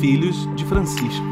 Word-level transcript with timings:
Filhos 0.00 0.48
de 0.56 0.64
Francisco. 0.64 1.22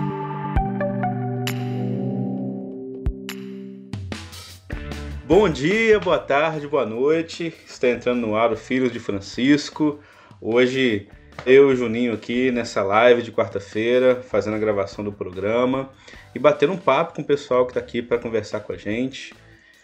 Bom 5.27 5.49
dia, 5.49 5.99
boa 5.99 6.19
tarde, 6.19 6.69
boa 6.69 6.85
noite. 6.85 7.55
Está 7.67 7.89
entrando 7.89 8.21
no 8.21 8.37
ar 8.37 8.53
o 8.53 8.57
Filhos 8.57 8.93
de 8.93 9.01
Francisco. 9.01 10.01
Hoje 10.39 11.09
eu 11.47 11.71
e 11.71 11.73
o 11.73 11.77
Juninho 11.77 12.13
aqui 12.13 12.51
nessa 12.51 12.83
live 12.83 13.23
de 13.23 13.33
quarta-feira, 13.33 14.17
fazendo 14.17 14.57
a 14.57 14.59
gravação 14.59 15.03
do 15.03 15.13
programa 15.13 15.89
e 16.35 16.39
batendo 16.39 16.75
um 16.75 16.79
papo 16.79 17.15
com 17.15 17.23
o 17.23 17.25
pessoal 17.25 17.65
que 17.65 17.71
está 17.71 17.81
aqui 17.81 18.03
para 18.03 18.19
conversar 18.19 18.61
com 18.61 18.75
a 18.75 18.77
gente. 18.77 19.33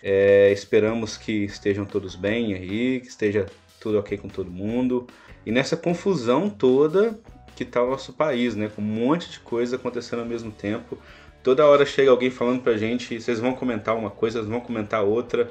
É, 0.02 0.52
esperamos 0.52 1.16
que 1.16 1.44
estejam 1.44 1.86
todos 1.86 2.14
bem 2.14 2.52
aí, 2.52 3.00
que 3.00 3.08
esteja 3.08 3.46
tudo 3.80 3.98
ok 3.98 4.18
com 4.18 4.28
todo 4.28 4.50
mundo. 4.50 5.06
E 5.46 5.50
nessa 5.50 5.74
confusão 5.74 6.50
toda 6.50 7.18
que 7.54 7.62
está 7.62 7.82
o 7.82 7.90
nosso 7.90 8.12
país, 8.12 8.54
né? 8.54 8.70
Com 8.74 8.82
um 8.82 8.84
monte 8.84 9.30
de 9.30 9.40
coisa 9.40 9.76
acontecendo 9.76 10.20
ao 10.20 10.26
mesmo 10.26 10.50
tempo. 10.50 10.98
Toda 11.42 11.66
hora 11.66 11.84
chega 11.84 12.10
alguém 12.10 12.30
falando 12.30 12.62
pra 12.62 12.76
gente, 12.76 13.20
vocês 13.20 13.38
vão 13.38 13.54
comentar 13.54 13.96
uma 13.96 14.10
coisa, 14.10 14.38
vocês 14.38 14.50
vão 14.50 14.60
comentar 14.60 15.04
outra. 15.04 15.50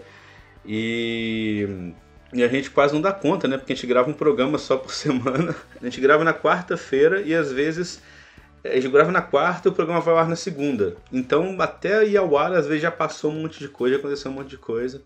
E, 0.66 1.94
e 2.34 2.44
a 2.44 2.48
gente 2.48 2.72
quase 2.72 2.94
não 2.94 3.02
dá 3.02 3.12
conta, 3.12 3.48
né? 3.48 3.58
Porque 3.58 3.74
a 3.74 3.76
gente 3.76 3.88
grava 3.88 4.10
um 4.10 4.14
programa 4.14 4.58
só 4.58 4.78
por 4.78 4.92
semana. 4.94 5.56
A 5.82 5.86
gente 5.86 6.02
grava 6.02 6.24
na 6.24 6.34
quarta-feira 6.34 7.22
e 7.22 7.34
às 7.34 7.52
vezes 7.52 8.02
a 8.64 8.76
gente 8.76 8.90
grava 8.90 9.12
na 9.12 9.22
quarta 9.22 9.68
e 9.68 9.72
o 9.72 9.74
programa 9.74 10.02
vai 10.02 10.14
ao 10.14 10.20
ar 10.20 10.28
na 10.28 10.36
segunda. 10.36 10.96
Então, 11.12 11.56
até 11.60 12.06
ir 12.06 12.18
ao 12.18 12.38
ar, 12.38 12.54
às 12.54 12.66
vezes 12.66 12.82
já 12.82 12.92
passou 12.92 13.32
um 13.32 13.42
monte 13.42 13.60
de 13.60 13.68
coisa, 13.68 13.96
já 13.96 14.00
aconteceu 14.00 14.32
um 14.32 14.36
monte 14.36 14.50
de 14.50 14.58
coisa. 14.58 15.04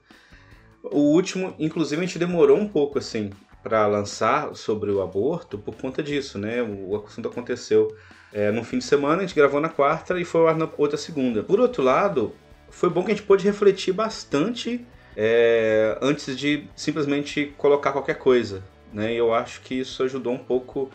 O 0.83 0.99
último, 0.99 1.55
inclusive, 1.59 2.01
a 2.01 2.05
gente 2.05 2.19
demorou 2.19 2.57
um 2.57 2.67
pouco 2.67 2.99
assim 2.99 3.31
para 3.63 3.85
lançar 3.87 4.55
sobre 4.55 4.91
o 4.91 5.01
aborto 5.01 5.57
por 5.57 5.75
conta 5.75 6.01
disso, 6.01 6.37
né? 6.37 6.61
O 6.61 6.95
assunto 7.05 7.27
aconteceu 7.27 7.95
é, 8.31 8.51
no 8.51 8.63
fim 8.63 8.77
de 8.77 8.83
semana, 8.83 9.17
a 9.17 9.25
gente 9.25 9.35
gravou 9.35 9.59
na 9.59 9.69
quarta 9.69 10.19
e 10.19 10.25
foi 10.25 10.53
na 10.53 10.69
outra 10.77 10.97
segunda. 10.97 11.43
Por 11.43 11.59
outro 11.59 11.83
lado, 11.83 12.33
foi 12.69 12.89
bom 12.89 13.03
que 13.03 13.11
a 13.11 13.15
gente 13.15 13.25
pôde 13.25 13.43
refletir 13.43 13.93
bastante 13.93 14.85
é, 15.15 15.97
antes 16.01 16.37
de 16.37 16.67
simplesmente 16.75 17.53
colocar 17.57 17.91
qualquer 17.91 18.19
coisa, 18.19 18.63
né? 18.93 19.13
E 19.13 19.17
eu 19.17 19.33
acho 19.33 19.61
que 19.61 19.75
isso 19.75 20.03
ajudou 20.03 20.33
um 20.33 20.37
pouco 20.37 20.91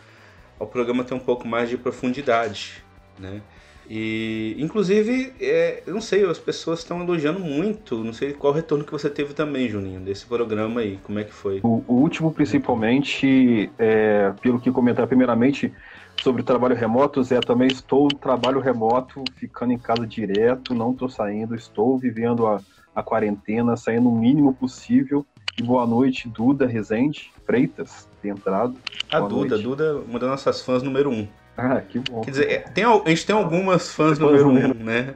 ao 0.59 0.67
programa 0.67 1.03
ter 1.03 1.13
um 1.13 1.19
pouco 1.19 1.47
mais 1.47 1.69
de 1.69 1.77
profundidade, 1.77 2.83
né? 3.19 3.41
E, 3.89 4.55
inclusive, 4.59 5.33
é, 5.39 5.83
eu 5.85 5.93
não 5.93 6.01
sei, 6.01 6.23
as 6.25 6.39
pessoas 6.39 6.79
estão 6.79 7.01
elogiando 7.01 7.39
muito. 7.39 8.03
Não 8.03 8.13
sei 8.13 8.33
qual 8.33 8.53
retorno 8.53 8.83
que 8.83 8.91
você 8.91 9.09
teve 9.09 9.33
também, 9.33 9.69
Juninho, 9.69 9.99
desse 9.99 10.25
programa 10.25 10.81
aí. 10.81 10.99
Como 11.03 11.19
é 11.19 11.23
que 11.23 11.33
foi? 11.33 11.59
O, 11.63 11.83
o 11.87 11.93
último, 11.93 12.31
principalmente, 12.33 13.69
é, 13.77 14.33
pelo 14.41 14.59
que 14.59 14.71
comentar, 14.71 15.05
primeiramente, 15.07 15.73
sobre 16.21 16.43
trabalho 16.43 16.75
remoto, 16.75 17.23
Zé, 17.23 17.39
também 17.39 17.67
estou 17.67 18.03
no 18.03 18.17
trabalho 18.17 18.59
remoto, 18.59 19.23
ficando 19.35 19.73
em 19.73 19.77
casa 19.77 20.07
direto, 20.07 20.73
não 20.73 20.91
estou 20.91 21.09
saindo, 21.09 21.55
estou 21.55 21.97
vivendo 21.97 22.47
a, 22.47 22.61
a 22.95 23.03
quarentena, 23.03 23.75
saindo 23.75 24.09
o 24.09 24.17
mínimo 24.17 24.53
possível. 24.53 25.25
E 25.57 25.61
boa 25.61 25.85
noite, 25.85 26.27
Duda 26.27 26.65
Rezende 26.65 27.31
Freitas, 27.45 28.07
tem 28.21 28.31
entrado. 28.31 28.75
A 29.11 29.19
boa 29.19 29.29
Duda, 29.29 29.49
noite. 29.49 29.63
Duda, 29.63 29.95
uma 29.97 30.17
das 30.17 30.29
nossas 30.29 30.61
fãs 30.61 30.81
número 30.81 31.11
um. 31.11 31.27
Ah, 31.57 31.81
que 31.81 31.99
bom. 31.99 32.21
Quer 32.21 32.31
dizer, 32.31 32.51
é, 32.51 32.57
tem, 32.59 32.83
a 32.83 33.09
gente 33.09 33.25
tem 33.25 33.35
algumas 33.35 33.93
fãs 33.93 34.17
número 34.17 34.49
um, 34.49 34.73
né? 34.73 35.13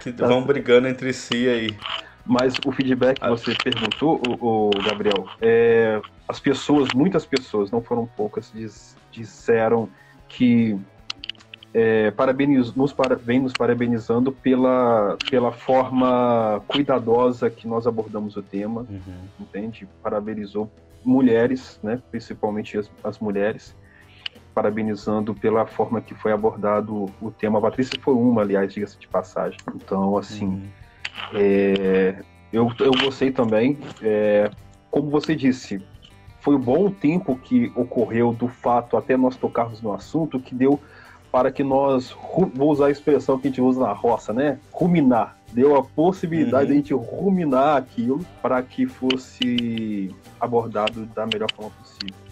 Que 0.00 0.12
tá. 0.12 0.26
vão 0.26 0.44
brigando 0.44 0.86
entre 0.88 1.12
si 1.12 1.48
aí. 1.48 1.76
Mas 2.24 2.54
o 2.64 2.72
feedback 2.72 3.18
que 3.18 3.26
ah. 3.26 3.30
você 3.30 3.54
perguntou, 3.54 4.20
o, 4.40 4.68
o 4.68 4.70
Gabriel, 4.82 5.26
é, 5.40 6.00
as 6.28 6.40
pessoas, 6.40 6.88
muitas 6.94 7.26
pessoas, 7.26 7.70
não 7.70 7.82
foram 7.82 8.06
poucas, 8.06 8.50
diz, 8.54 8.96
disseram 9.10 9.88
que 10.28 10.78
é, 11.74 12.12
parabeniz, 12.12 12.72
nos 12.74 12.92
para, 12.92 13.16
vem 13.16 13.40
nos 13.40 13.52
parabenizando 13.52 14.30
pela, 14.30 15.18
pela 15.28 15.50
forma 15.50 16.62
cuidadosa 16.68 17.50
que 17.50 17.66
nós 17.66 17.86
abordamos 17.86 18.36
o 18.36 18.42
tema, 18.42 18.86
uhum. 18.88 19.28
entende? 19.40 19.88
Parabenizou 20.02 20.70
mulheres, 21.04 21.78
né, 21.82 22.00
principalmente 22.10 22.78
as, 22.78 22.90
as 23.02 23.18
mulheres, 23.18 23.76
parabenizando 24.54 25.34
pela 25.34 25.66
forma 25.66 26.00
que 26.00 26.14
foi 26.14 26.32
abordado 26.32 27.06
o 27.20 27.30
tema. 27.30 27.58
A 27.58 27.62
Patrícia 27.62 27.98
foi 28.00 28.14
uma, 28.14 28.42
aliás, 28.42 28.72
diga-se 28.72 28.98
de 28.98 29.08
passagem. 29.08 29.58
Então, 29.74 30.16
assim, 30.16 30.46
uhum. 30.46 30.68
é, 31.34 32.22
eu, 32.52 32.70
eu 32.78 32.92
gostei 32.92 33.32
também. 33.32 33.78
É, 34.00 34.50
como 34.90 35.10
você 35.10 35.34
disse, 35.34 35.84
foi 36.40 36.54
um 36.54 36.60
bom 36.60 36.90
tempo 36.90 37.36
que 37.36 37.72
ocorreu 37.74 38.32
do 38.32 38.48
fato 38.48 38.96
até 38.96 39.16
nós 39.16 39.36
tocarmos 39.36 39.82
no 39.82 39.92
assunto 39.92 40.38
que 40.38 40.54
deu 40.54 40.78
para 41.32 41.50
que 41.50 41.64
nós, 41.64 42.16
vou 42.54 42.70
usar 42.70 42.86
a 42.86 42.90
expressão 42.92 43.36
que 43.36 43.48
a 43.48 43.50
gente 43.50 43.60
usa 43.60 43.80
na 43.80 43.92
roça, 43.92 44.32
né? 44.32 44.60
Ruminar. 44.70 45.36
Deu 45.52 45.74
a 45.74 45.82
possibilidade 45.82 46.66
uhum. 46.66 46.68
de 46.68 46.72
a 46.72 46.76
gente 46.76 46.94
ruminar 46.94 47.76
aquilo 47.76 48.24
para 48.40 48.62
que 48.62 48.86
fosse 48.86 50.14
abordado 50.40 51.06
da 51.06 51.26
melhor 51.26 51.50
forma 51.50 51.72
possível. 51.72 52.23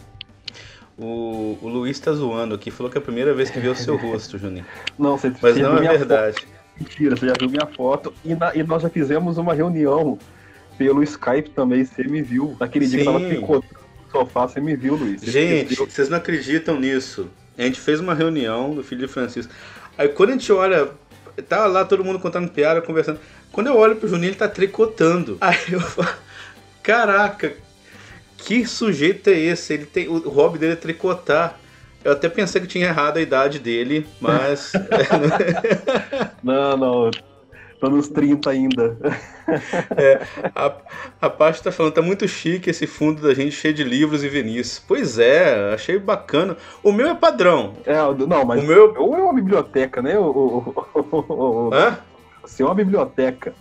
O, 0.98 1.58
o 1.62 1.68
Luiz 1.68 1.98
tá 1.98 2.12
zoando 2.12 2.54
aqui, 2.54 2.70
falou 2.70 2.90
que 2.90 2.98
é 2.98 3.00
a 3.00 3.04
primeira 3.04 3.32
vez 3.32 3.50
que 3.50 3.58
viu 3.58 3.72
o 3.72 3.76
seu 3.76 3.96
rosto, 3.98 4.38
Juninho. 4.38 4.66
Não, 4.98 5.16
você 5.16 5.32
Mas 5.40 5.56
não 5.56 5.78
é 5.78 5.96
verdade. 5.96 6.36
Foto. 6.40 6.62
Mentira, 6.78 7.16
você 7.16 7.26
já 7.26 7.34
viu 7.38 7.48
minha 7.48 7.66
foto. 7.66 8.14
E, 8.24 8.34
na, 8.34 8.54
e, 8.54 8.62
nós 8.62 8.82
já 8.82 8.88
fizemos 8.88 9.38
uma 9.38 9.54
reunião 9.54 10.18
pelo 10.76 11.02
Skype 11.02 11.50
também, 11.50 11.84
você 11.84 12.02
me 12.04 12.22
viu. 12.22 12.56
Naquele 12.58 12.86
Sim. 12.86 12.90
dia 12.90 12.98
que 13.00 13.04
tava 13.04 13.20
picotando 13.20 13.82
no 14.04 14.10
sofá, 14.10 14.46
você 14.46 14.60
me 14.60 14.74
viu, 14.74 14.96
Luiz. 14.96 15.22
Gente, 15.22 15.74
vocês 15.76 16.08
não 16.08 16.18
acreditam 16.18 16.78
nisso. 16.78 17.28
A 17.56 17.62
gente 17.62 17.80
fez 17.80 18.00
uma 18.00 18.14
reunião 18.14 18.74
do 18.74 18.82
filho 18.82 19.06
de 19.06 19.12
Francisco. 19.12 19.52
Aí 19.96 20.08
quando 20.08 20.30
a 20.30 20.32
gente 20.32 20.50
olha, 20.52 20.90
tá 21.48 21.66
lá 21.66 21.84
todo 21.84 22.04
mundo 22.04 22.18
contando 22.18 22.50
piada, 22.50 22.80
conversando. 22.80 23.20
Quando 23.50 23.66
eu 23.66 23.76
olho 23.76 23.96
pro 23.96 24.08
Juninho, 24.08 24.30
ele 24.30 24.36
tá 24.36 24.48
tricotando. 24.48 25.36
Aí 25.40 25.72
eu 25.72 25.80
falo, 25.80 26.08
caraca, 26.82 27.52
que 28.44 28.66
sujeito 28.66 29.30
é 29.30 29.38
esse? 29.38 29.72
Ele 29.72 29.86
tem, 29.86 30.08
o 30.08 30.28
hobby 30.28 30.58
dele 30.58 30.72
é 30.72 30.76
tricotar. 30.76 31.58
Eu 32.04 32.12
até 32.12 32.28
pensei 32.28 32.60
que 32.60 32.66
tinha 32.66 32.86
errado 32.86 33.18
a 33.18 33.20
idade 33.20 33.58
dele, 33.58 34.06
mas. 34.20 34.72
não, 36.42 36.76
não. 36.76 37.10
Tô 37.80 37.88
nos 37.90 38.08
30 38.08 38.50
ainda. 38.50 38.96
É, 39.96 40.20
a, 40.54 40.72
a 41.20 41.28
parte 41.28 41.60
tá 41.60 41.72
falando, 41.72 41.94
tá 41.94 42.00
muito 42.00 42.28
chique 42.28 42.70
esse 42.70 42.86
fundo 42.86 43.20
da 43.20 43.34
gente 43.34 43.56
cheio 43.56 43.74
de 43.74 43.82
livros 43.82 44.22
e 44.22 44.28
Vinícius. 44.28 44.80
Pois 44.86 45.18
é, 45.18 45.74
achei 45.74 45.98
bacana. 45.98 46.56
O 46.80 46.92
meu 46.92 47.08
é 47.08 47.14
padrão. 47.14 47.74
É, 47.84 47.96
não, 48.24 48.44
mas 48.44 48.62
o 48.62 48.66
meu 48.66 48.94
ou 48.96 49.16
é 49.16 49.22
uma 49.22 49.34
biblioteca, 49.34 50.00
né? 50.00 50.16
O, 50.16 50.22
o, 50.22 50.86
o, 50.94 51.34
o, 51.34 51.74
Hã? 51.74 51.98
Assim, 52.44 52.62
é 52.62 52.66
uma 52.66 52.74
biblioteca. 52.74 53.52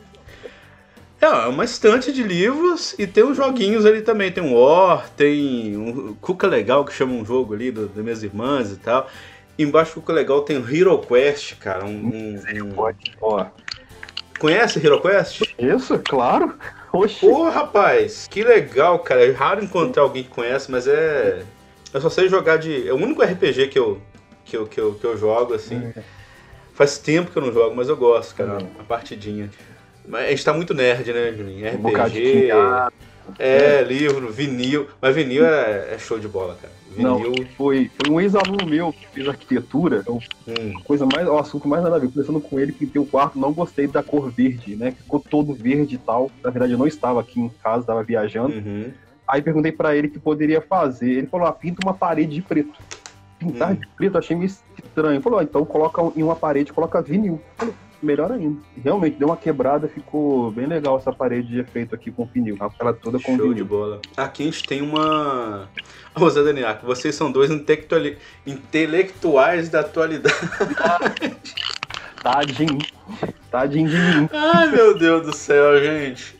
É, 1.22 1.26
é 1.26 1.48
uma 1.48 1.64
estante 1.64 2.12
de 2.12 2.24
livros 2.24 2.96
e 2.98 3.06
tem 3.06 3.24
uns 3.24 3.38
joguinhos 3.38 3.86
ali 3.86 4.02
também. 4.02 4.32
Tem 4.32 4.44
um 4.44 4.56
War, 4.56 5.08
tem 5.12 5.78
um 5.78 6.16
Cuca 6.16 6.48
Legal, 6.48 6.84
que 6.84 6.92
chama 6.92 7.14
um 7.14 7.24
jogo 7.24 7.54
ali 7.54 7.72
das 7.72 7.94
minhas 7.96 8.24
irmãs 8.24 8.72
e 8.72 8.78
tal. 8.78 9.08
embaixo 9.58 9.94
do 9.94 10.02
Cuca 10.02 10.14
Legal 10.14 10.42
tem 10.42 10.58
o 10.58 10.68
Hero 10.68 10.98
Quest, 10.98 11.58
cara. 11.59 11.86
Um, 11.86 12.09
um. 12.09 13.46
Conhece 14.40 14.84
Hero 14.84 15.00
Quest? 15.00 15.44
Isso, 15.59 16.00
claro. 16.00 16.58
Oxi. 16.92 17.20
Pô, 17.20 17.48
rapaz, 17.48 18.28
que 18.28 18.44
legal, 18.44 18.98
cara. 19.00 19.24
É 19.24 19.32
raro 19.32 19.64
encontrar 19.64 20.02
alguém 20.02 20.24
que 20.24 20.30
conhece, 20.30 20.72
mas 20.72 20.88
é. 20.88 21.46
Eu 21.94 22.02
só 22.02 22.09
sei 22.09 22.28
jogar 22.30 22.58
de. 22.58 22.88
É 22.88 22.92
o 22.92 22.96
único 22.96 23.22
RPG 23.22 23.68
que 23.68 23.78
eu, 23.78 24.02
que 24.44 24.58
eu, 24.58 24.66
que 24.66 24.80
eu, 24.80 24.96
que 24.96 25.06
eu 25.06 25.16
jogo, 25.16 25.53
assim. 25.53 25.94
É. 25.96 26.02
Faz 26.74 26.98
tempo 26.98 27.30
que 27.30 27.38
eu 27.38 27.44
não 27.44 27.53
jogo, 27.53 27.76
mas 27.76 27.90
eu 27.90 27.96
gosto, 27.96 28.34
cara. 28.34 28.58
Uma 28.58 28.84
partidinha. 28.84 29.50
Mas 30.07 30.25
a 30.25 30.29
gente 30.29 30.45
tá 30.45 30.53
muito 30.53 30.73
nerd, 30.73 31.12
né, 31.12 31.34
Juninho? 31.34 31.67
RPG. 31.67 32.49
Um 32.53 33.34
é, 33.37 33.84
livro, 33.84 34.31
vinil. 34.31 34.87
Mas 35.02 35.16
vinil 35.16 35.46
é, 35.46 35.93
é 35.93 35.97
show 35.97 36.20
de 36.20 36.28
bola, 36.28 36.58
cara. 36.61 36.73
Vinil. 36.96 37.34
Não, 37.37 37.46
foi, 37.55 37.90
foi 37.96 38.14
um 38.14 38.20
ex-aluno 38.20 38.66
meu 38.66 38.91
que 38.91 39.08
fez 39.08 39.28
arquitetura. 39.28 40.03
Eu, 40.05 40.20
hum. 40.47 40.73
coisa 40.84 41.05
mais, 41.05 41.28
o 41.28 41.37
assunto 41.37 41.67
mais 41.67 41.84
nada 41.84 41.96
a 41.96 41.99
ver. 41.99 42.08
Conversando 42.08 42.41
com 42.41 42.59
ele, 42.59 42.72
pintei 42.72 43.02
o 43.02 43.05
quarto, 43.05 43.40
não 43.40 43.53
gostei 43.53 43.87
da 43.87 44.03
cor 44.03 44.29
verde, 44.29 44.76
né? 44.76 44.91
Ficou 44.91 45.20
todo 45.20 45.53
verde 45.53 45.96
e 45.96 45.97
tal. 45.97 46.31
Na 46.43 46.49
verdade, 46.49 46.73
eu 46.73 46.78
não 46.78 46.87
estava 46.87 47.22
aqui 47.22 47.40
em 47.40 47.49
casa, 47.49 47.81
estava 47.81 48.03
viajando. 48.03 48.55
Uhum. 48.55 48.91
Aí 49.28 49.41
perguntei 49.41 49.72
para 49.72 49.96
ele 49.96 50.08
o 50.08 50.11
que 50.11 50.20
poderia 50.20 50.61
fazer. 50.61 51.11
Ele 51.11 51.28
falou: 51.28 51.47
ah, 51.47 51.53
pinta 51.53 51.85
uma 51.85 51.93
parede 51.93 52.35
de 52.35 52.41
preto. 52.41 52.78
Pintar 53.40 53.72
hum. 53.72 53.76
de 53.76 53.87
preto, 53.87 54.17
achei 54.17 54.35
meio 54.35 54.47
estranho. 54.47 55.16
Ele 55.16 55.23
falou: 55.23 55.40
ah, 55.40 55.43
então 55.43 55.64
coloca 55.64 56.02
em 56.16 56.23
uma 56.23 56.35
parede, 56.35 56.73
coloca 56.73 57.02
vinil. 57.02 57.34
Eu 57.35 57.41
falei, 57.58 57.73
melhor 58.06 58.32
ainda. 58.32 58.62
Realmente, 58.84 59.18
deu 59.18 59.28
uma 59.28 59.38
quebrada, 59.38 59.88
ficou 59.88 60.52
bem 60.52 60.66
legal 60.66 60.98
essa 60.98 61.12
parede 61.12 61.48
de 61.48 61.59
efeito 61.59 61.96
aqui 61.96 62.12
com 62.12 62.28
pneu. 62.28 62.58
Ela 62.80 62.94
toda 62.94 63.20
com 63.20 63.38
Show 63.38 63.53
de 63.53 63.64
bola. 63.64 64.02
Aqui 64.18 64.44
a 64.44 64.46
gente 64.46 64.64
tem 64.64 64.82
uma. 64.82 65.70
Ô, 66.16 66.30
Zé 66.30 66.44
Daniac, 66.44 66.86
vocês 66.86 67.16
são 67.16 67.32
dois 67.32 67.50
intelectuais 68.46 69.70
da 69.70 69.80
atualidade. 69.80 70.36
Tadinho. 72.22 72.78
Tadinho 73.50 73.90
de 73.90 73.98
mim. 73.98 74.30
Ai, 74.32 74.68
meu 74.70 74.98
Deus 74.98 75.26
do 75.26 75.36
céu, 75.36 75.82
gente. 75.84 76.40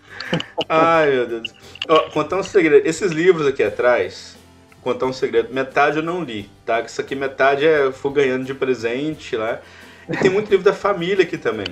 Ai, 0.70 1.12
meu 1.12 1.28
Deus. 1.28 1.54
Ó, 1.90 2.10
contar 2.12 2.38
um 2.38 2.44
segredo. 2.44 2.88
Esses 2.88 3.12
livros 3.12 3.48
aqui 3.48 3.64
atrás, 3.64 4.38
contar 4.82 5.08
um 5.08 5.14
segredo. 5.14 5.54
Metade 5.54 5.98
eu 5.98 6.04
não 6.04 6.24
li, 6.24 6.50
tá? 6.66 6.82
Isso 6.82 7.02
aqui 7.02 7.16
metade 7.16 7.66
é 7.66 7.92
fui 7.92 8.14
ganhando 8.14 8.46
de 8.46 8.54
presente 8.54 9.36
lá. 9.36 9.60
E 10.12 10.18
tem 10.18 10.30
muito 10.30 10.50
livro 10.50 10.64
da 10.64 10.74
família 10.74 11.24
aqui 11.24 11.38
também. 11.38 11.68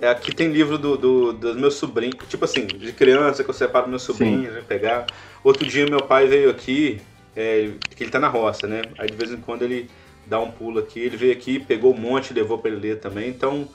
É, 0.00 0.08
aqui 0.08 0.34
tem 0.34 0.48
livro 0.48 0.76
do, 0.76 0.96
do, 0.96 1.32
dos 1.32 1.56
meus 1.56 1.74
sobrinhos, 1.74 2.16
tipo 2.28 2.44
assim, 2.44 2.66
de 2.66 2.92
criança 2.92 3.42
que 3.42 3.50
eu 3.50 3.54
separo 3.54 3.88
meus 3.88 4.02
sobrinhos, 4.02 4.52
né, 4.52 4.62
pegar. 4.66 5.06
Outro 5.42 5.66
dia 5.66 5.86
meu 5.86 6.02
pai 6.02 6.26
veio 6.26 6.50
aqui, 6.50 7.00
é, 7.34 7.70
que 7.94 8.04
ele 8.04 8.10
tá 8.10 8.18
na 8.18 8.28
roça, 8.28 8.66
né? 8.66 8.82
Aí 8.98 9.08
de 9.08 9.16
vez 9.16 9.30
em 9.30 9.36
quando 9.36 9.62
ele 9.62 9.88
dá 10.26 10.40
um 10.40 10.50
pulo 10.50 10.78
aqui, 10.78 11.00
ele 11.00 11.16
veio 11.16 11.32
aqui, 11.32 11.58
pegou 11.58 11.94
um 11.94 11.98
monte 11.98 12.34
levou 12.34 12.58
para 12.58 12.70
ele 12.70 12.80
ler 12.80 13.00
também. 13.00 13.28
Então, 13.28 13.68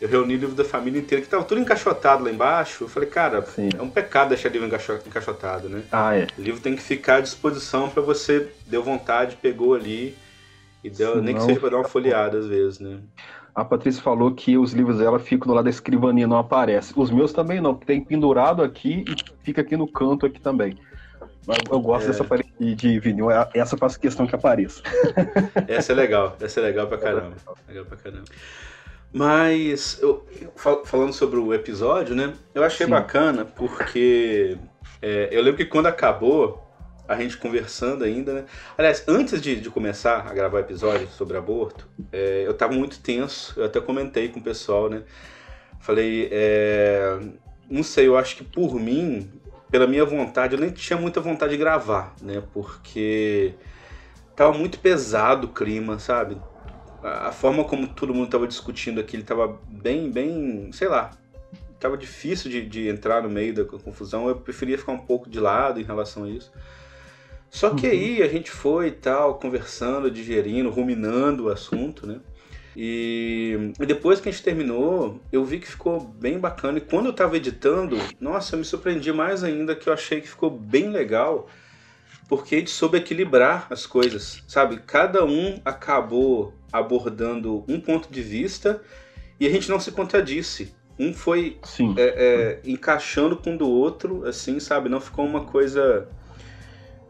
eu 0.00 0.08
reuni 0.08 0.36
livro 0.36 0.54
da 0.54 0.64
família 0.64 1.00
inteira, 1.00 1.22
que 1.22 1.30
tava 1.30 1.44
tudo 1.44 1.60
encaixotado 1.60 2.24
lá 2.24 2.30
embaixo. 2.30 2.84
Eu 2.84 2.88
falei, 2.88 3.08
cara, 3.08 3.42
Sim. 3.42 3.70
é 3.76 3.80
um 3.80 3.88
pecado 3.88 4.28
deixar 4.28 4.50
livro 4.50 4.66
encaixotado, 4.66 5.68
né? 5.68 5.82
Ah, 5.90 6.16
é. 6.16 6.26
O 6.38 6.42
livro 6.42 6.60
tem 6.60 6.76
que 6.76 6.82
ficar 6.82 7.16
à 7.16 7.20
disposição 7.20 7.88
para 7.88 8.02
você, 8.02 8.48
deu 8.66 8.82
vontade, 8.82 9.36
pegou 9.40 9.74
ali 9.74 10.16
e 10.82 10.90
deu, 10.90 11.22
nem 11.22 11.34
que 11.34 11.42
seja 11.42 11.58
para 11.58 11.70
dar 11.70 11.76
uma 11.78 11.88
folheada 11.88 12.38
às 12.38 12.46
vezes, 12.46 12.78
né? 12.78 12.98
A 13.54 13.64
Patrícia 13.64 14.02
falou 14.02 14.32
que 14.32 14.58
os 14.58 14.72
livros 14.72 14.98
dela 14.98 15.18
ficam 15.18 15.46
do 15.46 15.54
lado 15.54 15.64
da 15.64 15.70
escrivaninha, 15.70 16.26
não 16.26 16.38
aparece. 16.38 16.92
Os 16.96 17.10
meus 17.10 17.32
também 17.32 17.60
não, 17.60 17.74
tem 17.74 18.02
pendurado 18.02 18.62
aqui 18.62 19.04
e 19.06 19.14
fica 19.44 19.60
aqui 19.60 19.76
no 19.76 19.86
canto 19.86 20.26
aqui 20.26 20.40
também. 20.40 20.76
Mas 21.46 21.58
eu 21.70 21.78
gosto 21.80 22.06
é. 22.06 22.08
dessa 22.08 22.24
parede 22.24 22.74
de 22.74 22.98
vinil, 22.98 23.30
é, 23.30 23.48
essa 23.54 23.76
faz 23.76 23.96
questão 23.96 24.26
que 24.26 24.34
apareça. 24.34 24.82
Essa 25.68 25.92
é 25.92 25.94
legal, 25.94 26.36
essa 26.40 26.60
é 26.60 26.62
legal 26.62 26.86
pra 26.86 26.98
caramba. 26.98 27.34
Legal 27.68 27.84
pra 27.84 27.96
caramba. 27.96 28.24
Mas, 29.12 30.00
eu, 30.02 30.26
falando 30.84 31.12
sobre 31.12 31.38
o 31.38 31.54
episódio, 31.54 32.16
né? 32.16 32.32
Eu 32.54 32.64
achei 32.64 32.86
Sim. 32.86 32.92
bacana 32.92 33.44
porque 33.44 34.56
é, 35.00 35.28
eu 35.30 35.42
lembro 35.42 35.58
que 35.58 35.66
quando 35.66 35.86
acabou, 35.86 36.63
a 37.06 37.16
gente 37.16 37.36
conversando 37.36 38.04
ainda, 38.04 38.32
né? 38.32 38.44
Aliás, 38.76 39.04
antes 39.06 39.40
de, 39.40 39.60
de 39.60 39.70
começar 39.70 40.26
a 40.26 40.32
gravar 40.32 40.58
o 40.58 40.60
episódio 40.60 41.08
sobre 41.08 41.36
aborto, 41.36 41.86
é, 42.12 42.44
eu 42.46 42.54
tava 42.54 42.72
muito 42.72 43.00
tenso, 43.00 43.58
eu 43.58 43.66
até 43.66 43.80
comentei 43.80 44.28
com 44.28 44.40
o 44.40 44.42
pessoal, 44.42 44.88
né? 44.88 45.02
Falei, 45.80 46.28
é, 46.32 47.18
não 47.68 47.82
sei, 47.82 48.06
eu 48.06 48.16
acho 48.16 48.36
que 48.36 48.44
por 48.44 48.74
mim, 48.74 49.30
pela 49.70 49.86
minha 49.86 50.04
vontade, 50.04 50.54
eu 50.54 50.60
nem 50.60 50.70
tinha 50.70 50.98
muita 50.98 51.20
vontade 51.20 51.52
de 51.52 51.58
gravar, 51.58 52.14
né? 52.22 52.42
Porque 52.52 53.54
tava 54.34 54.56
muito 54.56 54.78
pesado 54.78 55.46
o 55.46 55.50
clima, 55.50 55.98
sabe? 55.98 56.36
a 57.04 57.30
forma 57.30 57.64
como 57.64 57.86
todo 57.86 58.14
mundo 58.14 58.26
estava 58.26 58.48
discutindo 58.48 58.98
aqui, 58.98 59.16
ele 59.16 59.22
estava 59.22 59.60
bem, 59.68 60.10
bem, 60.10 60.72
sei 60.72 60.88
lá, 60.88 61.10
estava 61.74 61.98
difícil 61.98 62.50
de, 62.50 62.66
de, 62.66 62.88
entrar 62.88 63.22
no 63.22 63.28
meio 63.28 63.52
da 63.52 63.64
confusão. 63.64 64.26
Eu 64.26 64.36
preferia 64.36 64.78
ficar 64.78 64.92
um 64.92 64.98
pouco 64.98 65.28
de 65.28 65.38
lado 65.38 65.78
em 65.78 65.84
relação 65.84 66.24
a 66.24 66.30
isso. 66.30 66.50
Só 67.54 67.70
que 67.70 67.86
uhum. 67.86 67.92
aí 67.92 68.20
a 68.20 68.26
gente 68.26 68.50
foi 68.50 68.88
e 68.88 68.90
tal, 68.90 69.38
conversando, 69.38 70.10
digerindo, 70.10 70.70
ruminando 70.70 71.44
o 71.44 71.48
assunto, 71.50 72.04
né? 72.04 72.18
E, 72.76 73.72
depois 73.86 74.18
que 74.18 74.28
a 74.28 74.32
gente 74.32 74.42
terminou, 74.42 75.20
eu 75.30 75.44
vi 75.44 75.60
que 75.60 75.68
ficou 75.68 76.00
bem 76.00 76.36
bacana. 76.36 76.78
E 76.78 76.80
quando 76.80 77.06
eu 77.06 77.12
estava 77.12 77.36
editando, 77.36 77.96
nossa, 78.18 78.56
eu 78.56 78.58
me 78.58 78.64
surpreendi 78.64 79.12
mais 79.12 79.44
ainda 79.44 79.76
que 79.76 79.88
eu 79.88 79.92
achei 79.92 80.20
que 80.20 80.28
ficou 80.28 80.50
bem 80.50 80.90
legal 80.90 81.48
porque 82.28 82.56
a 82.56 82.58
gente 82.58 82.72
soube 82.72 82.98
equilibrar 82.98 83.68
as 83.70 83.86
coisas, 83.86 84.42
sabe? 84.48 84.78
Cada 84.84 85.24
um 85.24 85.60
acabou 85.64 86.52
abordando 86.72 87.64
um 87.68 87.78
ponto 87.78 88.10
de 88.10 88.20
vista 88.20 88.82
e 89.38 89.46
a 89.46 89.50
gente 89.50 89.68
não 89.68 89.78
se 89.78 89.92
contradisse. 89.92 90.74
Um 90.98 91.14
foi 91.14 91.60
é, 91.96 92.02
é, 92.02 92.60
encaixando 92.68 93.36
com 93.36 93.54
o 93.54 93.58
do 93.58 93.68
outro, 93.68 94.26
assim, 94.26 94.58
sabe? 94.58 94.88
Não 94.88 95.00
ficou 95.00 95.24
uma 95.24 95.44
coisa 95.44 96.08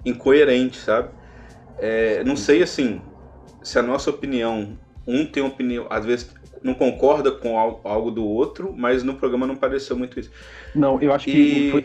incoerente, 0.05 0.77
sabe? 0.79 1.09
É, 1.79 2.23
não 2.25 2.37
sei, 2.37 2.63
assim, 2.63 3.01
se 3.63 3.79
a 3.79 3.83
nossa 3.83 4.11
opinião, 4.11 4.79
um 5.07 5.27
tem 5.27 5.43
opinião, 5.43 5.87
às 5.91 6.05
vezes 6.05 6.35
não 6.63 6.75
concorda 6.75 7.31
com 7.31 7.59
algo 7.59 8.11
do 8.11 8.25
outro, 8.25 8.75
mas 8.77 9.03
no 9.03 9.15
programa 9.15 9.47
não 9.47 9.57
pareceu 9.57 9.97
muito 9.97 10.19
isso. 10.19 10.31
Não, 10.75 11.01
eu 11.01 11.13
acho 11.13 11.27
que 11.27 11.31
e... 11.31 11.71
foi 11.71 11.85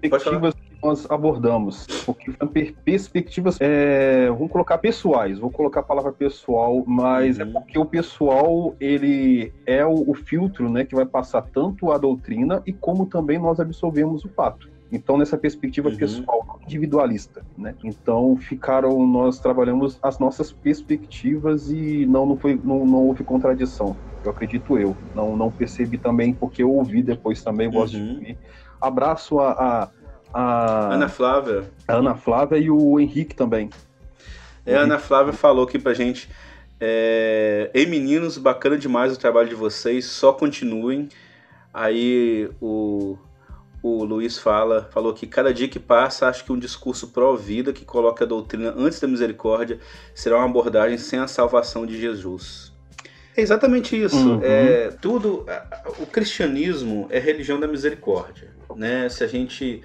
perspectivas 0.00 0.54
nós 0.82 1.10
abordamos, 1.10 1.86
porque 2.06 2.32
são 2.38 2.46
perspectivas, 2.46 3.58
é, 3.60 4.28
vamos 4.28 4.50
colocar 4.50 4.78
pessoais, 4.78 5.38
vou 5.38 5.50
colocar 5.50 5.80
a 5.80 5.82
palavra 5.82 6.12
pessoal, 6.12 6.84
mas 6.86 7.38
é 7.38 7.44
uhum. 7.44 7.50
é 7.50 7.52
porque 7.52 7.78
o 7.78 7.84
pessoal 7.84 8.74
ele 8.78 9.52
é 9.66 9.84
o, 9.84 10.08
o, 10.08 10.14
filtro, 10.14 10.70
né, 10.70 10.84
que 10.84 10.94
vai 10.94 11.04
passar 11.04 11.42
tanto 11.42 11.90
a 11.90 11.98
doutrina 11.98 12.62
e 12.64 12.72
como 12.72 13.06
também 13.06 13.38
nós 13.38 13.58
absorvemos 13.58 14.24
o 14.24 14.28
fato. 14.28 14.70
Então, 14.90 15.18
nessa 15.18 15.36
perspectiva 15.36 15.88
uhum. 15.88 15.96
pessoal, 15.96 16.60
individualista, 16.64 17.44
né? 17.56 17.74
Então, 17.84 18.36
ficaram, 18.36 19.06
nós 19.06 19.38
trabalhamos 19.38 19.98
as 20.02 20.18
nossas 20.18 20.50
perspectivas 20.50 21.70
e 21.70 22.06
não, 22.06 22.24
não, 22.24 22.36
foi, 22.36 22.58
não, 22.62 22.86
não 22.86 23.06
houve 23.06 23.22
contradição. 23.22 23.96
Eu 24.24 24.30
acredito 24.30 24.78
eu. 24.78 24.96
Não, 25.14 25.36
não 25.36 25.50
percebi 25.50 25.98
também, 25.98 26.32
porque 26.32 26.62
eu 26.62 26.70
ouvi 26.70 27.02
depois 27.02 27.42
também, 27.42 27.70
gosto 27.70 27.96
uhum. 27.96 28.04
de 28.04 28.14
ouvir. 28.14 28.38
Abraço 28.80 29.40
a, 29.40 29.50
a 29.52 29.88
a 30.32 30.94
Ana 30.94 31.08
Flávia. 31.08 31.64
A 31.86 31.94
Ana 31.94 32.14
Flávia 32.14 32.58
e 32.58 32.70
o 32.70 33.00
Henrique 33.00 33.34
também. 33.34 33.70
É, 34.64 34.76
a 34.76 34.80
Ana 34.80 34.98
Flávia 34.98 35.32
falou 35.32 35.64
aqui 35.64 35.78
pra 35.78 35.94
gente. 35.94 36.28
É, 36.80 37.70
Ei 37.72 37.86
meninos, 37.86 38.36
bacana 38.38 38.76
demais 38.76 39.12
o 39.12 39.18
trabalho 39.18 39.48
de 39.48 39.54
vocês, 39.54 40.04
só 40.04 40.32
continuem. 40.32 41.08
Aí 41.72 42.50
o, 42.60 43.16
o 43.82 44.04
Luiz 44.04 44.38
fala, 44.38 44.88
falou 44.92 45.14
que 45.14 45.26
cada 45.26 45.52
dia 45.52 45.68
que 45.68 45.78
passa, 45.78 46.28
acho 46.28 46.44
que 46.44 46.52
um 46.52 46.58
discurso 46.58 47.08
pró-vida 47.08 47.72
que 47.72 47.84
coloca 47.84 48.24
a 48.24 48.26
doutrina 48.26 48.74
antes 48.76 48.98
da 48.98 49.06
misericórdia 49.06 49.78
será 50.14 50.36
uma 50.36 50.46
abordagem 50.46 50.98
sem 50.98 51.18
a 51.18 51.28
salvação 51.28 51.86
de 51.86 51.98
Jesus. 52.00 52.72
É 53.36 53.40
exatamente 53.40 54.00
isso. 54.00 54.16
Uhum. 54.16 54.40
É, 54.42 54.90
tudo, 55.00 55.46
o 56.00 56.06
cristianismo 56.06 57.06
é 57.08 57.20
religião 57.20 57.60
da 57.60 57.68
misericórdia, 57.68 58.50
né? 58.74 59.08
Se 59.08 59.22
a 59.22 59.28
gente 59.28 59.80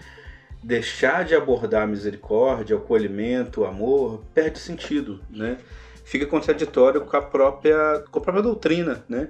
deixar 0.64 1.24
de 1.24 1.36
abordar 1.36 1.84
a 1.84 1.88
misericórdia, 1.88 2.76
o 2.76 2.80
acolhimento, 2.80 3.62
o 3.62 3.66
amor, 3.66 4.24
perde 4.34 4.58
sentido, 4.58 5.20
né? 5.30 5.58
Fica 6.04 6.26
contraditório 6.26 7.02
com 7.02 7.16
a 7.16 7.22
própria, 7.22 8.04
com 8.10 8.18
a 8.18 8.22
própria 8.22 8.42
doutrina, 8.42 9.04
né? 9.08 9.30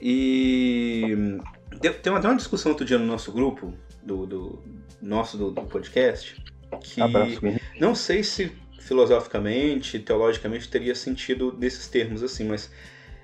E 0.00 1.38
tem 1.80 2.12
até 2.14 2.28
uma 2.28 2.36
discussão 2.36 2.72
outro 2.72 2.84
dia 2.84 2.98
no 2.98 3.06
nosso 3.06 3.32
grupo, 3.32 3.74
do, 4.02 4.26
do 4.26 4.62
nosso 5.00 5.36
do, 5.36 5.50
do, 5.50 5.62
podcast, 5.62 6.42
que 6.80 7.00
Abraço, 7.00 7.40
não 7.78 7.94
sei 7.94 8.22
se 8.22 8.52
filosoficamente, 8.80 9.98
teologicamente 9.98 10.68
teria 10.68 10.94
sentido 10.94 11.56
nesses 11.58 11.88
termos 11.88 12.22
assim, 12.22 12.44
mas 12.44 12.70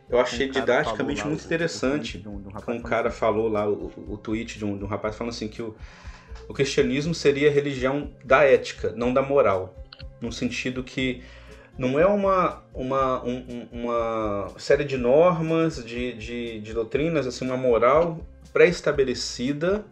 eu 0.09 0.19
achei 0.19 0.49
um 0.49 0.53
didaticamente 0.53 1.25
muito 1.27 1.45
interessante. 1.45 2.19
De 2.19 2.29
um, 2.29 2.41
de 2.41 2.49
um 2.49 2.75
um 2.75 2.83
cara 2.83 3.11
falou 3.11 3.49
lá, 3.49 3.69
o, 3.69 3.93
o 4.09 4.17
tweet 4.17 4.59
de 4.59 4.65
um, 4.65 4.77
de 4.77 4.85
um 4.85 4.87
rapaz 4.87 5.17
falando 5.17 5.33
assim 5.33 5.49
que 5.49 5.63
o, 5.63 5.77
o 6.49 6.55
cristianismo 6.55 7.15
seria 7.15 7.49
a 7.49 7.53
religião 7.53 8.11
da 8.25 8.43
ética, 8.43 8.93
não 8.97 9.13
da 9.13 9.23
moral. 9.23 9.77
No 10.21 10.33
sentido 10.33 10.83
que 10.83 11.23
não 11.79 11.99
é 11.99 12.07
uma, 12.07 12.63
uma, 12.75 13.25
um, 13.25 13.69
uma 13.71 14.53
série 14.59 14.85
de 14.85 14.97
normas, 14.97 15.85
de, 15.85 16.13
de, 16.15 16.61
de 16.61 16.73
doutrinas, 16.75 17.27
assim, 17.27 17.45
uma 17.45 17.57
moral 17.57 18.19
pré-estabelecida 18.53 19.85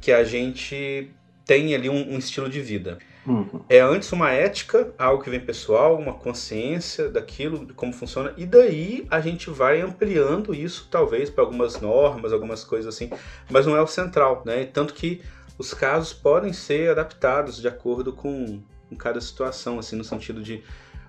que 0.00 0.12
a 0.12 0.24
gente 0.24 1.10
tem 1.44 1.74
ali 1.74 1.88
um, 1.88 2.14
um 2.14 2.18
estilo 2.18 2.48
de 2.48 2.60
vida. 2.60 2.98
Uhum. 3.26 3.60
É 3.68 3.80
antes 3.80 4.12
uma 4.12 4.30
ética, 4.30 4.92
algo 4.96 5.22
que 5.22 5.28
vem 5.28 5.40
pessoal, 5.40 5.98
uma 5.98 6.14
consciência 6.14 7.08
daquilo, 7.08 7.66
de 7.66 7.72
como 7.72 7.92
funciona, 7.92 8.32
e 8.36 8.46
daí 8.46 9.04
a 9.10 9.20
gente 9.20 9.50
vai 9.50 9.80
ampliando 9.80 10.54
isso, 10.54 10.86
talvez, 10.90 11.28
para 11.28 11.42
algumas 11.42 11.80
normas, 11.80 12.32
algumas 12.32 12.62
coisas 12.62 12.94
assim, 12.94 13.10
mas 13.50 13.66
não 13.66 13.76
é 13.76 13.82
o 13.82 13.86
central, 13.86 14.42
né? 14.46 14.64
Tanto 14.64 14.94
que 14.94 15.22
os 15.58 15.74
casos 15.74 16.12
podem 16.12 16.52
ser 16.52 16.90
adaptados 16.90 17.60
de 17.60 17.66
acordo 17.66 18.12
com, 18.12 18.62
com 18.88 18.96
cada 18.96 19.20
situação, 19.20 19.78
assim, 19.78 19.96
no 19.96 20.04
sentido 20.04 20.40
de 20.40 20.62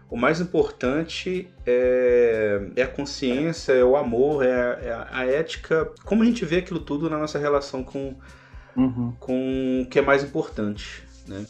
o 0.10 0.16
mais 0.16 0.40
importante 0.40 1.50
é, 1.66 2.62
é 2.76 2.84
a 2.84 2.88
consciência, 2.88 3.74
é 3.74 3.84
o 3.84 3.98
amor, 3.98 4.44
é 4.44 4.54
a, 4.54 4.80
é 4.82 5.08
a, 5.12 5.26
ética, 5.26 5.92
como 6.06 6.24
a 6.24 6.26
gente 6.26 6.46
vê 6.46 6.58
aquilo 6.58 6.80
tudo 6.80 7.10
na 7.10 7.18
nossa 7.18 7.38
relação 7.38 7.84
com, 7.84 8.16
uhum. 8.76 9.14
com 9.20 9.82
o 9.84 9.90
que 9.90 10.00
é 10.00 10.02
mais 10.02 10.24
importante, 10.24 11.04
né? 11.28 11.46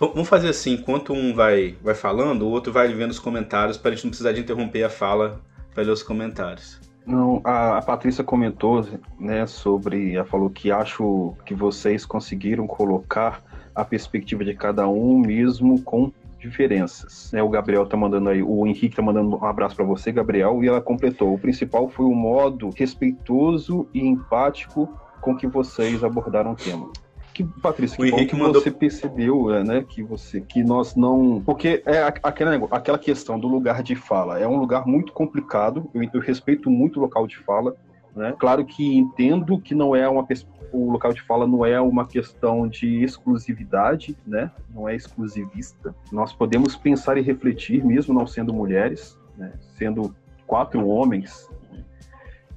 Vamos 0.00 0.28
fazer 0.28 0.48
assim, 0.48 0.72
enquanto 0.72 1.12
um 1.12 1.34
vai, 1.34 1.76
vai 1.82 1.94
falando, 1.94 2.42
o 2.42 2.48
outro 2.48 2.72
vai 2.72 2.88
vendo 2.88 3.10
os 3.10 3.18
comentários 3.18 3.76
para 3.76 3.90
a 3.90 3.94
gente 3.94 4.04
não 4.04 4.10
precisar 4.10 4.32
de 4.32 4.40
interromper 4.40 4.82
a 4.82 4.88
fala 4.88 5.38
para 5.74 5.82
ler 5.82 5.90
os 5.90 6.02
comentários. 6.02 6.80
Não, 7.06 7.42
a, 7.44 7.76
a, 7.76 7.82
Patrícia 7.82 8.24
comentou, 8.24 8.86
né, 9.18 9.46
sobre, 9.46 10.14
ela 10.14 10.24
falou 10.24 10.48
que 10.48 10.72
acho 10.72 11.34
que 11.44 11.54
vocês 11.54 12.06
conseguiram 12.06 12.66
colocar 12.66 13.42
a 13.74 13.84
perspectiva 13.84 14.42
de 14.42 14.54
cada 14.54 14.88
um 14.88 15.18
mesmo 15.18 15.82
com 15.82 16.10
diferenças. 16.40 17.30
Né, 17.32 17.42
o 17.42 17.48
Gabriel 17.48 17.86
tá 17.86 17.96
mandando 17.96 18.30
aí, 18.30 18.42
o 18.42 18.66
Henrique 18.66 18.96
tá 18.96 19.02
mandando 19.02 19.36
um 19.36 19.44
abraço 19.44 19.76
para 19.76 19.84
você, 19.84 20.10
Gabriel, 20.10 20.64
e 20.64 20.68
ela 20.68 20.80
completou. 20.80 21.34
O 21.34 21.38
principal 21.38 21.88
foi 21.88 22.06
o 22.06 22.14
modo 22.14 22.70
respeitoso 22.70 23.86
e 23.94 24.00
empático 24.00 24.88
com 25.20 25.36
que 25.36 25.46
vocês 25.46 26.02
abordaram 26.02 26.52
o 26.52 26.56
tema. 26.56 26.90
que 27.34 27.44
Patrícia, 27.44 27.96
que 27.96 28.02
o 28.02 28.06
Henrique 28.06 28.34
que 28.34 28.36
mandou... 28.36 28.60
você 28.60 28.70
percebeu, 28.70 29.54
é, 29.54 29.62
né, 29.62 29.84
que 29.86 30.02
você, 30.02 30.40
que 30.40 30.64
nós 30.64 30.96
não, 30.96 31.42
porque 31.44 31.82
é 31.86 32.44
negócio, 32.44 32.74
aquela 32.74 32.98
questão 32.98 33.38
do 33.38 33.46
lugar 33.46 33.82
de 33.82 33.94
fala, 33.94 34.38
é 34.38 34.48
um 34.48 34.56
lugar 34.56 34.86
muito 34.86 35.12
complicado. 35.12 35.88
Eu, 35.94 36.02
eu 36.14 36.20
respeito 36.20 36.70
muito 36.70 36.98
o 36.98 37.02
local 37.02 37.26
de 37.26 37.36
fala, 37.38 37.76
né? 38.14 38.34
Claro 38.38 38.64
que 38.64 38.96
entendo 38.96 39.58
que 39.58 39.74
não 39.74 39.94
é 39.94 40.08
uma 40.08 40.26
o 40.72 40.92
local 40.92 41.12
de 41.12 41.20
fala 41.22 41.48
não 41.48 41.66
é 41.66 41.80
uma 41.80 42.06
questão 42.06 42.68
de 42.68 43.02
exclusividade, 43.02 44.16
né? 44.26 44.50
Não 44.72 44.88
é 44.88 44.94
exclusivista. 44.94 45.94
Nós 46.12 46.32
podemos 46.32 46.76
pensar 46.76 47.18
e 47.18 47.22
refletir, 47.22 47.84
mesmo 47.84 48.14
não 48.14 48.26
sendo 48.26 48.52
mulheres, 48.52 49.18
né? 49.36 49.52
sendo 49.76 50.14
quatro 50.46 50.86
homens, 50.86 51.48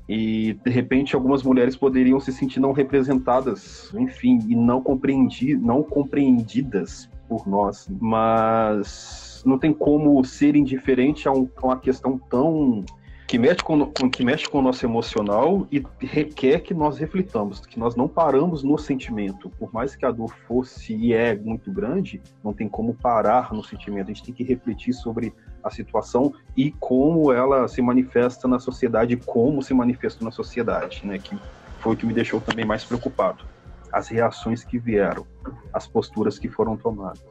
e 0.07 0.53
de 0.65 0.69
repente 0.69 1.15
algumas 1.15 1.43
mulheres 1.43 1.75
poderiam 1.75 2.19
se 2.19 2.31
sentir 2.31 2.59
não 2.59 2.71
representadas, 2.71 3.93
enfim, 3.93 4.39
e 4.47 4.55
não 4.55 4.81
compreendi, 4.81 5.55
não 5.55 5.81
compreendidas 5.81 7.09
por 7.27 7.47
nós, 7.47 7.87
mas 8.01 9.41
não 9.45 9.57
tem 9.57 9.73
como 9.73 10.23
ser 10.23 10.55
indiferente 10.55 11.27
a, 11.27 11.31
um, 11.31 11.49
a 11.57 11.65
uma 11.65 11.79
questão 11.79 12.17
tão 12.17 12.83
que 13.27 13.37
mexe 13.39 13.63
com, 13.63 13.89
que 14.09 14.23
mexe 14.23 14.47
com 14.47 14.59
o 14.59 14.61
nosso 14.61 14.85
emocional 14.85 15.67
e 15.71 15.83
requer 15.99 16.59
que 16.59 16.73
nós 16.73 16.97
reflitamos, 16.97 17.65
que 17.65 17.79
nós 17.79 17.95
não 17.95 18.07
paramos 18.07 18.63
no 18.63 18.77
sentimento. 18.77 19.49
Por 19.57 19.73
mais 19.73 19.95
que 19.95 20.05
a 20.05 20.11
dor 20.11 20.33
fosse 20.47 20.93
e 20.93 21.13
é 21.13 21.35
muito 21.35 21.71
grande, 21.71 22.21
não 22.43 22.53
tem 22.53 22.67
como 22.67 22.93
parar 22.93 23.53
no 23.53 23.63
sentimento. 23.63 24.11
A 24.11 24.13
gente 24.13 24.23
tem 24.23 24.33
que 24.33 24.43
refletir 24.43 24.93
sobre 24.93 25.33
a 25.63 25.69
situação 25.69 26.33
e 26.55 26.71
como 26.71 27.31
ela 27.31 27.67
se 27.67 27.81
manifesta 27.81 28.47
na 28.47 28.59
sociedade, 28.59 29.15
como 29.15 29.63
se 29.63 29.73
manifestou 29.73 30.25
na 30.25 30.31
sociedade, 30.31 31.01
né? 31.05 31.17
Que 31.17 31.37
foi 31.79 31.93
o 31.93 31.97
que 31.97 32.05
me 32.05 32.13
deixou 32.13 32.41
também 32.41 32.65
mais 32.65 32.83
preocupado. 32.83 33.45
As 33.91 34.07
reações 34.09 34.63
que 34.63 34.77
vieram, 34.77 35.25
as 35.71 35.87
posturas 35.87 36.37
que 36.37 36.49
foram 36.49 36.75
tomadas. 36.75 37.23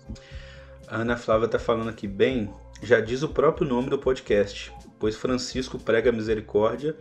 A 0.88 0.96
Ana 0.96 1.16
Flávia 1.16 1.46
está 1.46 1.58
falando 1.58 1.90
aqui 1.90 2.06
bem, 2.06 2.50
já 2.82 3.00
diz 3.00 3.22
o 3.22 3.28
próprio 3.28 3.66
nome 3.66 3.88
do 3.88 3.98
podcast, 3.98 4.72
pois 5.02 5.16
Francisco 5.16 5.80
prega 5.80 6.12
misericórdia, 6.12 6.94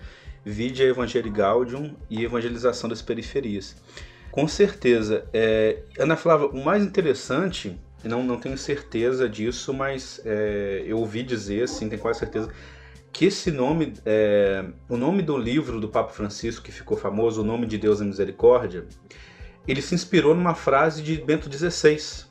vide 0.44 0.82
a 0.82 0.88
Evangelii 0.88 1.32
Gaudium 1.32 1.96
e 2.10 2.26
evangelização 2.26 2.90
das 2.90 3.00
periferias. 3.00 3.76
Com 4.32 4.48
certeza. 4.48 5.24
É, 5.32 5.84
Ana 6.00 6.16
Flávia, 6.16 6.48
o 6.48 6.66
mais 6.66 6.84
interessante, 6.84 7.80
não, 8.04 8.24
não 8.24 8.40
tenho 8.40 8.58
certeza 8.58 9.30
disso, 9.30 9.72
mas 9.72 10.20
é, 10.26 10.84
eu 10.84 10.98
ouvi 10.98 11.22
dizer, 11.22 11.66
assim, 11.66 11.88
tenho 11.90 12.02
quase 12.02 12.18
certeza, 12.18 12.50
que 13.14 13.26
esse 13.26 13.52
nome, 13.52 13.94
é, 14.04 14.66
o 14.90 14.98
nome 14.98 15.22
do 15.22 15.38
livro 15.38 15.80
do 15.80 15.88
Papa 15.88 16.12
Francisco 16.12 16.66
que 16.66 16.72
ficou 16.72 16.98
famoso, 16.98 17.42
O 17.42 17.46
Nome 17.46 17.68
de 17.68 17.78
Deus 17.78 18.02
é 18.02 18.04
Misericórdia, 18.04 18.88
ele 19.68 19.80
se 19.80 19.94
inspirou 19.94 20.34
numa 20.34 20.56
frase 20.56 21.04
de 21.04 21.18
Bento 21.18 21.48
XVI, 21.56 22.26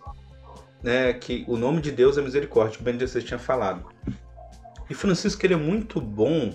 né, 0.83 1.13
que 1.13 1.45
o 1.47 1.57
nome 1.57 1.81
de 1.81 1.93
Deus 1.93 2.19
é 2.19 2.23
misericórdia, 2.23 2.77
que 2.77 2.83
o 2.83 2.85
Bento 2.85 3.07
XVI 3.07 3.23
tinha 3.23 3.39
falado. 3.39 3.87
E 4.91 4.95
Francisco 4.95 5.47
ele 5.47 5.55
é 5.55 5.57
muito 5.57 6.01
bom 6.01 6.53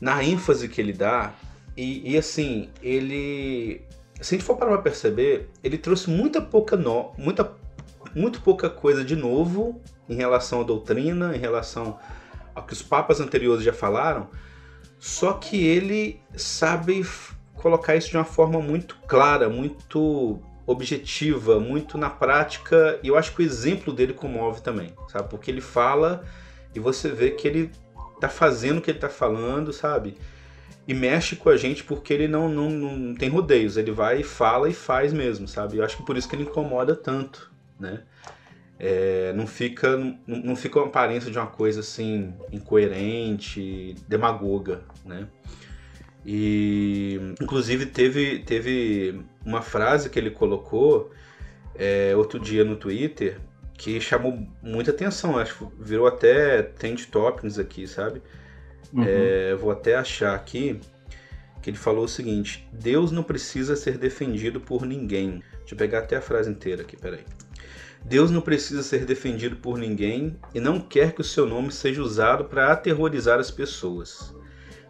na 0.00 0.22
ênfase 0.22 0.68
que 0.68 0.80
ele 0.80 0.92
dá. 0.92 1.32
E, 1.76 2.12
e 2.12 2.16
assim, 2.16 2.70
ele. 2.80 3.82
Se 4.20 4.34
a 4.34 4.38
gente 4.38 4.46
for 4.46 4.56
parar 4.56 4.70
pra 4.72 4.82
perceber, 4.82 5.50
ele 5.62 5.76
trouxe 5.76 6.08
muita 6.08 6.40
pouca 6.40 6.76
no, 6.76 7.12
muita, 7.18 7.52
muito 8.14 8.40
pouca 8.40 8.70
coisa 8.70 9.04
de 9.04 9.16
novo 9.16 9.80
em 10.08 10.14
relação 10.14 10.60
à 10.60 10.64
doutrina, 10.64 11.36
em 11.36 11.40
relação 11.40 11.98
ao 12.54 12.62
que 12.62 12.72
os 12.72 12.80
papas 12.80 13.20
anteriores 13.20 13.64
já 13.64 13.72
falaram. 13.72 14.28
Só 15.00 15.32
que 15.32 15.66
ele 15.66 16.20
sabe 16.36 17.04
colocar 17.56 17.96
isso 17.96 18.10
de 18.10 18.16
uma 18.16 18.24
forma 18.24 18.60
muito 18.60 18.96
clara, 19.08 19.48
muito 19.48 20.38
objetiva, 20.66 21.58
muito 21.58 21.98
na 21.98 22.08
prática, 22.08 22.98
e 23.02 23.08
eu 23.08 23.18
acho 23.18 23.34
que 23.34 23.42
o 23.42 23.44
exemplo 23.44 23.92
dele 23.92 24.14
comove 24.14 24.62
também, 24.62 24.94
sabe? 25.08 25.28
Porque 25.28 25.50
ele 25.50 25.60
fala 25.60 26.24
e 26.74 26.80
você 26.80 27.08
vê 27.08 27.30
que 27.30 27.46
ele 27.46 27.70
tá 28.20 28.28
fazendo 28.28 28.78
o 28.78 28.80
que 28.80 28.90
ele 28.90 28.98
tá 28.98 29.08
falando, 29.08 29.72
sabe? 29.72 30.16
E 30.86 30.92
mexe 30.92 31.36
com 31.36 31.48
a 31.48 31.56
gente 31.56 31.84
porque 31.84 32.12
ele 32.12 32.28
não, 32.28 32.48
não, 32.48 32.70
não 32.70 33.14
tem 33.14 33.28
rodeios, 33.28 33.76
ele 33.76 33.90
vai 33.90 34.20
e 34.20 34.24
fala 34.24 34.68
e 34.68 34.74
faz 34.74 35.12
mesmo, 35.12 35.48
sabe? 35.48 35.78
Eu 35.78 35.84
acho 35.84 35.96
que 35.96 36.02
por 36.02 36.16
isso 36.16 36.28
que 36.28 36.36
ele 36.36 36.42
incomoda 36.44 36.94
tanto, 36.94 37.50
né? 37.78 38.02
É, 38.78 39.32
não 39.34 39.46
fica 39.46 39.96
não, 39.96 40.18
não 40.26 40.56
fica 40.56 40.80
uma 40.80 40.88
aparência 40.88 41.30
de 41.30 41.38
uma 41.38 41.46
coisa 41.46 41.80
assim 41.80 42.34
incoerente, 42.52 43.94
demagoga, 44.08 44.82
né? 45.04 45.28
E 46.26 47.20
inclusive 47.40 47.86
teve, 47.86 48.40
teve 48.40 49.22
uma 49.44 49.62
frase 49.62 50.08
que 50.08 50.18
ele 50.18 50.30
colocou 50.30 51.10
é, 51.74 52.14
outro 52.16 52.40
dia 52.40 52.64
no 52.64 52.76
Twitter 52.76 53.38
que 53.76 54.00
chamou 54.00 54.46
muita 54.62 54.90
atenção. 54.90 55.38
Acho 55.38 55.58
que 55.58 55.82
virou 55.82 56.06
até 56.06 56.62
trend 56.62 57.06
topics 57.08 57.58
aqui, 57.58 57.86
sabe? 57.86 58.22
Uhum. 58.92 59.04
É, 59.06 59.54
vou 59.54 59.70
até 59.70 59.96
achar 59.96 60.34
aqui 60.34 60.80
que 61.60 61.70
ele 61.70 61.76
falou 61.76 62.04
o 62.04 62.08
seguinte: 62.08 62.68
Deus 62.72 63.10
não 63.10 63.22
precisa 63.22 63.74
ser 63.74 63.98
defendido 63.98 64.60
por 64.60 64.84
ninguém. 64.84 65.42
Deixa 65.58 65.74
eu 65.74 65.78
pegar 65.78 66.00
até 66.00 66.16
a 66.16 66.20
frase 66.20 66.50
inteira 66.50 66.82
aqui, 66.82 66.96
peraí. 66.96 67.24
Deus 68.04 68.30
não 68.30 68.42
precisa 68.42 68.82
ser 68.82 69.06
defendido 69.06 69.56
por 69.56 69.78
ninguém 69.78 70.36
e 70.54 70.60
não 70.60 70.78
quer 70.78 71.12
que 71.12 71.22
o 71.22 71.24
seu 71.24 71.46
nome 71.46 71.72
seja 71.72 72.02
usado 72.02 72.44
para 72.44 72.70
aterrorizar 72.70 73.38
as 73.40 73.50
pessoas. 73.50 74.34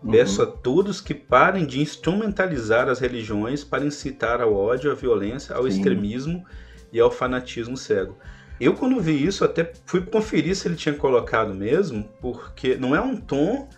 Uhum. 0.02 0.10
Peço 0.10 0.42
a 0.42 0.46
todos 0.46 1.00
que 1.00 1.14
parem 1.14 1.64
de 1.64 1.80
instrumentalizar 1.80 2.88
as 2.88 2.98
religiões 2.98 3.62
para 3.62 3.84
incitar 3.84 4.40
ao 4.40 4.52
ódio, 4.52 4.90
à 4.90 4.94
violência, 4.94 5.54
ao 5.54 5.62
Sim. 5.62 5.68
extremismo 5.68 6.44
e 6.92 6.98
ao 6.98 7.10
fanatismo 7.10 7.76
cego. 7.76 8.18
Eu, 8.61 8.75
quando 8.75 9.00
vi 9.00 9.25
isso, 9.25 9.44
até 9.44 9.73
fui 9.84 10.00
conferir 10.00 10.54
se 10.54 10.68
ele 10.68 10.76
tinha 10.76 10.94
colocado 10.94 11.54
mesmo, 11.54 12.08
porque 12.20 12.76
não 12.76 12.94
é 12.94 13.00
um 13.00 13.16
tom 13.16 13.68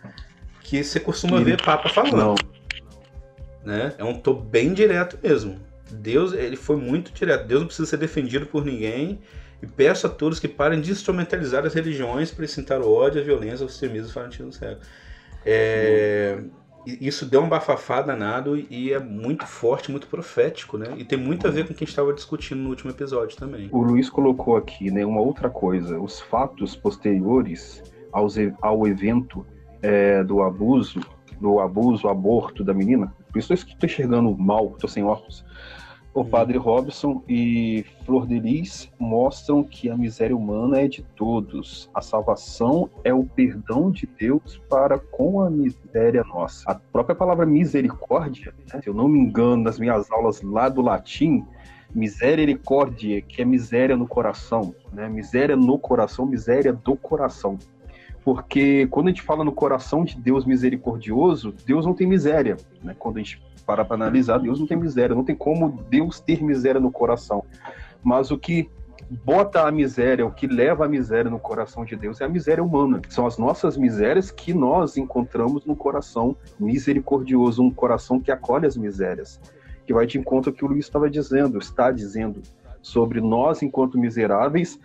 que 0.60 0.82
você 0.82 1.00
costuma 1.00 1.40
ver 1.40 1.62
Papa 1.62 1.88
falando. 1.88 2.16
Não. 2.16 2.34
Né? 3.64 3.94
É 3.98 4.04
um 4.04 4.14
tom 4.14 4.34
bem 4.34 4.72
direto 4.74 5.18
mesmo. 5.22 5.58
Deus, 5.90 6.32
ele 6.32 6.56
foi 6.56 6.76
muito 6.76 7.12
direto. 7.12 7.46
Deus 7.46 7.60
não 7.60 7.66
precisa 7.66 7.88
ser 7.88 7.96
defendido 7.96 8.46
por 8.46 8.64
ninguém. 8.64 9.20
E 9.62 9.66
peço 9.66 10.06
a 10.06 10.10
todos 10.10 10.38
que 10.38 10.48
parem 10.48 10.80
de 10.80 10.90
instrumentalizar 10.90 11.64
as 11.64 11.72
religiões 11.72 12.30
para 12.30 12.44
incitar 12.44 12.80
o 12.80 12.92
ódio, 12.92 13.20
a 13.20 13.24
violência, 13.24 13.64
o 13.64 13.68
extremismo 13.68 14.08
o 14.08 14.12
fanatismo 14.12 14.52
cego. 14.52 14.80
É, 15.44 16.38
isso 16.86 17.26
deu 17.26 17.42
um 17.42 17.48
bafafá 17.48 18.00
danado 18.00 18.56
e 18.56 18.92
é 18.92 18.98
muito 18.98 19.44
forte, 19.46 19.90
muito 19.90 20.06
profético, 20.06 20.78
né? 20.78 20.94
E 20.96 21.04
tem 21.04 21.18
muito 21.18 21.46
a 21.46 21.50
ver 21.50 21.66
com 21.66 21.72
o 21.72 21.76
que 21.76 21.82
a 21.82 21.86
gente 21.86 21.90
estava 21.90 22.12
discutindo 22.12 22.60
no 22.60 22.70
último 22.70 22.90
episódio 22.90 23.36
também. 23.36 23.68
O 23.72 23.82
Luiz 23.82 24.08
colocou 24.08 24.56
aqui, 24.56 24.90
né, 24.90 25.04
uma 25.04 25.20
outra 25.20 25.50
coisa. 25.50 25.98
Os 25.98 26.20
fatos 26.20 26.76
posteriores 26.76 27.82
aos, 28.12 28.36
ao 28.62 28.86
evento 28.86 29.44
é, 29.82 30.22
do 30.22 30.42
abuso, 30.42 31.00
do 31.40 31.60
abuso, 31.60 32.08
aborto 32.08 32.62
da 32.62 32.72
menina. 32.72 33.12
Por 33.32 33.38
isso 33.38 33.52
eu 33.52 33.56
estou 33.56 33.76
enxergando 33.84 34.36
mal, 34.36 34.72
estou 34.74 34.88
sem 34.88 35.04
óculos 35.04 35.44
o 36.16 36.24
padre 36.24 36.56
Robson 36.56 37.22
e 37.28 37.84
Flor 38.06 38.26
de 38.26 38.40
Lis 38.40 38.90
mostram 38.98 39.62
que 39.62 39.90
a 39.90 39.96
miséria 39.96 40.34
humana 40.34 40.80
é 40.80 40.88
de 40.88 41.02
todos. 41.14 41.90
A 41.92 42.00
salvação 42.00 42.88
é 43.04 43.12
o 43.12 43.22
perdão 43.22 43.90
de 43.90 44.06
Deus 44.18 44.58
para 44.66 44.98
com 44.98 45.42
a 45.42 45.50
miséria 45.50 46.24
nossa. 46.24 46.70
A 46.70 46.74
própria 46.74 47.14
palavra 47.14 47.44
misericórdia, 47.44 48.54
né, 48.72 48.80
se 48.82 48.88
eu 48.88 48.94
não 48.94 49.08
me 49.08 49.18
engano, 49.18 49.62
nas 49.62 49.78
minhas 49.78 50.10
aulas 50.10 50.40
lá 50.40 50.70
do 50.70 50.80
latim, 50.80 51.44
misericórdia, 51.94 53.20
que 53.20 53.42
é 53.42 53.44
miséria 53.44 53.94
no 53.94 54.08
coração, 54.08 54.74
né? 54.94 55.10
Miséria 55.10 55.54
no 55.54 55.78
coração, 55.78 56.24
miséria 56.24 56.72
do 56.72 56.96
coração. 56.96 57.58
Porque 58.24 58.86
quando 58.86 59.08
a 59.08 59.10
gente 59.10 59.22
fala 59.22 59.44
no 59.44 59.52
coração 59.52 60.02
de 60.02 60.18
Deus 60.18 60.46
misericordioso, 60.46 61.54
Deus 61.66 61.84
não 61.84 61.92
tem 61.92 62.06
miséria, 62.06 62.56
né? 62.82 62.96
Quando 62.98 63.16
a 63.16 63.18
gente 63.18 63.40
para 63.66 63.84
para 63.84 63.96
analisar, 63.96 64.38
Deus 64.38 64.60
não 64.60 64.66
tem 64.66 64.76
miséria, 64.76 65.14
não 65.14 65.24
tem 65.24 65.34
como 65.34 65.84
Deus 65.90 66.20
ter 66.20 66.42
miséria 66.42 66.80
no 66.80 66.90
coração. 66.90 67.44
Mas 68.02 68.30
o 68.30 68.38
que 68.38 68.70
bota 69.24 69.66
a 69.66 69.70
miséria, 69.70 70.26
o 70.26 70.30
que 70.30 70.46
leva 70.46 70.84
a 70.84 70.88
miséria 70.88 71.30
no 71.30 71.38
coração 71.38 71.84
de 71.84 71.96
Deus 71.96 72.20
é 72.20 72.24
a 72.24 72.28
miséria 72.28 72.62
humana. 72.62 73.00
São 73.08 73.26
as 73.26 73.38
nossas 73.38 73.76
misérias 73.76 74.30
que 74.30 74.54
nós 74.54 74.96
encontramos 74.96 75.64
no 75.64 75.76
coração 75.76 76.36
misericordioso, 76.58 77.62
um 77.62 77.70
coração 77.70 78.20
que 78.20 78.30
acolhe 78.30 78.66
as 78.66 78.76
misérias. 78.76 79.40
Que 79.84 79.92
vai 79.92 80.06
de 80.06 80.18
encontro 80.18 80.50
ao 80.50 80.56
que 80.56 80.64
o 80.64 80.68
Luiz 80.68 80.86
estava 80.86 81.08
dizendo, 81.08 81.58
está 81.58 81.90
dizendo 81.90 82.42
sobre 82.82 83.20
nós 83.20 83.62
enquanto 83.62 83.98
miseráveis. 83.98 84.78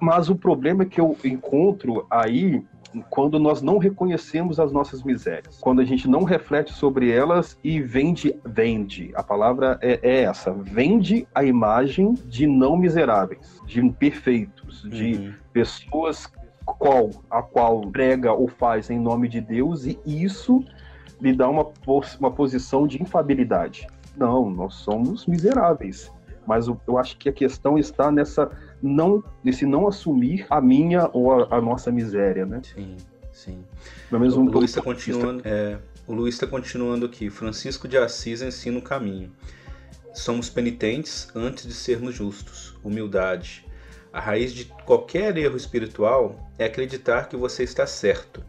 Mas 0.00 0.28
o 0.28 0.36
problema 0.36 0.84
que 0.84 1.00
eu 1.00 1.16
encontro 1.24 2.06
aí 2.10 2.62
quando 3.10 3.38
nós 3.38 3.62
não 3.62 3.78
reconhecemos 3.78 4.60
as 4.60 4.72
nossas 4.72 5.02
misérias, 5.02 5.58
quando 5.60 5.80
a 5.80 5.84
gente 5.84 6.08
não 6.08 6.24
reflete 6.24 6.72
sobre 6.72 7.10
elas 7.10 7.58
e 7.62 7.80
vende, 7.80 8.34
vende, 8.44 9.10
a 9.14 9.22
palavra 9.22 9.78
é, 9.80 9.98
é 10.02 10.22
essa, 10.22 10.52
vende 10.52 11.26
a 11.34 11.44
imagem 11.44 12.14
de 12.26 12.46
não 12.46 12.76
miseráveis, 12.76 13.60
de 13.66 13.80
imperfeitos, 13.80 14.82
de 14.88 15.14
uhum. 15.14 15.34
pessoas 15.52 16.30
qual, 16.64 17.10
a 17.30 17.42
qual 17.42 17.80
prega 17.90 18.32
ou 18.32 18.48
faz 18.48 18.90
em 18.90 18.98
nome 18.98 19.28
de 19.28 19.40
Deus 19.40 19.86
e 19.86 19.98
isso 20.04 20.64
lhe 21.20 21.32
dá 21.32 21.48
uma, 21.48 21.66
uma 22.18 22.30
posição 22.30 22.86
de 22.86 23.00
infabilidade. 23.02 23.86
Não, 24.16 24.50
nós 24.50 24.74
somos 24.74 25.26
miseráveis. 25.26 26.12
Mas 26.46 26.68
eu, 26.68 26.80
eu 26.86 26.96
acho 26.96 27.16
que 27.18 27.28
a 27.28 27.32
questão 27.32 27.76
está 27.76 28.10
nessa 28.10 28.50
não, 28.86 29.22
nesse 29.42 29.66
não 29.66 29.86
assumir 29.86 30.46
a 30.48 30.60
minha 30.60 31.10
ou 31.12 31.32
a, 31.32 31.56
a 31.56 31.60
nossa 31.60 31.90
miséria, 31.90 32.46
né? 32.46 32.60
Sim, 32.62 32.96
sim. 33.32 33.64
Pelo 34.08 34.20
menos 34.20 34.36
um 34.36 34.44
o 34.44 34.50
Luiz 34.50 34.70
está 34.70 34.82
continuando, 34.82 35.42
é, 35.44 35.78
o 36.06 36.12
Luiz 36.12 36.34
está 36.34 36.46
continuando 36.46 37.06
aqui. 37.06 37.28
Francisco 37.30 37.88
de 37.88 37.98
Assis 37.98 38.42
ensina 38.42 38.78
o 38.78 38.82
caminho. 38.82 39.32
Somos 40.14 40.48
penitentes 40.48 41.28
antes 41.34 41.66
de 41.66 41.74
sermos 41.74 42.14
justos. 42.14 42.74
Humildade. 42.82 43.66
A 44.12 44.20
raiz 44.20 44.52
de 44.52 44.64
qualquer 44.64 45.36
erro 45.36 45.56
espiritual 45.56 46.50
é 46.58 46.64
acreditar 46.64 47.28
que 47.28 47.36
você 47.36 47.64
está 47.64 47.86
certo. 47.86 48.42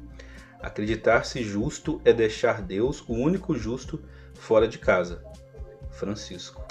Acreditar-se 0.62 1.44
justo 1.44 2.02
é 2.06 2.14
deixar 2.14 2.62
Deus, 2.62 3.04
o 3.08 3.14
único 3.14 3.56
justo, 3.56 4.02
fora 4.34 4.68
de 4.68 4.78
casa. 4.78 5.22
Francisco. 5.92 6.64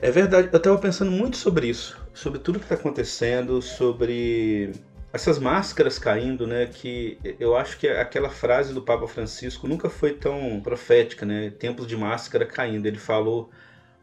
É 0.00 0.10
verdade, 0.10 0.48
eu 0.52 0.56
estava 0.56 0.76
pensando 0.78 1.12
muito 1.12 1.36
sobre 1.36 1.68
isso, 1.68 2.01
sobre 2.14 2.38
tudo 2.38 2.58
que 2.58 2.64
está 2.64 2.74
acontecendo, 2.74 3.60
sobre 3.62 4.72
essas 5.12 5.38
máscaras 5.38 5.98
caindo, 5.98 6.46
né? 6.46 6.66
Que 6.66 7.18
eu 7.38 7.56
acho 7.56 7.78
que 7.78 7.86
aquela 7.86 8.30
frase 8.30 8.72
do 8.72 8.80
Papa 8.80 9.06
Francisco 9.06 9.68
nunca 9.68 9.90
foi 9.90 10.14
tão 10.14 10.60
profética, 10.62 11.26
né? 11.26 11.50
Tempos 11.50 11.86
de 11.86 11.96
máscara 11.96 12.46
caindo. 12.46 12.86
Ele 12.86 12.98
falou 12.98 13.50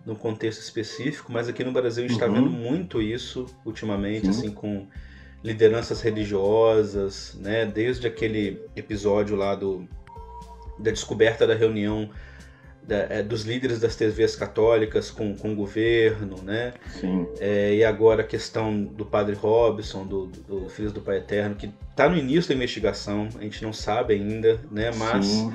num 0.05 0.15
contexto 0.15 0.61
específico, 0.61 1.31
mas 1.31 1.49
aqui 1.49 1.63
no 1.63 1.71
Brasil 1.71 2.05
a 2.05 2.07
gente 2.07 2.15
está 2.15 2.27
uhum. 2.27 2.35
vendo 2.35 2.49
muito 2.49 3.01
isso 3.01 3.45
ultimamente, 3.65 4.25
Sim. 4.25 4.29
assim, 4.29 4.51
com 4.51 4.87
lideranças 5.43 6.01
religiosas, 6.01 7.35
né? 7.39 7.65
Desde 7.65 8.07
aquele 8.07 8.61
episódio 8.75 9.35
lá 9.35 9.55
do, 9.55 9.87
da 10.77 10.91
descoberta 10.91 11.47
da 11.47 11.55
reunião 11.55 12.09
da, 12.89 13.05
é, 13.07 13.21
dos 13.21 13.43
líderes 13.43 13.79
das 13.79 13.95
TVs 13.95 14.35
católicas 14.35 15.11
com, 15.11 15.35
com 15.35 15.53
o 15.53 15.55
governo, 15.55 16.41
né? 16.41 16.73
Sim. 16.99 17.27
É, 17.39 17.75
e 17.75 17.83
agora 17.83 18.23
a 18.23 18.25
questão 18.25 18.83
do 18.83 19.05
padre 19.05 19.35
Robson, 19.35 20.07
do, 20.07 20.25
do, 20.25 20.61
do 20.61 20.69
Filhos 20.69 20.91
do 20.91 20.99
Pai 20.99 21.17
Eterno, 21.17 21.55
que 21.55 21.71
está 21.91 22.09
no 22.09 22.17
início 22.17 22.49
da 22.49 22.55
investigação, 22.55 23.29
a 23.37 23.43
gente 23.43 23.61
não 23.61 23.71
sabe 23.71 24.15
ainda, 24.15 24.59
né? 24.71 24.89
Mas 24.97 25.47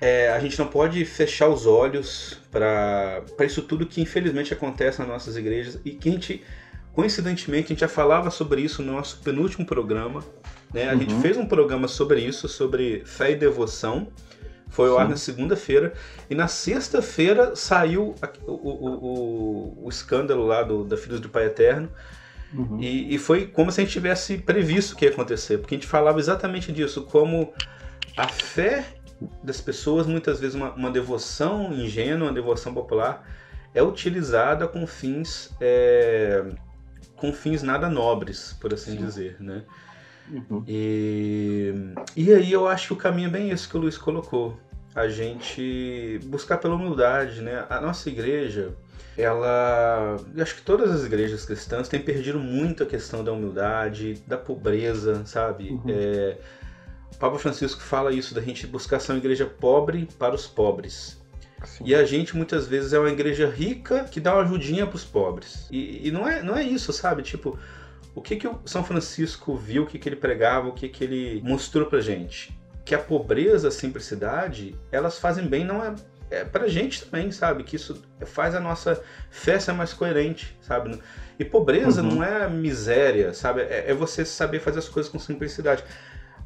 é, 0.00 0.30
a 0.30 0.40
gente 0.40 0.58
não 0.58 0.66
pode 0.66 1.04
fechar 1.04 1.48
os 1.48 1.64
olhos 1.64 2.40
para 2.50 3.22
isso 3.42 3.62
tudo 3.62 3.86
que 3.86 4.00
infelizmente 4.02 4.52
acontece 4.52 4.98
nas 4.98 5.06
nossas 5.06 5.36
igrejas 5.36 5.78
e 5.84 5.92
que 5.92 6.08
a 6.08 6.12
gente, 6.12 6.42
coincidentemente, 6.92 7.66
a 7.66 7.68
gente 7.68 7.80
já 7.80 7.88
falava 7.88 8.32
sobre 8.32 8.62
isso 8.62 8.82
no 8.82 8.94
nosso 8.94 9.18
penúltimo 9.18 9.64
programa. 9.64 10.24
Né? 10.74 10.90
A 10.90 10.94
uhum. 10.94 11.00
gente 11.00 11.14
fez 11.20 11.36
um 11.36 11.46
programa 11.46 11.86
sobre 11.86 12.20
isso, 12.20 12.48
sobre 12.48 13.02
fé 13.04 13.30
e 13.30 13.36
devoção. 13.36 14.08
Foi 14.70 14.88
ao 14.88 14.98
ar 14.98 15.08
na 15.08 15.16
segunda-feira. 15.16 15.92
E 16.28 16.34
na 16.34 16.48
sexta-feira 16.48 17.54
saiu 17.56 18.14
o, 18.46 18.52
o, 18.52 18.84
o, 18.84 19.84
o, 19.84 19.88
escândalo 19.88 20.46
lá 20.46 20.62
do, 20.62 20.84
da 20.84 20.96
Filhos 20.96 21.20
do 21.20 21.28
Pai 21.28 21.46
Eterno. 21.46 21.90
Uhum. 22.54 22.80
E, 22.80 23.14
e 23.14 23.18
foi 23.18 23.46
como 23.46 23.70
se 23.70 23.80
a 23.80 23.84
gente 23.84 23.92
tivesse 23.92 24.38
previsto 24.38 24.92
o 24.92 24.96
que 24.96 25.04
ia 25.04 25.10
acontecer. 25.10 25.58
Porque 25.58 25.74
a 25.74 25.78
gente 25.78 25.86
falava 25.86 26.18
exatamente 26.18 26.72
disso, 26.72 27.02
como 27.02 27.52
a 28.16 28.28
fé 28.28 28.86
das 29.42 29.60
pessoas, 29.60 30.06
muitas 30.06 30.40
vezes 30.40 30.54
uma, 30.54 30.72
uma 30.72 30.90
devoção 30.90 31.72
ingênua, 31.72 32.28
uma 32.28 32.34
devoção 32.34 32.72
popular, 32.72 33.26
é 33.74 33.82
utilizada 33.82 34.66
com 34.66 34.86
fins 34.86 35.54
é, 35.60 36.44
com 37.16 37.32
fins 37.32 37.62
nada 37.62 37.88
nobres, 37.88 38.56
por 38.60 38.72
assim 38.72 38.92
Sim. 38.92 39.04
dizer, 39.04 39.36
né? 39.40 39.62
Uhum. 40.30 40.64
E, 40.66 41.74
e 42.16 42.32
aí 42.32 42.52
eu 42.52 42.68
acho 42.68 42.88
que 42.88 42.92
o 42.92 42.96
caminho 42.96 43.28
é 43.28 43.30
bem 43.30 43.50
esse 43.50 43.68
que 43.68 43.76
o 43.76 43.80
Luiz 43.80 43.98
colocou. 43.98 44.58
A 44.94 45.08
gente 45.08 46.18
buscar 46.24 46.58
pela 46.58 46.74
humildade, 46.74 47.40
né? 47.40 47.64
A 47.68 47.80
nossa 47.80 48.08
igreja, 48.08 48.74
ela. 49.16 50.16
Eu 50.34 50.42
acho 50.42 50.56
que 50.56 50.62
todas 50.62 50.90
as 50.90 51.04
igrejas 51.04 51.44
cristãs 51.44 51.88
têm 51.88 52.00
perdido 52.00 52.38
muito 52.38 52.82
a 52.82 52.86
questão 52.86 53.22
da 53.22 53.32
humildade, 53.32 54.22
da 54.26 54.36
pobreza, 54.36 55.24
sabe? 55.26 55.70
Uhum. 55.70 55.82
É, 55.88 56.38
Papa 57.18 57.38
Francisco 57.38 57.82
fala 57.82 58.12
isso 58.12 58.34
da 58.34 58.40
gente 58.40 58.66
buscar 58.66 58.98
ser 58.98 59.12
uma 59.12 59.18
igreja 59.18 59.46
pobre 59.46 60.08
para 60.18 60.34
os 60.34 60.46
pobres. 60.46 61.20
Sim. 61.64 61.84
E 61.86 61.94
a 61.94 62.04
gente 62.04 62.34
muitas 62.34 62.66
vezes 62.66 62.92
é 62.92 62.98
uma 62.98 63.10
igreja 63.10 63.48
rica 63.48 64.04
que 64.04 64.18
dá 64.18 64.34
uma 64.34 64.42
ajudinha 64.42 64.86
para 64.86 64.96
os 64.96 65.04
pobres. 65.04 65.66
E, 65.70 66.08
e, 66.08 66.10
não, 66.10 66.26
é, 66.26 66.42
não 66.42 66.56
é 66.56 66.62
isso, 66.62 66.92
sabe? 66.92 67.22
Tipo, 67.22 67.58
o 68.14 68.20
que, 68.20 68.36
que 68.36 68.46
o 68.46 68.60
São 68.64 68.82
Francisco 68.82 69.54
viu, 69.56 69.84
o 69.84 69.86
que, 69.86 69.98
que 69.98 70.08
ele 70.08 70.16
pregava, 70.16 70.68
o 70.68 70.72
que, 70.72 70.88
que 70.88 71.04
ele 71.04 71.40
mostrou 71.42 71.86
pra 71.86 72.00
gente? 72.00 72.56
Que 72.84 72.94
a 72.94 72.98
pobreza, 72.98 73.68
a 73.68 73.70
simplicidade, 73.70 74.76
elas 74.90 75.18
fazem 75.18 75.46
bem, 75.46 75.64
não 75.64 75.84
é, 75.84 75.94
é 76.30 76.44
pra 76.44 76.66
gente 76.66 77.04
também, 77.04 77.30
sabe? 77.30 77.62
Que 77.62 77.76
isso 77.76 78.02
faz 78.26 78.54
a 78.54 78.60
nossa 78.60 79.00
fé 79.30 79.58
ser 79.58 79.72
mais 79.72 79.92
coerente, 79.92 80.56
sabe? 80.60 81.00
E 81.38 81.44
pobreza 81.44 82.02
uhum. 82.02 82.16
não 82.16 82.24
é 82.24 82.48
miséria, 82.48 83.32
sabe? 83.32 83.62
É, 83.62 83.90
é 83.90 83.94
você 83.94 84.24
saber 84.24 84.60
fazer 84.60 84.80
as 84.80 84.88
coisas 84.88 85.10
com 85.10 85.18
simplicidade. 85.18 85.84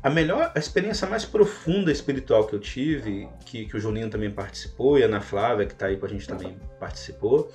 A 0.03 0.11
melhor, 0.11 0.53
a 0.55 0.59
experiência 0.59 1.09
mais 1.09 1.25
profunda 1.25 1.91
espiritual 1.91 2.47
que 2.47 2.55
eu 2.55 2.61
tive, 2.61 3.27
que, 3.47 3.65
que 3.65 3.75
o 3.75 3.81
Julinho 3.81 4.11
também 4.11 4.31
participou, 4.31 4.99
e 4.99 5.03
a 5.03 5.07
Ana 5.07 5.23
Flávia, 5.23 5.65
que 5.65 5.73
está 5.73 5.87
aí 5.87 5.97
com 5.97 6.05
a 6.05 6.09
gente 6.11 6.29
também 6.29 6.59
participou, 6.79 7.51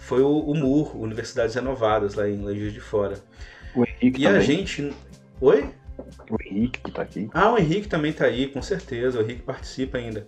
foi 0.00 0.22
o, 0.22 0.38
o 0.38 0.54
MUR, 0.54 0.96
Universidades 0.96 1.54
Renovadas, 1.54 2.14
lá 2.14 2.28
em 2.28 2.42
Juiz 2.42 2.72
de 2.72 2.80
Fora. 2.80 3.18
O 3.74 3.84
Henrique 3.84 4.22
E 4.22 4.24
também. 4.24 4.38
a 4.38 4.40
gente... 4.40 4.92
Oi? 5.40 5.70
O 6.30 6.36
Henrique 6.42 6.80
que 6.80 6.90
está 6.90 7.02
aqui. 7.02 7.28
Ah, 7.32 7.52
o 7.52 7.58
Henrique 7.58 7.88
também 7.88 8.10
está 8.10 8.26
aí, 8.26 8.48
com 8.48 8.60
certeza. 8.62 9.18
O 9.18 9.22
Henrique 9.22 9.42
participa 9.42 9.98
ainda. 9.98 10.26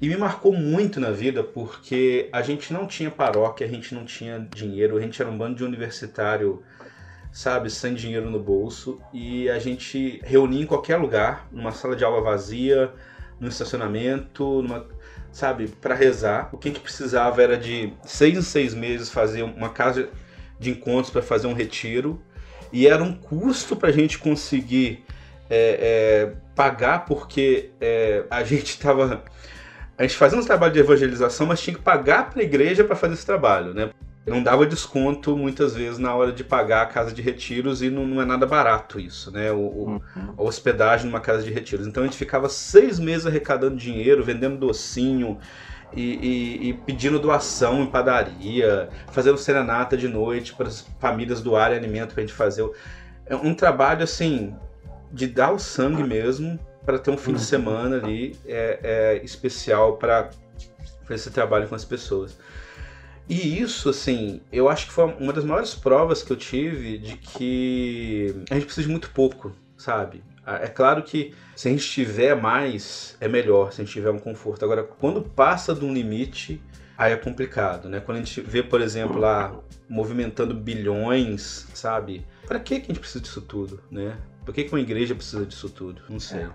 E 0.00 0.08
me 0.08 0.16
marcou 0.16 0.52
muito 0.52 0.98
na 0.98 1.10
vida 1.10 1.44
porque 1.44 2.28
a 2.32 2.42
gente 2.42 2.72
não 2.72 2.86
tinha 2.86 3.10
paróquia, 3.10 3.66
a 3.66 3.70
gente 3.70 3.94
não 3.94 4.04
tinha 4.04 4.48
dinheiro, 4.54 4.96
a 4.96 5.00
gente 5.00 5.20
era 5.20 5.30
um 5.30 5.36
bando 5.36 5.56
de 5.56 5.64
universitário 5.64 6.62
sabe, 7.32 7.70
sem 7.70 7.94
dinheiro 7.94 8.30
no 8.30 8.40
bolso, 8.40 9.00
e 9.12 9.48
a 9.48 9.58
gente 9.58 10.20
reunia 10.24 10.62
em 10.62 10.66
qualquer 10.66 10.96
lugar, 10.96 11.46
numa 11.52 11.72
sala 11.72 11.94
de 11.94 12.04
aula 12.04 12.20
vazia, 12.20 12.92
no 13.38 13.48
estacionamento, 13.48 14.62
numa, 14.62 14.86
sabe, 15.32 15.68
para 15.68 15.94
rezar. 15.94 16.48
O 16.52 16.58
que 16.58 16.68
a 16.68 16.72
gente 16.72 16.82
precisava 16.82 17.42
era 17.42 17.56
de 17.56 17.92
seis 18.04 18.36
em 18.36 18.42
seis 18.42 18.74
meses 18.74 19.10
fazer 19.10 19.42
uma 19.42 19.70
casa 19.70 20.08
de 20.58 20.70
encontros 20.70 21.10
para 21.10 21.22
fazer 21.22 21.46
um 21.46 21.54
retiro, 21.54 22.20
e 22.72 22.86
era 22.86 23.02
um 23.02 23.14
custo 23.14 23.74
para 23.74 23.88
a 23.88 23.92
gente 23.92 24.18
conseguir 24.18 25.04
é, 25.48 26.28
é, 26.28 26.32
pagar, 26.54 27.04
porque 27.04 27.70
é, 27.80 28.24
a 28.30 28.42
gente 28.44 28.70
estava. 28.70 29.24
A 29.98 30.02
gente 30.02 30.16
fazia 30.16 30.38
um 30.38 30.44
trabalho 30.44 30.72
de 30.72 30.78
evangelização, 30.78 31.46
mas 31.46 31.60
tinha 31.60 31.76
que 31.76 31.82
pagar 31.82 32.30
para 32.30 32.40
a 32.40 32.44
igreja 32.44 32.84
para 32.84 32.96
fazer 32.96 33.14
esse 33.14 33.26
trabalho, 33.26 33.74
né? 33.74 33.90
Não 34.26 34.42
dava 34.42 34.66
desconto 34.66 35.36
muitas 35.36 35.74
vezes 35.74 35.98
na 35.98 36.14
hora 36.14 36.32
de 36.32 36.44
pagar 36.44 36.82
a 36.82 36.86
casa 36.86 37.12
de 37.12 37.22
retiros 37.22 37.82
e 37.82 37.88
não, 37.88 38.06
não 38.06 38.20
é 38.20 38.24
nada 38.24 38.46
barato 38.46 39.00
isso, 39.00 39.30
né? 39.30 39.50
O, 39.50 39.56
uhum. 39.56 40.00
A 40.36 40.42
hospedagem 40.42 41.06
numa 41.06 41.20
casa 41.20 41.42
de 41.42 41.50
retiros. 41.50 41.86
Então 41.86 42.02
a 42.02 42.06
gente 42.06 42.18
ficava 42.18 42.48
seis 42.48 42.98
meses 42.98 43.26
arrecadando 43.26 43.76
dinheiro, 43.76 44.22
vendendo 44.22 44.58
docinho 44.58 45.38
e, 45.92 46.02
e, 46.02 46.68
e 46.68 46.74
pedindo 46.74 47.18
doação 47.18 47.82
em 47.82 47.86
padaria, 47.86 48.90
fazendo 49.10 49.38
serenata 49.38 49.96
de 49.96 50.06
noite 50.06 50.54
para 50.54 50.68
as 50.68 50.86
famílias 50.98 51.40
doarem 51.40 51.78
alimento 51.78 52.12
para 52.12 52.22
a 52.22 52.26
gente 52.26 52.36
fazer. 52.36 52.68
É 53.24 53.34
um 53.34 53.54
trabalho 53.54 54.04
assim 54.04 54.54
de 55.10 55.26
dar 55.26 55.50
o 55.52 55.58
sangue 55.58 56.04
mesmo 56.04 56.58
para 56.84 56.98
ter 56.98 57.10
um 57.10 57.16
fim 57.16 57.32
de 57.32 57.38
uhum. 57.38 57.44
semana 57.44 57.96
ali 57.96 58.36
é, 58.46 58.78
é 58.82 59.24
especial 59.24 59.96
para 59.96 60.30
esse 61.08 61.30
trabalho 61.30 61.68
com 61.68 61.74
as 61.74 61.84
pessoas. 61.84 62.36
E 63.30 63.60
isso, 63.60 63.88
assim, 63.88 64.40
eu 64.50 64.68
acho 64.68 64.88
que 64.88 64.92
foi 64.92 65.04
uma 65.04 65.32
das 65.32 65.44
maiores 65.44 65.72
provas 65.72 66.20
que 66.20 66.32
eu 66.32 66.36
tive 66.36 66.98
de 66.98 67.16
que 67.16 68.34
a 68.50 68.54
gente 68.54 68.64
precisa 68.64 68.88
de 68.88 68.90
muito 68.90 69.10
pouco, 69.10 69.52
sabe? 69.76 70.24
É 70.44 70.66
claro 70.66 71.04
que 71.04 71.32
se 71.54 71.68
a 71.68 71.70
gente 71.70 71.88
tiver 71.88 72.34
mais, 72.34 73.16
é 73.20 73.28
melhor, 73.28 73.70
se 73.72 73.80
a 73.80 73.84
gente 73.84 73.92
tiver 73.92 74.10
um 74.10 74.18
conforto. 74.18 74.64
Agora, 74.64 74.82
quando 74.82 75.22
passa 75.22 75.72
de 75.72 75.84
um 75.84 75.94
limite, 75.94 76.60
aí 76.98 77.12
é 77.12 77.16
complicado, 77.16 77.88
né? 77.88 78.00
Quando 78.00 78.18
a 78.18 78.20
gente 78.20 78.40
vê, 78.40 78.64
por 78.64 78.80
exemplo, 78.80 79.20
lá 79.20 79.54
movimentando 79.88 80.52
bilhões, 80.52 81.68
sabe? 81.72 82.26
Para 82.48 82.58
que, 82.58 82.74
a 82.74 82.78
gente 82.78 82.98
precisa 82.98 83.20
disso 83.20 83.42
tudo, 83.42 83.80
né? 83.92 84.18
Por 84.44 84.52
que, 84.52 84.64
que 84.64 84.72
uma 84.72 84.80
igreja 84.80 85.14
precisa 85.14 85.46
disso 85.46 85.68
tudo? 85.70 86.02
Não 86.08 86.18
sei. 86.18 86.40
É. 86.40 86.50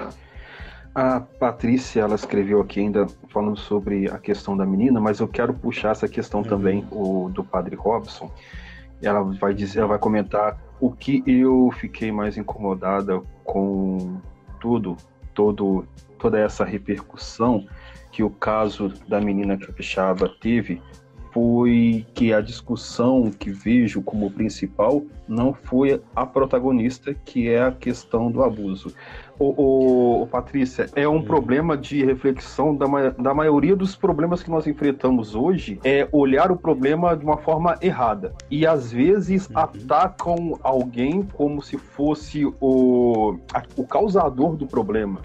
A 0.95 1.19
Patrícia, 1.19 1.99
ela 1.99 2.15
escreveu 2.15 2.61
aqui 2.61 2.79
ainda 2.79 3.05
falando 3.27 3.57
sobre 3.57 4.09
a 4.09 4.17
questão 4.17 4.55
da 4.55 4.65
menina, 4.65 4.97
mas 4.97 5.19
eu 5.19 5.27
quero 5.27 5.53
puxar 5.53 5.91
essa 5.91 6.07
questão 6.07 6.39
uhum. 6.39 6.47
também 6.47 6.87
o, 6.89 7.29
do 7.29 7.43
Padre 7.43 7.75
Robson. 7.75 8.31
Ela 9.03 9.21
vai 9.21 9.53
dizer, 9.53 9.79
ela 9.79 9.89
vai 9.89 9.99
comentar 9.99 10.57
o 10.79 10.89
que 10.89 11.21
eu 11.27 11.69
fiquei 11.77 12.13
mais 12.13 12.37
incomodada 12.37 13.21
com 13.43 14.21
tudo, 14.57 14.95
todo, 15.33 15.85
toda 16.17 16.39
essa 16.39 16.63
repercussão 16.63 17.67
que 18.09 18.23
o 18.23 18.29
caso 18.29 18.93
da 19.05 19.19
menina 19.19 19.57
capixaba 19.57 20.29
teve 20.39 20.81
foi 21.35 22.05
que 22.13 22.31
a 22.31 22.39
discussão 22.39 23.29
que 23.29 23.51
vejo 23.51 24.01
como 24.01 24.31
principal 24.31 25.03
não 25.27 25.53
foi 25.53 26.01
a 26.15 26.25
protagonista, 26.25 27.13
que 27.13 27.49
é 27.49 27.61
a 27.61 27.73
questão 27.73 28.31
do 28.31 28.41
abuso. 28.41 28.95
O, 29.37 30.25
Patrícia, 30.31 30.89
é 30.95 31.05
um 31.05 31.21
problema 31.21 31.75
de 31.75 32.05
reflexão 32.05 32.73
da, 32.73 32.87
da 33.09 33.33
maioria 33.33 33.75
dos 33.75 33.97
problemas 33.97 34.41
que 34.41 34.49
nós 34.49 34.65
enfrentamos 34.65 35.35
hoje 35.35 35.77
é 35.83 36.07
olhar 36.13 36.53
o 36.53 36.55
problema 36.55 37.17
de 37.17 37.25
uma 37.25 37.35
forma 37.35 37.77
errada. 37.81 38.33
E 38.49 38.65
às 38.65 38.93
vezes 38.93 39.49
uhum. 39.49 39.57
atacam 39.57 40.59
alguém 40.63 41.21
como 41.21 41.61
se 41.61 41.77
fosse 41.77 42.45
o, 42.61 43.37
a, 43.53 43.61
o 43.75 43.85
causador 43.85 44.55
do 44.55 44.65
problema. 44.65 45.19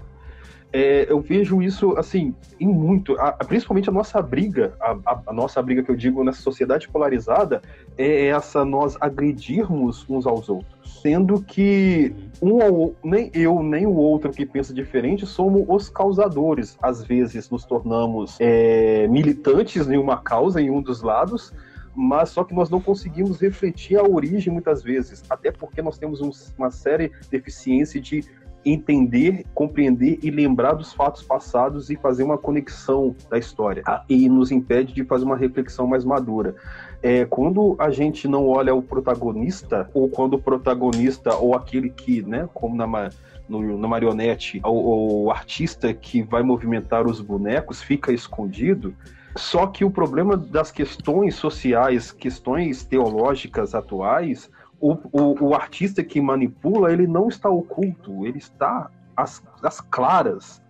É, 0.73 1.05
eu 1.11 1.19
vejo 1.19 1.61
isso 1.61 1.97
assim 1.97 2.33
em 2.57 2.67
muito, 2.67 3.19
a, 3.19 3.33
principalmente 3.33 3.89
a 3.89 3.91
nossa 3.91 4.21
briga, 4.21 4.73
a, 4.79 4.95
a, 5.05 5.21
a, 5.27 5.33
nossa 5.33 5.61
briga 5.61 5.83
que 5.83 5.91
eu 5.91 5.95
digo 5.97 6.23
nessa 6.23 6.41
sociedade 6.41 6.87
polarizada 6.87 7.61
é 7.97 8.27
essa 8.27 8.63
nós 8.63 8.95
agredirmos 9.01 10.05
uns 10.09 10.25
aos 10.25 10.47
outros, 10.47 11.01
sendo 11.01 11.41
que 11.41 12.15
um 12.41 12.93
nem 13.03 13.29
eu 13.33 13.61
nem 13.61 13.85
o 13.85 13.95
outro 13.95 14.31
que 14.31 14.45
pensa 14.45 14.73
diferente 14.73 15.25
somos 15.25 15.65
os 15.67 15.89
causadores. 15.89 16.77
Às 16.81 17.03
vezes 17.03 17.49
nos 17.49 17.65
tornamos 17.65 18.37
é, 18.39 19.07
militantes 19.09 19.89
em 19.89 19.97
uma 19.97 20.17
causa 20.17 20.61
em 20.61 20.69
um 20.69 20.81
dos 20.81 21.01
lados 21.01 21.53
mas 21.93 22.29
só 22.29 22.43
que 22.43 22.53
nós 22.53 22.69
não 22.69 22.79
conseguimos 22.79 23.39
refletir 23.39 23.97
a 23.97 24.03
origem 24.03 24.51
muitas 24.51 24.81
vezes, 24.81 25.23
até 25.29 25.51
porque 25.51 25.81
nós 25.81 25.97
temos 25.97 26.21
um, 26.21 26.31
uma 26.57 26.71
séria 26.71 27.11
deficiência 27.29 27.99
de 27.99 28.23
entender, 28.65 29.45
compreender 29.53 30.19
e 30.21 30.29
lembrar 30.29 30.73
dos 30.73 30.93
fatos 30.93 31.23
passados 31.23 31.89
e 31.89 31.95
fazer 31.95 32.23
uma 32.23 32.37
conexão 32.37 33.15
da 33.29 33.37
história. 33.37 33.83
Ah, 33.85 34.03
e 34.07 34.29
nos 34.29 34.51
impede 34.51 34.93
de 34.93 35.03
fazer 35.03 35.25
uma 35.25 35.37
reflexão 35.37 35.87
mais 35.87 36.05
madura. 36.05 36.55
É, 37.01 37.25
quando 37.25 37.75
a 37.79 37.89
gente 37.89 38.27
não 38.27 38.47
olha 38.47 38.73
o 38.75 38.81
protagonista, 38.81 39.89
ou 39.93 40.07
quando 40.07 40.35
o 40.35 40.41
protagonista, 40.41 41.35
ou 41.35 41.55
aquele 41.55 41.89
que, 41.89 42.21
né, 42.21 42.47
como 42.53 42.75
na, 42.75 43.09
no, 43.49 43.77
na 43.77 43.87
marionete, 43.87 44.61
o, 44.63 45.25
o 45.25 45.31
artista 45.31 45.93
que 45.93 46.21
vai 46.21 46.43
movimentar 46.43 47.07
os 47.07 47.19
bonecos 47.19 47.81
fica 47.81 48.11
escondido, 48.13 48.93
só 49.35 49.65
que 49.65 49.85
o 49.85 49.89
problema 49.89 50.35
das 50.35 50.71
questões 50.71 51.35
sociais, 51.35 52.11
questões 52.11 52.83
teológicas 52.83 53.73
atuais, 53.73 54.49
o, 54.81 54.97
o, 55.11 55.49
o, 55.49 55.53
artista 55.53 56.03
que 56.03 56.19
manipula, 56.19 56.91
ele 56.91 57.05
não 57.05 57.27
está 57.27 57.49
oculto, 57.49 58.25
ele 58.25 58.39
está 58.39 58.89
às, 59.15 59.41
às 59.61 59.79
claras. 59.79 60.61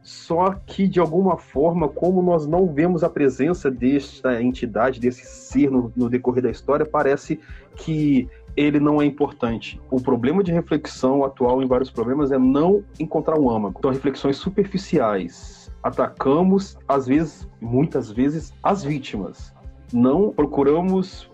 Só 0.00 0.52
que, 0.64 0.88
de 0.88 1.00
alguma 1.00 1.36
forma, 1.36 1.88
como 1.88 2.22
nós 2.22 2.46
não 2.46 2.72
vemos 2.72 3.04
a 3.04 3.10
presença 3.10 3.70
desta 3.70 4.40
entidade, 4.40 5.00
desse 5.00 5.26
ser 5.26 5.70
no, 5.70 5.92
no 5.94 6.08
decorrer 6.08 6.42
da 6.42 6.50
história, 6.50 6.86
parece 6.86 7.38
que 7.76 8.28
ele 8.56 8.80
não 8.80 9.02
é 9.02 9.04
importante. 9.04 9.80
O 9.90 10.00
problema 10.00 10.42
de 10.42 10.52
reflexão 10.52 11.24
atual 11.24 11.62
em 11.62 11.66
vários 11.66 11.90
problemas 11.90 12.32
é 12.32 12.38
não 12.38 12.82
encontrar 12.98 13.38
um 13.38 13.50
âmago. 13.50 13.76
Então, 13.78 13.90
reflexões 13.90 14.36
superficiais. 14.36 15.70
Atacamos, 15.82 16.78
às 16.88 17.06
vezes, 17.06 17.48
muitas 17.60 18.10
vezes, 18.10 18.54
as 18.62 18.82
vítimas. 18.82 19.52
Não 19.92 20.30
procuramos 20.30 21.30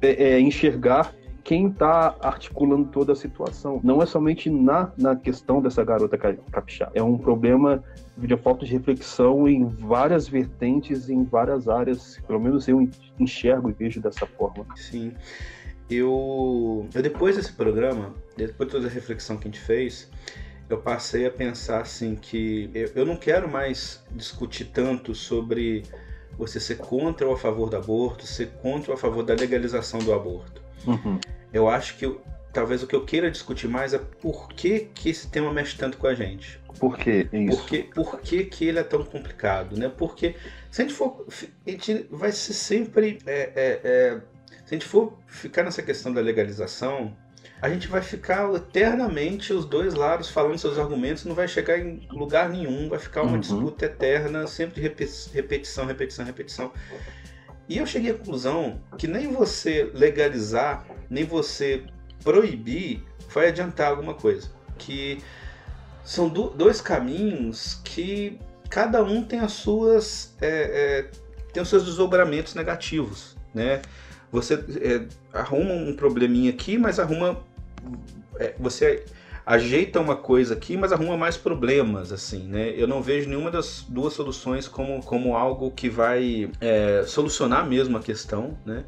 é, 0.00 0.30
é, 0.30 0.40
enxergar 0.40 1.12
quem 1.44 1.68
está 1.68 2.16
articulando 2.22 2.86
toda 2.86 3.12
a 3.12 3.16
situação. 3.16 3.78
Não 3.84 4.02
é 4.02 4.06
somente 4.06 4.48
na, 4.48 4.90
na 4.96 5.14
questão 5.14 5.60
dessa 5.60 5.84
garota 5.84 6.16
capixaba. 6.16 6.90
É 6.94 7.02
um 7.02 7.18
problema 7.18 7.84
de 8.16 8.34
falta 8.38 8.64
de 8.64 8.72
reflexão 8.72 9.46
em 9.46 9.66
várias 9.66 10.26
vertentes, 10.26 11.10
em 11.10 11.22
várias 11.22 11.68
áreas. 11.68 12.18
Pelo 12.26 12.40
menos 12.40 12.66
eu 12.66 12.88
enxergo 13.20 13.68
e 13.68 13.74
vejo 13.74 14.00
dessa 14.00 14.26
forma. 14.26 14.66
Sim. 14.74 15.12
Eu, 15.90 16.88
eu 16.94 17.02
depois 17.02 17.36
desse 17.36 17.52
programa, 17.52 18.14
depois 18.34 18.70
de 18.70 18.76
toda 18.76 18.88
a 18.88 18.90
reflexão 18.90 19.36
que 19.36 19.46
a 19.46 19.50
gente 19.50 19.60
fez, 19.60 20.10
eu 20.70 20.78
passei 20.78 21.26
a 21.26 21.30
pensar 21.30 21.82
assim 21.82 22.16
que 22.16 22.70
eu, 22.72 22.90
eu 22.94 23.04
não 23.04 23.16
quero 23.16 23.46
mais 23.46 24.02
discutir 24.12 24.64
tanto 24.72 25.14
sobre 25.14 25.82
você 26.38 26.58
ser 26.58 26.78
contra 26.78 27.26
ou 27.26 27.34
a 27.34 27.36
favor 27.36 27.68
do 27.68 27.76
aborto, 27.76 28.26
ser 28.26 28.48
contra 28.62 28.92
ou 28.92 28.96
a 28.96 28.98
favor 28.98 29.22
da 29.22 29.34
legalização 29.34 30.00
do 30.00 30.14
aborto. 30.14 30.63
Uhum. 30.86 31.18
Eu 31.52 31.68
acho 31.68 31.96
que 31.96 32.18
talvez 32.52 32.82
o 32.82 32.86
que 32.86 32.94
eu 32.94 33.04
queira 33.04 33.30
discutir 33.30 33.68
mais 33.68 33.92
é 33.92 33.98
por 33.98 34.48
que, 34.48 34.88
que 34.94 35.10
esse 35.10 35.28
tema 35.28 35.52
mexe 35.52 35.76
tanto 35.76 35.98
com 35.98 36.06
a 36.06 36.14
gente. 36.14 36.60
Por 36.78 36.96
que 36.96 37.28
isso? 37.32 37.56
Por 37.56 37.66
que, 37.66 37.82
por 37.82 38.20
que, 38.20 38.44
que 38.44 38.64
ele 38.66 38.78
é 38.78 38.82
tão 38.82 39.04
complicado, 39.04 39.76
né? 39.76 39.90
Porque 39.96 40.34
se 40.70 40.82
a 40.82 40.84
gente 40.84 40.94
for. 40.94 41.26
A 41.66 41.70
gente 41.70 42.06
vai 42.10 42.32
ser 42.32 42.52
sempre. 42.52 43.18
É, 43.26 43.52
é, 43.54 43.80
é, 43.84 44.20
se 44.64 44.74
a 44.74 44.78
gente 44.78 44.86
for 44.86 45.18
ficar 45.26 45.62
nessa 45.62 45.82
questão 45.82 46.12
da 46.12 46.20
legalização, 46.20 47.14
a 47.60 47.68
gente 47.68 47.88
vai 47.88 48.02
ficar 48.02 48.52
eternamente 48.54 49.52
os 49.52 49.64
dois 49.64 49.94
lados 49.94 50.30
falando 50.30 50.58
seus 50.58 50.78
argumentos, 50.78 51.24
não 51.24 51.34
vai 51.34 51.46
chegar 51.46 51.78
em 51.78 52.06
lugar 52.10 52.48
nenhum, 52.48 52.88
vai 52.88 52.98
ficar 52.98 53.22
uma 53.22 53.32
uhum. 53.32 53.40
disputa 53.40 53.86
eterna, 53.86 54.46
sempre 54.46 54.80
de 54.80 54.88
repetição, 55.32 55.86
repetição, 55.86 56.24
repetição. 56.24 56.72
E 57.68 57.78
eu 57.78 57.86
cheguei 57.86 58.10
à 58.10 58.14
conclusão 58.14 58.80
que 58.98 59.06
nem 59.06 59.32
você 59.32 59.90
legalizar, 59.94 60.84
nem 61.08 61.24
você 61.24 61.84
proibir 62.22 63.02
vai 63.32 63.48
adiantar 63.48 63.90
alguma 63.90 64.14
coisa. 64.14 64.50
Que 64.78 65.22
são 66.02 66.28
do, 66.28 66.50
dois 66.50 66.80
caminhos 66.80 67.80
que 67.84 68.38
cada 68.68 69.02
um 69.02 69.22
tem 69.22 69.40
as 69.40 69.52
suas 69.52 70.34
é, 70.40 70.48
é, 70.48 71.10
tem 71.52 71.62
os 71.62 71.68
seus 71.68 71.84
desdobramentos 71.84 72.54
negativos, 72.54 73.36
né? 73.54 73.80
Você 74.30 74.54
é, 74.54 75.06
arruma 75.32 75.72
um 75.72 75.94
probleminha 75.94 76.50
aqui, 76.50 76.76
mas 76.76 76.98
arruma 76.98 77.42
é, 78.38 78.54
você 78.58 79.04
ajeita 79.46 80.00
uma 80.00 80.16
coisa 80.16 80.54
aqui, 80.54 80.76
mas 80.76 80.92
arruma 80.92 81.16
mais 81.16 81.36
problemas, 81.36 82.12
assim, 82.12 82.44
né? 82.44 82.72
Eu 82.76 82.86
não 82.86 83.02
vejo 83.02 83.28
nenhuma 83.28 83.50
das 83.50 83.84
duas 83.88 84.14
soluções 84.14 84.66
como, 84.66 85.02
como 85.02 85.36
algo 85.36 85.70
que 85.70 85.88
vai 85.88 86.50
é, 86.60 87.04
solucionar 87.06 87.66
mesmo 87.66 87.96
a 87.96 88.00
questão, 88.00 88.56
né? 88.64 88.84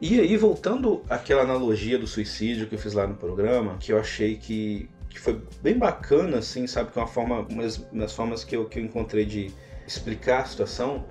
E 0.00 0.18
aí, 0.18 0.34
voltando 0.38 1.02
àquela 1.10 1.42
analogia 1.42 1.98
do 1.98 2.06
suicídio 2.06 2.66
que 2.66 2.74
eu 2.74 2.78
fiz 2.78 2.94
lá 2.94 3.06
no 3.06 3.14
programa, 3.14 3.76
que 3.78 3.92
eu 3.92 3.98
achei 3.98 4.36
que, 4.36 4.88
que 5.10 5.20
foi 5.20 5.38
bem 5.62 5.76
bacana, 5.76 6.38
assim, 6.38 6.66
sabe? 6.66 6.90
Que 6.90 6.98
é 6.98 7.02
uma 7.02 7.08
forma, 7.08 7.46
uma 7.50 7.62
das 7.92 8.14
formas 8.14 8.42
que 8.42 8.56
eu, 8.56 8.64
que 8.64 8.78
eu 8.78 8.84
encontrei 8.84 9.26
de 9.26 9.52
explicar 9.86 10.40
a 10.40 10.44
situação, 10.46 11.04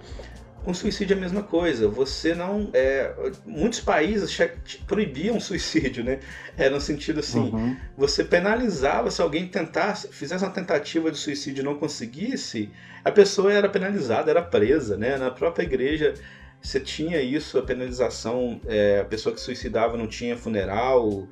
com 0.63 0.73
suicídio 0.73 1.13
é 1.13 1.17
a 1.17 1.19
mesma 1.19 1.43
coisa. 1.43 1.87
Você 1.87 2.35
não. 2.35 2.69
É, 2.73 3.13
muitos 3.45 3.79
países 3.79 4.37
proibiam 4.85 5.39
suicídio, 5.39 6.03
né? 6.03 6.19
É 6.57 6.69
no 6.69 6.79
sentido 6.79 7.19
assim: 7.19 7.49
uhum. 7.51 7.75
você 7.97 8.23
penalizava 8.23 9.09
se 9.11 9.21
alguém 9.21 9.47
tentasse, 9.47 10.09
fizesse 10.09 10.43
uma 10.43 10.51
tentativa 10.51 11.11
de 11.11 11.17
suicídio 11.17 11.61
e 11.61 11.65
não 11.65 11.75
conseguisse, 11.75 12.69
a 13.03 13.11
pessoa 13.11 13.51
era 13.51 13.69
penalizada, 13.69 14.29
era 14.29 14.41
presa, 14.41 14.97
né? 14.97 15.17
Na 15.17 15.31
própria 15.31 15.63
igreja 15.63 16.13
você 16.61 16.79
tinha 16.79 17.21
isso, 17.21 17.57
a 17.57 17.61
penalização, 17.61 18.59
é, 18.67 18.99
a 18.99 19.05
pessoa 19.05 19.33
que 19.33 19.39
suicidava 19.39 19.95
não 19.95 20.07
tinha 20.07 20.35
funeral, 20.35 21.27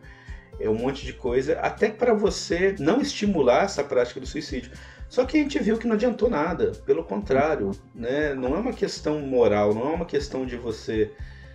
é 0.60 0.70
um 0.70 0.76
monte 0.76 1.06
de 1.06 1.14
coisa, 1.14 1.60
até 1.60 1.90
para 1.90 2.14
você 2.14 2.76
não 2.80 3.02
estimular 3.02 3.66
essa 3.66 3.84
prática 3.84 4.20
do 4.20 4.26
suicídio. 4.26 4.72
Só 5.10 5.26
que 5.26 5.38
a 5.38 5.42
gente 5.42 5.58
viu 5.60 5.78
que 5.78 5.88
não 5.88 5.96
adiantou 5.96 6.30
nada, 6.30 6.74
pelo 6.86 7.04
contrário, 7.04 7.72
né? 7.96 8.34
não 8.34 8.56
é 8.56 8.60
uma 8.60 8.74
questão 8.74 9.20
moral, 9.22 9.74
não 9.74 9.92
é 9.92 9.94
uma 9.94 10.06
questão 10.06 10.46
de 10.46 10.58
você 10.58 11.12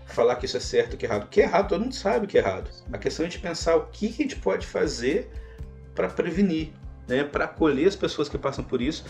falar 0.06 0.36
que 0.36 0.46
isso 0.46 0.56
é 0.56 0.60
certo, 0.60 0.96
que 0.96 1.04
é 1.04 1.08
errado. 1.08 1.28
Que 1.28 1.40
é 1.40 1.44
errado, 1.44 1.68
todo 1.68 1.82
mundo 1.82 1.94
sabe 1.94 2.26
que 2.26 2.38
é 2.38 2.40
errado. 2.40 2.70
A 2.92 2.98
questão 2.98 3.26
é 3.26 3.28
de 3.28 3.38
pensar 3.38 3.76
o 3.76 3.86
que 3.86 4.08
a 4.08 4.12
gente 4.12 4.36
pode 4.36 4.66
fazer 4.66 5.30
para 5.94 6.08
prevenir, 6.08 6.70
né? 7.06 7.24
para 7.24 7.44
acolher 7.44 7.88
as 7.88 7.96
pessoas 7.96 8.28
que 8.28 8.38
passam 8.38 8.64
por 8.64 8.80
isso 8.80 9.04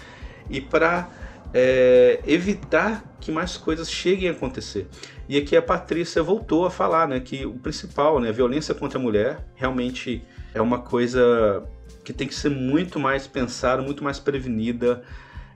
e 0.50 0.61
para 0.61 1.09
é, 1.55 2.20
evitar 2.26 3.05
que 3.20 3.31
mais 3.31 3.57
coisas 3.57 3.90
cheguem 3.90 4.28
a 4.28 4.33
acontecer. 4.33 4.88
E 5.28 5.37
aqui 5.37 5.57
a 5.57 5.62
Patrícia 5.62 6.22
voltou 6.22 6.66
a 6.66 6.70
falar 6.70 7.07
né, 7.07 7.20
que 7.20 7.46
o 7.46 7.55
principal, 7.55 8.18
né, 8.20 8.31
a 8.31 8.33
violência 8.33 8.74
contra 8.74 8.98
a 8.98 9.02
mulher, 9.02 9.44
realmente 9.55 10.24
é 10.55 10.61
uma 10.61 10.81
coisa 10.81 11.62
que 12.05 12.12
tem 12.12 12.27
que 12.27 12.35
ser 12.35 12.51
muito 12.51 12.99
mais 12.99 13.27
pensada, 13.27 13.83
muito 13.83 14.03
mais 14.03 14.19
prevenida. 14.19 15.03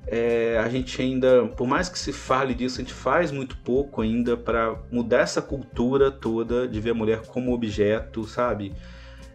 É, 0.07 0.57
a 0.59 0.69
gente 0.69 1.03
ainda, 1.03 1.49
por 1.49 1.67
mais 1.67 1.89
que 1.89 1.99
se 1.99 2.13
fale 2.13 2.55
disso, 2.55 2.81
a 2.81 2.83
gente 2.85 2.95
faz 2.95 3.33
muito 3.33 3.57
pouco 3.59 4.03
ainda 4.03 4.37
para 4.37 4.77
mudar 4.91 5.21
essa 5.21 5.43
cultura 5.43 6.11
toda 6.11 6.69
de 6.69 6.81
ver 6.81 6.91
a 6.91 6.95
mulher 6.95 7.23
como 7.27 7.53
objeto, 7.53 8.25
sabe? 8.25 8.73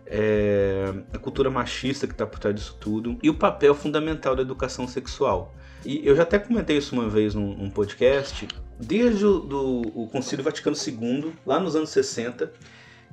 É, 0.06 0.94
a 1.14 1.18
cultura 1.18 1.50
machista 1.50 2.08
que 2.08 2.14
está 2.14 2.26
por 2.26 2.40
trás 2.40 2.56
disso 2.56 2.78
tudo 2.80 3.18
e 3.24 3.30
o 3.30 3.34
papel 3.34 3.74
fundamental 3.74 4.36
da 4.36 4.42
educação 4.42 4.88
sexual. 4.88 5.54
E 5.86 6.06
eu 6.06 6.16
já 6.16 6.24
até 6.24 6.38
comentei 6.38 6.78
isso 6.78 6.94
uma 6.94 7.10
vez 7.10 7.34
num, 7.34 7.56
num 7.56 7.70
podcast, 7.70 8.48
desde 8.80 9.26
o 9.26 9.40
do, 9.40 9.82
o 9.96 10.08
Concílio 10.08 10.44
Vaticano 10.44 10.76
II, 10.76 11.34
lá 11.46 11.60
nos 11.60 11.76
anos 11.76 11.90
60, 11.90 12.52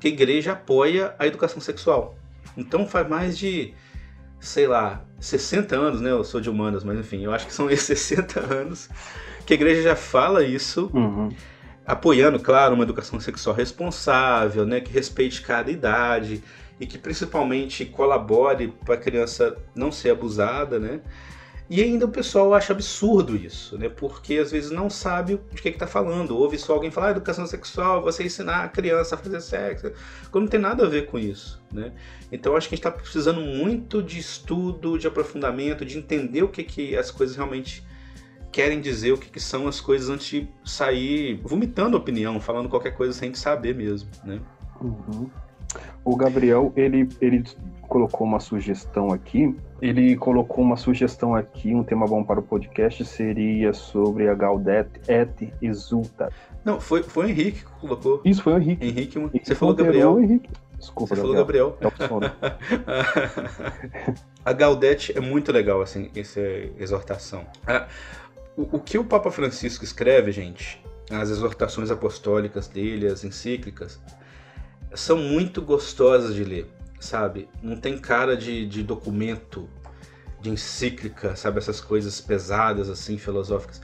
que 0.01 0.09
a 0.09 0.11
igreja 0.11 0.53
apoia 0.53 1.15
a 1.19 1.27
educação 1.27 1.61
sexual. 1.61 2.17
Então 2.57 2.87
faz 2.87 3.09
mais 3.09 3.39
de 3.39 3.75
sei 4.41 4.67
lá, 4.67 5.03
60 5.21 5.77
anos, 5.77 6.01
né? 6.01 6.11
Eu 6.11 6.25
sou 6.25 6.41
de 6.41 6.49
humanas, 6.49 6.85
mas 6.85 6.99
enfim, 6.99 7.23
eu 7.25 7.33
acho 7.33 7.47
que 7.47 7.53
são 7.53 7.71
esses 7.71 7.99
60 8.01 8.41
anos 8.41 8.89
que 9.47 9.55
a 9.55 9.57
igreja 9.57 9.83
já 9.83 9.97
fala 9.97 10.45
isso. 10.45 10.91
Uhum. 10.93 11.31
apoiando, 11.87 12.39
claro, 12.39 12.75
uma 12.75 12.85
educação 12.85 13.19
sexual 13.19 13.57
responsável, 13.57 14.67
né, 14.67 14.79
que 14.79 14.93
respeite 14.93 15.41
cada 15.41 15.71
idade 15.71 16.43
e 16.79 16.87
que 16.87 16.99
principalmente 16.99 17.87
colabore 17.87 18.75
para 18.85 18.95
a 18.95 18.99
criança 18.99 19.57
não 19.75 19.91
ser 19.91 20.11
abusada, 20.11 20.79
né? 20.79 21.01
E 21.71 21.83
ainda 21.83 22.07
o 22.07 22.09
pessoal 22.09 22.55
acha 22.55 22.73
absurdo 22.73 23.37
isso, 23.37 23.77
né? 23.77 23.91
Porque 23.91 24.39
às 24.39 24.51
vezes 24.51 24.71
não 24.71 24.89
sabe 24.89 25.39
de 25.53 25.61
que 25.61 25.69
está 25.69 25.87
falando. 25.87 26.37
Ouve 26.37 26.57
só 26.57 26.73
alguém 26.73 26.91
falar 26.91 27.09
ah, 27.09 27.11
educação 27.11 27.47
sexual, 27.47 28.03
você 28.03 28.25
ensinar 28.25 28.65
a 28.65 28.69
criança 28.69 29.15
a 29.15 29.19
fazer 29.19 29.41
sexo, 29.43 29.93
quando 30.31 30.45
não 30.45 30.51
tem 30.51 30.61
nada 30.61 30.87
a 30.87 30.89
ver 30.89 31.07
com 31.07 31.19
isso, 31.19 31.63
né? 31.71 31.93
Então 32.33 32.57
acho 32.57 32.69
que 32.69 32.75
a 32.75 32.77
gente 32.77 32.87
está 32.87 32.91
precisando 32.91 33.41
muito 33.41 34.03
de 34.03 34.19
estudo, 34.19 34.99
de 34.99 35.07
aprofundamento, 35.07 35.85
de 35.85 35.99
entender 35.99 36.43
o 36.43 36.49
que, 36.49 36.65
que 36.65 36.97
as 36.97 37.11
coisas 37.11 37.37
realmente 37.37 37.87
querem 38.51 38.81
dizer, 38.81 39.13
o 39.13 39.19
que, 39.19 39.29
que 39.29 39.41
são 39.41 39.69
as 39.69 39.79
coisas 39.79 40.09
antes 40.09 40.27
de 40.27 40.49
sair 40.65 41.39
vomitando 41.45 41.99
opinião, 41.99 42.41
falando 42.41 42.69
qualquer 42.71 42.93
coisa 42.93 43.13
sem 43.13 43.35
saber 43.35 43.75
mesmo, 43.75 44.09
né? 44.25 44.41
Uhum. 44.81 45.29
O 46.05 46.17
Gabriel, 46.17 46.73
ele, 46.77 47.09
ele 47.21 47.45
colocou 47.89 48.27
uma 48.27 48.39
sugestão 48.39 49.13
aqui. 49.13 49.57
Ele 49.81 50.17
colocou 50.17 50.63
uma 50.63 50.77
sugestão 50.77 51.35
aqui, 51.35 51.75
um 51.75 51.83
tema 51.83 52.07
bom 52.07 52.23
para 52.23 52.41
o 52.41 52.43
podcast 52.43 53.05
seria 53.05 53.73
sobre 53.73 54.29
a 54.29 54.35
Gaudete 54.35 55.01
et 55.09 55.53
Exulta. 55.63 56.31
Não, 56.65 56.81
foi, 56.81 57.03
foi 57.03 57.27
o 57.27 57.29
Henrique 57.29 57.65
que 57.65 57.81
colocou. 57.81 58.21
Isso, 58.25 58.43
foi 58.43 58.55
o 58.55 58.59
Henrique. 58.59 58.87
Henrique, 58.87 59.19
Henrique 59.19 59.47
você 59.47 59.55
falou 59.55 59.75
Gabriel. 59.75 60.21
Henrique. 60.21 60.51
Desculpa, 60.79 61.17
você 61.17 61.23
Gabriel. 61.23 61.77
falou 61.81 62.21
Gabriel. 62.21 62.35
É 62.45 64.15
a 64.45 64.53
Gaudete 64.53 65.17
é 65.17 65.21
muito 65.21 65.51
legal, 65.51 65.81
assim, 65.81 66.11
essa 66.15 66.41
exortação. 66.79 67.45
o, 68.57 68.77
o 68.77 68.81
que 68.81 68.99
o 68.99 69.05
Papa 69.05 69.31
Francisco 69.31 69.85
escreve, 69.85 70.31
gente, 70.31 70.83
as 71.11 71.31
exortações 71.31 71.91
apostólicas 71.91 72.69
dele, 72.69 73.07
as 73.07 73.25
encíclicas, 73.25 74.01
são 74.95 75.19
muito 75.19 75.63
gostosas 75.63 76.35
de 76.35 76.45
ler, 76.45 76.67
sabe? 77.01 77.49
Não 77.63 77.77
tem 77.77 77.99
cara 77.99 78.37
de, 78.37 78.67
de 78.67 78.83
documento, 78.83 79.69
de 80.41 80.51
encíclica, 80.51 81.37
sabe? 81.37 81.59
Essas 81.59 81.81
coisas 81.81 82.21
pesadas, 82.21 82.89
assim, 82.89 83.19
filosóficas. 83.19 83.81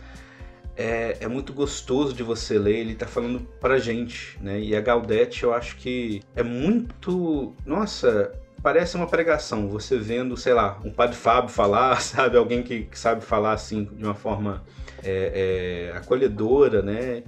É, 0.76 1.18
é, 1.20 1.28
muito 1.28 1.52
gostoso 1.52 2.12
de 2.12 2.22
você 2.24 2.58
ler, 2.58 2.78
ele 2.78 2.94
tá 2.96 3.06
falando 3.06 3.40
pra 3.60 3.78
gente, 3.78 4.36
né? 4.40 4.58
E 4.58 4.74
a 4.74 4.80
Gaudete, 4.80 5.44
eu 5.44 5.54
acho 5.54 5.76
que 5.76 6.20
é 6.34 6.42
muito. 6.42 7.54
Nossa, 7.64 8.32
parece 8.60 8.96
uma 8.96 9.06
pregação. 9.06 9.68
Você 9.68 9.96
vendo, 9.96 10.36
sei 10.36 10.52
lá, 10.52 10.80
um 10.84 10.90
padre 10.90 11.16
Fábio 11.16 11.50
falar, 11.50 12.00
sabe? 12.02 12.36
Alguém 12.36 12.62
que, 12.62 12.84
que 12.84 12.98
sabe 12.98 13.22
falar 13.24 13.52
assim 13.52 13.84
de 13.84 14.02
uma 14.02 14.14
forma 14.14 14.64
é, 15.02 15.90
é, 15.92 15.96
acolhedora, 15.96 16.82
né? 16.82 17.22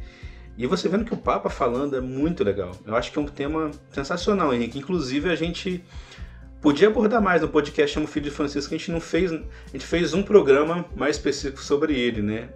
E 0.57 0.67
você 0.67 0.89
vendo 0.89 1.05
que 1.05 1.13
o 1.13 1.17
Papa 1.17 1.51
falando 1.51 1.97
é 1.97 2.01
muito 2.01 2.43
legal. 2.43 2.73
Eu 2.87 2.97
acho 2.97 3.13
que 3.13 3.19
é 3.19 3.23
um 3.23 3.27
tema 3.27 3.71
sensacional, 3.91 4.55
Henrique. 4.55 4.79
Inclusive, 4.79 5.29
a 5.31 5.35
gente 5.35 5.85
podia 6.61 6.89
abordar 6.89 7.21
mais 7.21 7.43
no 7.43 7.49
podcast 7.49 7.95
Chama 7.95 8.07
o 8.07 8.09
Filho 8.09 8.25
de 8.25 8.31
Francisco, 8.31 8.75
a 8.75 8.79
gente 8.79 8.91
não 8.91 9.01
fez. 9.01 9.33
A 9.33 9.43
gente 9.73 9.87
fez 9.87 10.15
um 10.15 10.23
programa 10.23 10.87
mais 10.97 11.17
específico 11.17 11.63
sobre 11.63 11.95
ele, 11.99 12.23
né? 12.23 12.49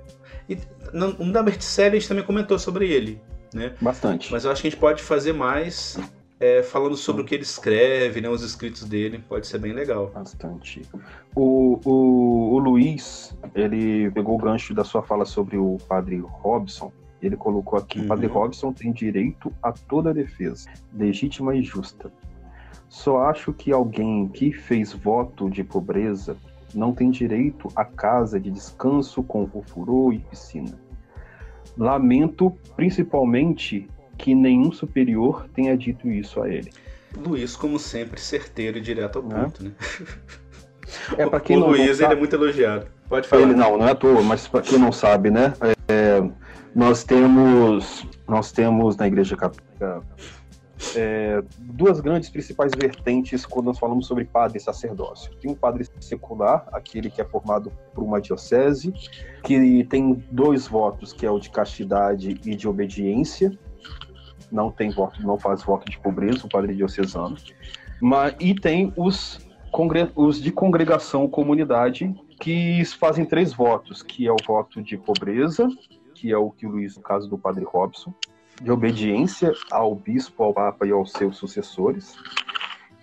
E 0.49 0.59
no, 0.93 1.31
da 1.31 1.43
Berticelli 1.43 1.97
a 1.97 2.01
gente 2.01 2.09
também 2.09 2.25
comentou 2.25 2.59
sobre 2.59 2.91
ele, 2.91 3.21
né? 3.55 3.75
Bastante. 3.81 4.33
Mas 4.33 4.45
eu 4.45 4.51
acho 4.51 4.63
que 4.63 4.69
a 4.69 4.71
gente 4.71 4.81
pode 4.81 5.03
fazer 5.03 5.33
mais 5.33 5.99
é, 6.41 6.63
falando 6.63 6.97
sobre 6.97 7.21
o 7.23 7.25
que 7.25 7.35
ele 7.35 7.45
escreve, 7.45 8.21
né, 8.23 8.29
os 8.29 8.43
escritos 8.43 8.83
dele, 8.85 9.23
pode 9.29 9.47
ser 9.47 9.59
bem 9.59 9.73
legal. 9.73 10.11
Bastante. 10.13 10.83
O, 11.37 11.79
o, 11.85 12.55
o 12.55 12.59
Luiz, 12.59 13.37
ele 13.55 14.11
pegou 14.11 14.37
o 14.37 14.39
gancho 14.39 14.73
da 14.73 14.83
sua 14.83 15.03
fala 15.03 15.27
sobre 15.27 15.59
o 15.59 15.77
padre 15.87 16.19
Robson, 16.19 16.91
ele 17.23 17.37
colocou 17.37 17.79
aqui: 17.79 18.01
uhum. 18.01 18.09
Padre 18.09 18.27
Robson 18.27 18.73
tem 18.73 18.93
direito 18.93 19.53
a 19.63 19.73
toda 19.73 20.15
defesa, 20.15 20.71
legítima 20.93 21.55
e 21.55 21.63
justa. 21.63 22.13
Só 22.89 23.23
acho 23.23 23.53
que 23.53 23.73
alguém 23.73 24.27
que 24.29 24.53
fez 24.53 24.93
voto 24.93 25.49
de 25.49 25.63
pobreza 25.63 26.37
não 26.75 26.93
tem 26.93 27.11
direito 27.11 27.69
a 27.75 27.85
casa 27.85 28.39
de 28.39 28.51
descanso 28.51 29.23
com 29.23 29.49
ofurô 29.53 30.13
e 30.13 30.19
piscina. 30.19 30.79
Lamento 31.77 32.53
principalmente 32.77 33.89
que 34.19 34.35
nenhum 34.35 34.73
superior 34.73 35.47
tenha 35.55 35.77
dito 35.77 36.09
isso 36.09 36.43
a 36.43 36.49
ele. 36.49 36.71
Luiz, 37.17 37.57
como 37.57 37.79
sempre, 37.79 38.21
certeiro 38.21 38.79
e 38.79 38.81
direto 38.81 39.19
ao 39.19 39.25
ponto, 39.25 39.63
é? 39.63 39.65
né? 39.65 39.73
É, 41.17 41.27
o 41.57 41.59
Luiz 41.59 41.97
sabe, 41.97 42.05
ele 42.05 42.13
é 42.13 42.17
muito 42.17 42.37
elogiado. 42.37 42.87
Pode 43.09 43.27
falar. 43.27 43.43
Ele 43.43 43.55
não, 43.55 43.79
não 43.79 43.89
é 43.89 43.93
à 43.93 43.95
toa, 43.95 44.23
mas 44.23 44.47
para 44.47 44.63
quem 44.63 44.79
não 44.79 44.93
sabe, 44.93 45.31
né? 45.31 45.53
É, 45.61 45.75
nós 46.75 47.05
temos, 47.05 48.07
nós 48.29 48.53
temos 48.53 48.97
na 48.97 49.07
Igreja 49.07 49.37
Católica 49.37 50.03
é, 50.97 51.43
duas 51.59 52.01
grandes 52.01 52.31
principais 52.31 52.73
vertentes 52.75 53.45
quando 53.45 53.67
nós 53.67 53.79
falamos 53.79 54.07
sobre 54.07 54.25
padre 54.25 54.59
e 54.59 54.61
sacerdócio. 54.61 55.35
Tem 55.37 55.51
um 55.51 55.55
padre 55.55 55.87
secular, 56.01 56.67
aquele 56.73 57.11
que 57.11 57.21
é 57.21 57.25
formado 57.25 57.73
por 57.95 58.03
uma 58.03 58.21
diocese, 58.21 58.93
que 59.43 59.85
tem 59.85 60.25
dois 60.31 60.67
votos, 60.67 61.13
que 61.13 61.27
é 61.27 61.31
o 61.31 61.39
de 61.39 61.51
castidade 61.51 62.31
e 62.45 62.55
de 62.55 62.69
obediência. 62.69 63.57
Não 64.51 64.71
tem 64.71 64.91
voto, 64.91 65.23
não 65.23 65.39
faz 65.39 65.63
voto 65.63 65.91
de 65.91 65.99
pobreza, 65.99 66.47
o 66.47 66.49
padre 66.49 66.75
diocesano. 66.75 67.37
Mas, 68.01 68.35
e 68.41 68.55
tem 68.55 68.93
os, 68.97 69.39
os 70.17 70.41
de 70.41 70.51
congregação 70.51 71.29
comunidade, 71.29 72.13
que 72.41 72.83
fazem 72.99 73.25
três 73.25 73.53
votos, 73.53 74.03
que 74.03 74.27
é 74.27 74.33
o 74.33 74.37
voto 74.47 74.83
de 74.83 74.97
pobreza, 74.97 75.69
que 76.21 76.31
é 76.31 76.37
o 76.37 76.51
que 76.51 76.67
o 76.67 76.71
Luiz, 76.71 76.99
no 76.99 77.03
caso 77.03 77.27
do 77.31 77.39
padre 77.39 77.65
Robson, 77.65 78.13
de 78.61 78.71
obediência 78.71 79.55
ao 79.71 79.95
bispo, 79.95 80.43
ao 80.43 80.53
papa 80.53 80.87
e 80.87 80.91
aos 80.91 81.13
seus 81.13 81.39
sucessores, 81.39 82.15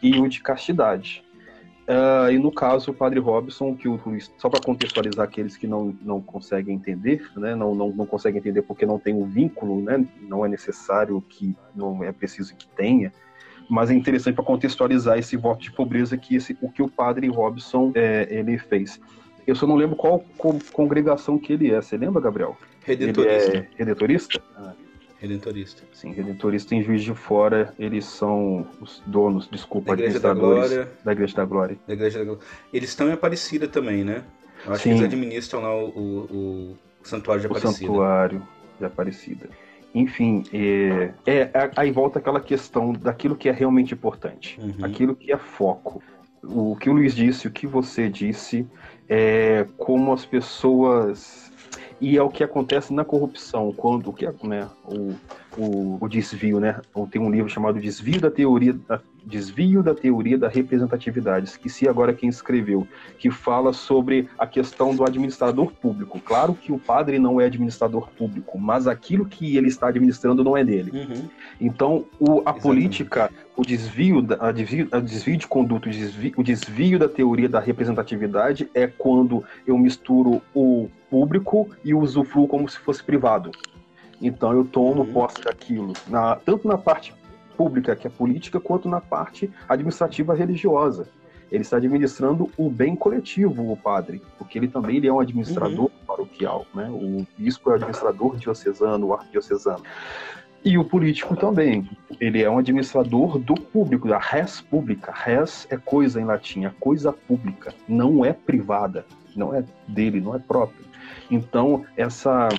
e 0.03 0.19
o 0.19 0.29
de 0.29 0.39
castidade. 0.39 1.23
Uh, 1.87 2.29
e 2.29 2.37
no 2.37 2.51
caso, 2.51 2.91
o 2.91 2.93
padre 2.93 3.19
Robson, 3.19 3.75
que 3.75 3.87
o 3.87 3.99
Luiz, 4.05 4.31
só 4.37 4.49
para 4.49 4.61
contextualizar 4.61 5.25
aqueles 5.25 5.57
que 5.57 5.65
não, 5.65 5.97
não 6.03 6.21
conseguem 6.21 6.75
entender, 6.75 7.27
né, 7.35 7.55
não, 7.55 7.73
não, 7.73 7.89
não 7.89 8.05
conseguem 8.05 8.39
entender 8.39 8.61
porque 8.61 8.85
não 8.85 8.99
tem 8.99 9.15
um 9.15 9.25
vínculo, 9.25 9.81
né, 9.81 10.05
não 10.21 10.45
é 10.45 10.47
necessário 10.47 11.19
que, 11.27 11.55
não 11.73 12.03
é 12.03 12.11
preciso 12.11 12.55
que 12.55 12.67
tenha, 12.67 13.11
mas 13.67 13.89
é 13.89 13.95
interessante 13.95 14.35
para 14.35 14.43
contextualizar 14.43 15.17
esse 15.17 15.35
voto 15.35 15.63
de 15.63 15.71
pobreza 15.71 16.15
que 16.17 16.35
esse, 16.35 16.55
o 16.61 16.69
que 16.69 16.83
o 16.83 16.87
padre 16.87 17.27
Robson 17.29 17.91
é, 17.95 18.27
ele 18.29 18.59
fez. 18.59 19.01
Eu 19.47 19.55
só 19.55 19.65
não 19.65 19.75
lembro 19.75 19.95
qual 19.95 20.23
congregação 20.73 21.39
que 21.39 21.53
ele 21.53 21.71
é. 21.71 21.81
Você 21.81 21.97
lembra, 21.97 22.21
Gabriel? 22.21 22.57
Redentorista. 22.87 23.49
Ele 23.51 23.57
é 23.57 23.77
redentorista? 23.77 24.41
Ah. 24.55 24.73
Redentorista. 25.19 25.83
Sim, 25.93 26.13
Redentorista 26.13 26.73
em 26.73 26.81
Juiz 26.81 27.03
de 27.03 27.13
Fora, 27.13 27.73
eles 27.77 28.05
são 28.05 28.65
os 28.79 29.03
donos, 29.05 29.49
desculpa, 29.51 29.95
da 29.95 30.03
Igreja 30.03 30.19
da 30.19 30.33
Glória. 30.33 30.89
Da 31.03 31.11
Igreja 31.11 31.35
da 31.35 31.45
Glória. 31.45 31.77
Da 31.85 31.93
Igreja 31.93 32.19
da 32.19 32.25
Glória. 32.25 32.41
Eles 32.71 32.89
estão 32.89 33.09
em 33.09 33.11
Aparecida 33.11 33.67
também, 33.67 34.03
né? 34.03 34.23
Eu 34.65 34.73
acho 34.73 34.83
Sim. 34.83 34.89
que 34.89 34.95
eles 34.95 35.03
administram 35.05 35.61
lá 35.61 35.75
o, 35.75 35.87
o, 35.89 36.77
o 37.01 37.07
Santuário 37.07 37.41
de 37.41 37.47
Aparecida. 37.47 37.71
O 37.71 37.75
Santuário 37.75 38.47
de 38.79 38.85
Aparecida. 38.85 39.49
Enfim, 39.93 40.43
é, 40.53 41.11
é, 41.25 41.71
aí 41.75 41.91
volta 41.91 42.19
aquela 42.19 42.39
questão 42.39 42.93
daquilo 42.93 43.35
que 43.35 43.49
é 43.49 43.51
realmente 43.51 43.93
importante, 43.93 44.59
uhum. 44.61 44.85
aquilo 44.85 45.15
que 45.15 45.31
é 45.31 45.37
foco. 45.37 46.01
O 46.43 46.75
que 46.75 46.89
o 46.89 46.93
Luiz 46.93 47.15
disse, 47.15 47.47
o 47.47 47.51
que 47.51 47.65
você 47.65 48.07
disse, 48.07 48.67
é 49.09 49.65
como 49.77 50.13
as 50.13 50.25
pessoas 50.25 51.51
e 51.99 52.17
é 52.17 52.21
o 52.21 52.29
que 52.29 52.43
acontece 52.43 52.93
na 52.93 53.03
corrupção, 53.03 53.73
quando 53.75 54.13
é, 54.21 54.47
né, 54.47 54.69
o, 54.85 55.15
o, 55.57 55.97
o, 55.99 56.07
desvio, 56.07 56.59
né? 56.59 56.79
Tem 57.11 57.21
um 57.21 57.31
livro 57.31 57.49
chamado 57.49 57.79
Desvio 57.79 58.21
da 58.21 58.29
Teoria 58.29 58.73
da, 58.73 59.01
Desvio 59.27 59.83
da 59.83 59.93
Teoria 59.93 60.37
da 60.37 60.47
Representatividade, 60.47 61.59
que 61.59 61.69
se 61.69 61.85
agora 61.85 62.13
quem 62.13 62.29
escreveu, 62.29 62.87
que 63.19 63.29
fala 63.29 63.73
sobre 63.73 64.29
a 64.39 64.47
questão 64.47 64.95
do 64.95 65.03
administrador 65.03 65.73
público. 65.73 66.17
Claro 66.17 66.53
que 66.53 66.71
o 66.71 66.79
padre 66.79 67.19
não 67.19 67.41
é 67.41 67.45
administrador 67.45 68.09
público, 68.17 68.57
mas 68.57 68.87
aquilo 68.87 69.25
que 69.25 69.57
ele 69.57 69.67
está 69.67 69.89
administrando 69.89 70.45
não 70.45 70.55
é 70.55 70.63
dele. 70.63 70.91
Uhum. 70.93 71.29
Então, 71.59 72.05
o, 72.17 72.41
a 72.45 72.53
política, 72.53 73.29
o 73.57 73.63
desvio, 73.63 74.25
a 74.39 74.51
desvio, 74.53 74.87
a 74.93 74.99
desvio 75.01 75.35
de 75.35 75.45
conduta, 75.45 75.89
o 75.89 75.91
desvio, 75.91 76.33
o 76.37 76.43
desvio 76.43 76.97
da 76.97 77.09
teoria 77.09 77.49
da 77.49 77.59
representatividade 77.59 78.69
é 78.73 78.87
quando 78.87 79.43
eu 79.65 79.77
misturo 79.77 80.41
o 80.55 80.89
público 81.09 81.69
e 81.83 81.93
usufruo 81.93 82.47
como 82.47 82.69
se 82.69 82.79
fosse 82.79 83.03
privado. 83.03 83.51
Então 84.21 84.53
eu 84.53 84.63
tomo 84.63 85.01
uhum. 85.01 85.11
posse 85.11 85.41
daquilo, 85.41 85.91
na, 86.07 86.37
tanto 86.37 86.65
na 86.65 86.77
parte 86.77 87.13
pública, 87.57 87.95
que 87.95 88.07
é 88.07 88.09
política, 88.09 88.59
quanto 88.59 88.87
na 88.87 89.01
parte 89.01 89.51
administrativa 89.67 90.35
religiosa. 90.35 91.09
Ele 91.51 91.61
está 91.61 91.77
administrando 91.77 92.49
o 92.57 92.69
bem 92.69 92.95
coletivo, 92.95 93.71
o 93.71 93.77
padre, 93.77 94.21
porque 94.37 94.57
ele 94.57 94.67
também 94.67 94.97
ele 94.97 95.07
é 95.07 95.13
um 95.13 95.19
administrador 95.19 95.85
uhum. 95.85 96.05
paroquial, 96.05 96.65
né? 96.75 96.89
O 96.89 97.25
bispo 97.37 97.71
é 97.71 97.75
administrador 97.75 98.35
diocesano, 98.35 99.07
o 99.07 99.13
arquidiocesano. 99.13 99.81
E 100.63 100.77
o 100.77 100.83
político 100.83 101.35
também. 101.35 101.89
Ele 102.19 102.43
é 102.43 102.49
um 102.49 102.57
administrador 102.57 103.39
do 103.39 103.53
público, 103.55 104.07
da 104.07 104.17
res 104.17 104.59
pública. 104.59 105.13
Res 105.15 105.65
é 105.69 105.77
coisa 105.77 106.19
em 106.19 106.25
latim, 106.25 106.65
é 106.65 106.71
coisa 106.79 107.13
pública, 107.13 107.73
não 107.87 108.25
é 108.25 108.33
privada, 108.33 109.05
não 109.35 109.55
é 109.55 109.63
dele, 109.87 110.19
não 110.19 110.35
é 110.35 110.39
próprio. 110.39 110.85
Então, 111.31 111.85
essa 111.95 112.49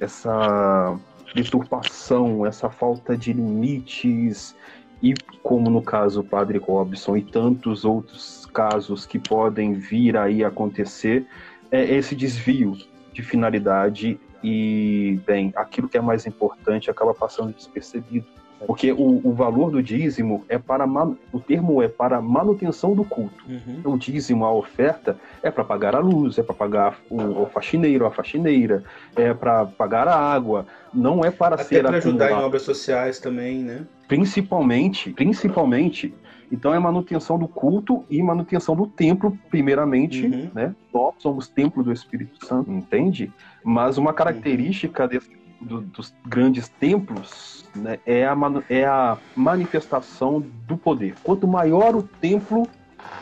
essa 0.00 0.98
deturpação, 1.34 2.46
essa 2.46 2.70
falta 2.70 3.16
de 3.16 3.32
limites, 3.32 4.54
e 5.02 5.14
como 5.42 5.70
no 5.70 5.82
caso 5.82 6.20
o 6.20 6.24
Padre 6.24 6.58
Robson 6.58 7.16
e 7.16 7.22
tantos 7.22 7.84
outros 7.84 8.46
casos 8.46 9.06
que 9.06 9.18
podem 9.18 9.74
vir 9.74 10.16
aí 10.16 10.42
acontecer, 10.42 11.26
é 11.70 11.82
esse 11.82 12.14
desvio 12.16 12.76
de 13.12 13.22
finalidade 13.22 14.18
e, 14.42 15.20
bem, 15.26 15.52
aquilo 15.56 15.88
que 15.88 15.98
é 15.98 16.00
mais 16.00 16.26
importante 16.26 16.90
acaba 16.90 17.14
passando 17.14 17.54
despercebido. 17.54 18.26
Porque 18.66 18.92
o, 18.92 19.20
o 19.24 19.32
valor 19.32 19.70
do 19.70 19.82
dízimo 19.82 20.44
é 20.48 20.58
para 20.58 20.84
o 21.32 21.40
termo 21.40 21.82
é 21.82 21.88
para 21.88 22.20
manutenção 22.20 22.94
do 22.94 23.04
culto. 23.04 23.44
Uhum. 23.48 23.92
O 23.94 23.98
dízimo, 23.98 24.44
a 24.44 24.52
oferta, 24.52 25.16
é 25.42 25.50
para 25.50 25.64
pagar 25.64 25.94
a 25.94 26.00
luz, 26.00 26.38
é 26.38 26.42
para 26.42 26.54
pagar 26.54 26.98
o, 27.08 27.42
o, 27.42 27.46
faxineiro, 27.46 28.04
a 28.04 28.10
faxineira, 28.10 28.82
é 29.14 29.32
para 29.32 29.64
pagar 29.64 30.08
a 30.08 30.16
água. 30.16 30.66
Não 30.92 31.24
é 31.24 31.30
para 31.30 31.54
Até 31.54 31.64
ser 31.64 31.84
para 31.84 31.98
ajudar 31.98 32.30
em 32.30 32.34
obras 32.34 32.62
sociais 32.62 33.20
também, 33.20 33.62
né? 33.62 33.86
Principalmente, 34.08 35.10
principalmente. 35.10 36.12
Então 36.50 36.74
é 36.74 36.78
manutenção 36.78 37.38
do 37.38 37.46
culto 37.46 38.04
e 38.08 38.22
manutenção 38.22 38.74
do 38.74 38.86
templo, 38.86 39.38
primeiramente, 39.50 40.26
uhum. 40.26 40.50
né? 40.54 40.74
Nós 40.92 41.14
somos 41.18 41.46
templo 41.46 41.84
do 41.84 41.92
Espírito 41.92 42.44
Santo, 42.44 42.72
entende? 42.72 43.30
Mas 43.62 43.98
uma 43.98 44.12
característica 44.12 45.02
uhum. 45.02 45.08
desse, 45.08 45.30
do, 45.60 45.80
dos 45.80 46.14
grandes 46.26 46.68
templos 46.68 47.64
né, 47.74 47.98
é, 48.06 48.26
a, 48.26 48.36
é 48.68 48.84
a 48.84 49.18
manifestação 49.34 50.40
do 50.66 50.76
poder. 50.76 51.14
Quanto 51.22 51.46
maior 51.46 51.94
o 51.96 52.02
templo, 52.02 52.66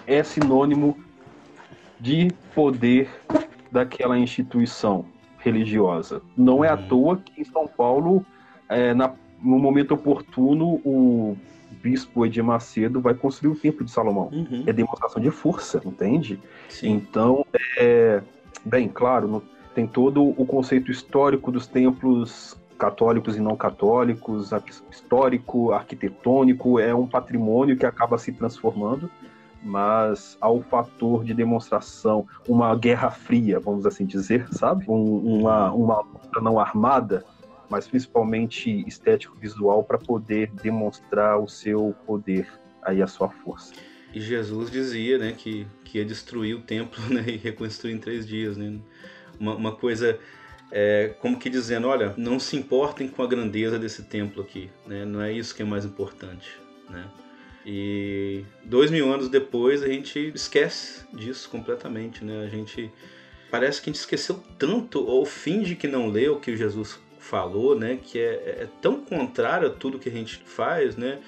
é 0.07 0.23
sinônimo 0.23 0.97
de 1.99 2.31
poder 2.55 3.09
daquela 3.71 4.19
instituição 4.19 5.07
religiosa. 5.39 6.23
Não 6.37 6.65
é 6.65 6.69
à 6.69 6.75
uhum. 6.75 6.89
toa 6.89 7.17
que 7.19 7.41
em 7.41 7.45
São 7.45 7.67
Paulo, 7.67 8.25
é, 8.69 8.93
na, 8.95 9.13
no 9.43 9.59
momento 9.59 9.95
oportuno, 9.95 10.81
o 10.85 11.37
bispo 11.83 12.27
Edir 12.27 12.43
Macedo 12.43 13.01
vai 13.01 13.15
construir 13.15 13.53
o 13.53 13.57
Templo 13.57 13.85
de 13.85 13.91
Salomão. 13.91 14.29
Uhum. 14.33 14.65
É 14.67 14.73
demonstração 14.73 15.23
de 15.23 15.31
força, 15.31 15.81
entende? 15.85 16.41
Sim. 16.69 16.91
Então, 16.91 17.47
é, 17.79 18.23
bem, 18.65 18.89
claro, 18.89 19.29
no, 19.29 19.43
tem 19.77 19.87
todo 19.87 20.25
o 20.25 20.47
conceito 20.47 20.91
histórico 20.91 21.53
dos 21.53 21.67
templos 21.67 22.57
católicos 22.79 23.37
e 23.37 23.41
não 23.41 23.55
católicos, 23.55 24.51
histórico, 24.91 25.71
arquitetônico, 25.71 26.81
é 26.81 26.95
um 26.95 27.07
patrimônio 27.07 27.77
que 27.77 27.85
acaba 27.85 28.17
se 28.17 28.33
transformando, 28.33 29.11
mas 29.63 30.39
ao 30.41 30.63
fator 30.63 31.23
de 31.25 31.35
demonstração, 31.35 32.27
uma 32.49 32.75
guerra 32.75 33.11
fria, 33.11 33.61
vamos 33.61 33.85
assim 33.85 34.07
dizer, 34.07 34.49
sabe? 34.51 34.87
Um, 34.89 35.41
uma, 35.41 35.71
uma 35.71 36.01
luta 36.01 36.41
não 36.41 36.59
armada, 36.59 37.23
mas 37.69 37.87
principalmente 37.87 38.83
estético-visual 38.89 39.85
para 39.85 39.99
poder 39.99 40.51
demonstrar 40.63 41.39
o 41.39 41.47
seu 41.47 41.95
poder, 42.07 42.49
aí 42.83 43.03
a 43.03 43.07
sua 43.07 43.29
força. 43.29 43.75
E 44.15 44.23
Jesus 44.23 44.71
dizia, 44.71 45.19
né, 45.19 45.33
que, 45.33 45.67
que 45.85 45.99
ia 45.99 46.05
destruir 46.05 46.57
o 46.57 46.63
templo 46.63 47.03
né, 47.13 47.25
e 47.27 47.37
reconstruir 47.37 47.93
em 47.93 47.99
três 47.99 48.27
dias, 48.27 48.57
né? 48.57 48.79
Uma, 49.39 49.55
uma 49.55 49.73
coisa 49.73 50.19
é, 50.71 51.15
como 51.21 51.39
que 51.39 51.49
dizendo, 51.49 51.89
olha, 51.89 52.15
não 52.17 52.39
se 52.39 52.57
importem 52.57 53.09
com 53.09 53.23
a 53.23 53.27
grandeza 53.27 53.79
desse 53.79 54.03
templo 54.05 54.43
aqui, 54.43 54.71
né? 54.87 55.05
Não 55.05 55.21
é 55.23 55.33
isso 55.33 55.55
que 55.55 55.63
é 55.63 55.65
mais 55.65 55.85
importante, 55.85 56.59
né? 56.89 57.05
E 57.65 58.45
dois 58.65 58.91
mil 58.91 59.13
anos 59.13 59.29
depois 59.29 59.83
a 59.83 59.89
gente 59.89 60.33
esquece 60.35 61.05
disso 61.13 61.49
completamente, 61.51 62.25
né? 62.25 62.45
A 62.45 62.49
gente 62.49 62.91
parece 63.51 63.81
que 63.81 63.91
a 63.91 63.93
gente 63.93 64.01
esqueceu 64.01 64.41
tanto 64.59 65.05
ou 65.05 65.25
finge 65.25 65.75
que 65.75 65.89
não 65.89 66.09
leu 66.09 66.35
o 66.35 66.41
que 66.41 66.57
Jesus 66.57 66.99
falou, 67.19 67.79
né? 67.79 67.99
Que 68.01 68.19
é, 68.19 68.33
é 68.63 68.69
tão 68.81 69.01
contrário 69.01 69.69
a 69.69 69.71
tudo 69.71 69.99
que 69.99 70.09
a 70.09 70.13
gente 70.13 70.37
faz, 70.45 70.97
né? 70.97 71.19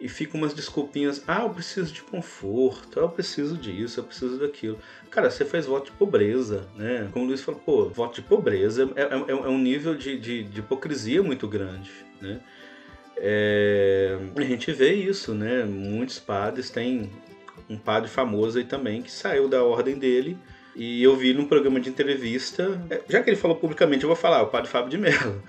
E 0.00 0.08
fica 0.08 0.36
umas 0.36 0.54
desculpinhas. 0.54 1.22
Ah, 1.26 1.42
eu 1.42 1.50
preciso 1.50 1.92
de 1.92 2.02
conforto, 2.02 2.98
eu 2.98 3.08
preciso 3.08 3.56
disso, 3.56 4.00
eu 4.00 4.04
preciso 4.04 4.38
daquilo. 4.38 4.78
Cara, 5.10 5.30
você 5.30 5.44
fez 5.44 5.66
voto 5.66 5.86
de 5.86 5.92
pobreza, 5.92 6.66
né? 6.74 7.08
Como 7.12 7.26
o 7.26 7.28
Luiz 7.28 7.42
falou, 7.42 7.60
pô, 7.60 7.88
voto 7.90 8.14
de 8.14 8.22
pobreza 8.22 8.90
é, 8.96 9.02
é, 9.02 9.30
é 9.30 9.48
um 9.48 9.58
nível 9.58 9.94
de, 9.94 10.18
de, 10.18 10.42
de, 10.44 10.60
hipocrisia 10.60 11.22
muito 11.22 11.46
grande, 11.46 11.90
né? 12.20 12.40
É, 13.16 14.18
a 14.34 14.42
gente 14.42 14.72
vê 14.72 14.94
isso, 14.94 15.34
né? 15.34 15.64
Muitos 15.64 16.18
padres 16.18 16.70
têm 16.70 17.10
um 17.68 17.76
padre 17.76 18.08
famoso 18.08 18.58
aí 18.58 18.64
também 18.64 19.02
que 19.02 19.12
saiu 19.12 19.46
da 19.46 19.62
ordem 19.62 19.98
dele. 19.98 20.38
E 20.74 21.02
eu 21.02 21.14
vi 21.16 21.34
num 21.34 21.46
programa 21.46 21.78
de 21.78 21.90
entrevista, 21.90 22.80
é, 22.88 23.02
já 23.06 23.22
que 23.22 23.28
ele 23.28 23.36
falou 23.36 23.56
publicamente, 23.56 24.04
eu 24.04 24.08
vou 24.08 24.16
falar, 24.16 24.42
o 24.42 24.46
padre 24.46 24.70
Fábio 24.70 24.88
de 24.88 24.96
Mello 24.96 25.42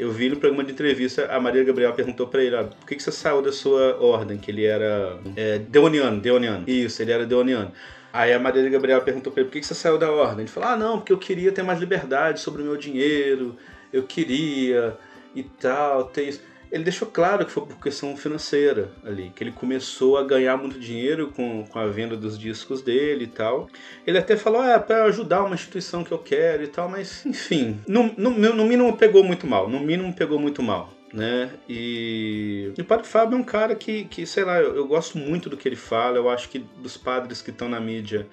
eu 0.00 0.10
vi 0.10 0.30
no 0.30 0.36
programa 0.36 0.64
de 0.64 0.72
entrevista, 0.72 1.26
a 1.30 1.38
Maria 1.38 1.62
Gabriel 1.62 1.92
perguntou 1.92 2.26
para 2.26 2.42
ele, 2.42 2.56
ah, 2.56 2.64
por 2.64 2.86
que, 2.86 2.96
que 2.96 3.02
você 3.02 3.12
saiu 3.12 3.42
da 3.42 3.52
sua 3.52 4.00
ordem? 4.00 4.38
Que 4.38 4.50
ele 4.50 4.64
era 4.64 5.18
é, 5.36 5.58
deoniano, 5.58 6.18
deoniano. 6.18 6.64
Isso, 6.66 7.02
ele 7.02 7.12
era 7.12 7.26
deoniano. 7.26 7.70
Aí 8.10 8.32
a 8.32 8.38
Maria 8.38 8.66
Gabriel 8.70 9.02
perguntou 9.02 9.30
para 9.30 9.42
ele, 9.42 9.50
por 9.50 9.52
que, 9.52 9.60
que 9.60 9.66
você 9.66 9.74
saiu 9.74 9.98
da 9.98 10.10
ordem? 10.10 10.40
Ele 10.40 10.48
falou, 10.48 10.70
ah, 10.70 10.76
não, 10.76 10.98
porque 10.98 11.12
eu 11.12 11.18
queria 11.18 11.52
ter 11.52 11.62
mais 11.62 11.78
liberdade 11.78 12.40
sobre 12.40 12.62
o 12.62 12.64
meu 12.64 12.78
dinheiro, 12.78 13.56
eu 13.92 14.04
queria 14.04 14.96
e 15.34 15.42
tal, 15.42 16.04
ter 16.04 16.30
isso 16.30 16.40
ele 16.70 16.84
deixou 16.84 17.08
claro 17.08 17.44
que 17.44 17.50
foi 17.50 17.66
por 17.66 17.78
questão 17.80 18.16
financeira 18.16 18.90
ali, 19.04 19.32
que 19.34 19.42
ele 19.42 19.52
começou 19.52 20.16
a 20.16 20.24
ganhar 20.24 20.56
muito 20.56 20.78
dinheiro 20.78 21.32
com, 21.34 21.64
com 21.66 21.78
a 21.78 21.86
venda 21.86 22.16
dos 22.16 22.38
discos 22.38 22.80
dele 22.80 23.24
e 23.24 23.26
tal. 23.26 23.68
Ele 24.06 24.18
até 24.18 24.36
falou, 24.36 24.60
ah, 24.60 24.72
é 24.72 24.78
para 24.78 25.04
ajudar 25.04 25.42
uma 25.42 25.54
instituição 25.54 26.04
que 26.04 26.12
eu 26.12 26.18
quero 26.18 26.62
e 26.62 26.68
tal, 26.68 26.88
mas 26.88 27.26
enfim, 27.26 27.80
no, 27.88 28.12
no, 28.16 28.30
no 28.30 28.64
mínimo 28.64 28.96
pegou 28.96 29.24
muito 29.24 29.46
mal, 29.46 29.68
no 29.68 29.80
mínimo 29.80 30.12
pegou 30.14 30.38
muito 30.38 30.62
mal. 30.62 30.94
Né? 31.12 31.50
E... 31.68 32.72
e 32.78 32.80
o 32.80 32.84
Padre 32.84 33.08
Fábio 33.08 33.36
é 33.36 33.40
um 33.40 33.44
cara 33.44 33.74
que, 33.74 34.04
que 34.04 34.24
sei 34.24 34.44
lá, 34.44 34.60
eu, 34.60 34.76
eu 34.76 34.86
gosto 34.86 35.18
muito 35.18 35.50
do 35.50 35.56
que 35.56 35.68
ele 35.68 35.74
fala. 35.74 36.16
Eu 36.16 36.30
acho 36.30 36.48
que 36.48 36.60
dos 36.60 36.96
padres 36.96 37.42
que 37.42 37.50
estão 37.50 37.68
na 37.68 37.80
mídia, 37.80 38.28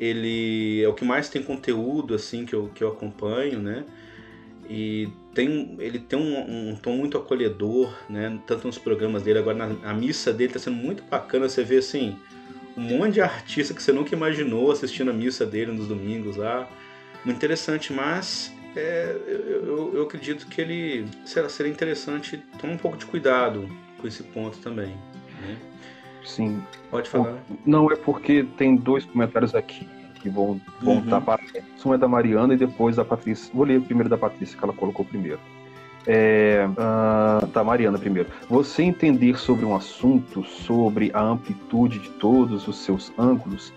ele 0.00 0.82
é 0.82 0.88
o 0.88 0.94
que 0.94 1.04
mais 1.04 1.28
tem 1.28 1.42
conteúdo 1.42 2.14
assim 2.14 2.46
que 2.46 2.54
eu, 2.54 2.70
que 2.74 2.82
eu 2.82 2.88
acompanho, 2.88 3.60
né? 3.60 3.84
E 4.68 5.08
tem, 5.34 5.76
ele 5.78 5.98
tem 5.98 6.18
um, 6.18 6.70
um, 6.70 6.76
tom 6.76 6.96
muito 6.96 7.16
acolhedor, 7.16 7.94
né? 8.08 8.38
Tanto 8.46 8.66
nos 8.66 8.76
programas 8.76 9.22
dele, 9.22 9.38
agora 9.38 9.56
na, 9.56 9.90
a 9.90 9.94
missa 9.94 10.32
dele 10.32 10.52
tá 10.52 10.58
sendo 10.58 10.76
muito 10.76 11.02
bacana. 11.04 11.48
Você 11.48 11.64
vê 11.64 11.78
assim, 11.78 12.16
um 12.76 12.82
monte 12.82 13.14
de 13.14 13.20
artista 13.22 13.72
que 13.72 13.82
você 13.82 13.92
nunca 13.92 14.14
imaginou 14.14 14.70
assistindo 14.70 15.10
a 15.10 15.14
missa 15.14 15.46
dele 15.46 15.72
nos 15.72 15.88
domingos 15.88 16.36
lá. 16.36 16.68
Muito 17.24 17.36
interessante, 17.36 17.92
mas 17.92 18.52
é, 18.76 19.16
eu, 19.26 19.66
eu, 19.66 19.94
eu, 19.94 20.02
acredito 20.02 20.46
que 20.46 20.60
ele 20.60 21.06
será, 21.24 21.48
seria 21.48 21.72
interessante 21.72 22.36
tomar 22.60 22.74
um 22.74 22.78
pouco 22.78 22.96
de 22.98 23.06
cuidado 23.06 23.68
com 23.98 24.06
esse 24.06 24.22
ponto 24.22 24.58
também. 24.58 24.94
Né? 25.40 25.56
Sim. 26.24 26.62
Pode 26.90 27.08
falar. 27.08 27.42
Não, 27.64 27.90
é 27.90 27.96
porque 27.96 28.46
tem 28.58 28.76
dois 28.76 29.04
comentários 29.06 29.54
aqui 29.54 29.88
que 30.18 30.28
vão, 30.28 30.60
vão 30.80 30.94
uhum. 30.94 31.00
estar 31.00 31.20
para. 31.20 31.42
Um 31.84 31.94
é 31.94 31.98
da 31.98 32.08
Mariana 32.08 32.54
e 32.54 32.56
depois 32.56 32.96
da 32.96 33.04
Patrícia. 33.04 33.50
Vou 33.54 33.64
ler 33.64 33.80
primeiro 33.80 34.08
da 34.08 34.18
Patrícia, 34.18 34.58
que 34.58 34.64
ela 34.64 34.72
colocou 34.72 35.04
primeiro. 35.04 35.40
É, 36.06 36.66
uh, 36.66 37.46
tá, 37.48 37.62
Mariana 37.62 37.98
primeiro. 37.98 38.28
Você 38.48 38.82
entender 38.82 39.38
sobre 39.38 39.64
um 39.64 39.74
assunto, 39.74 40.42
sobre 40.44 41.10
a 41.12 41.20
amplitude 41.20 41.98
de 41.98 42.10
todos 42.10 42.66
os 42.66 42.78
seus 42.78 43.12
ângulos, 43.18 43.72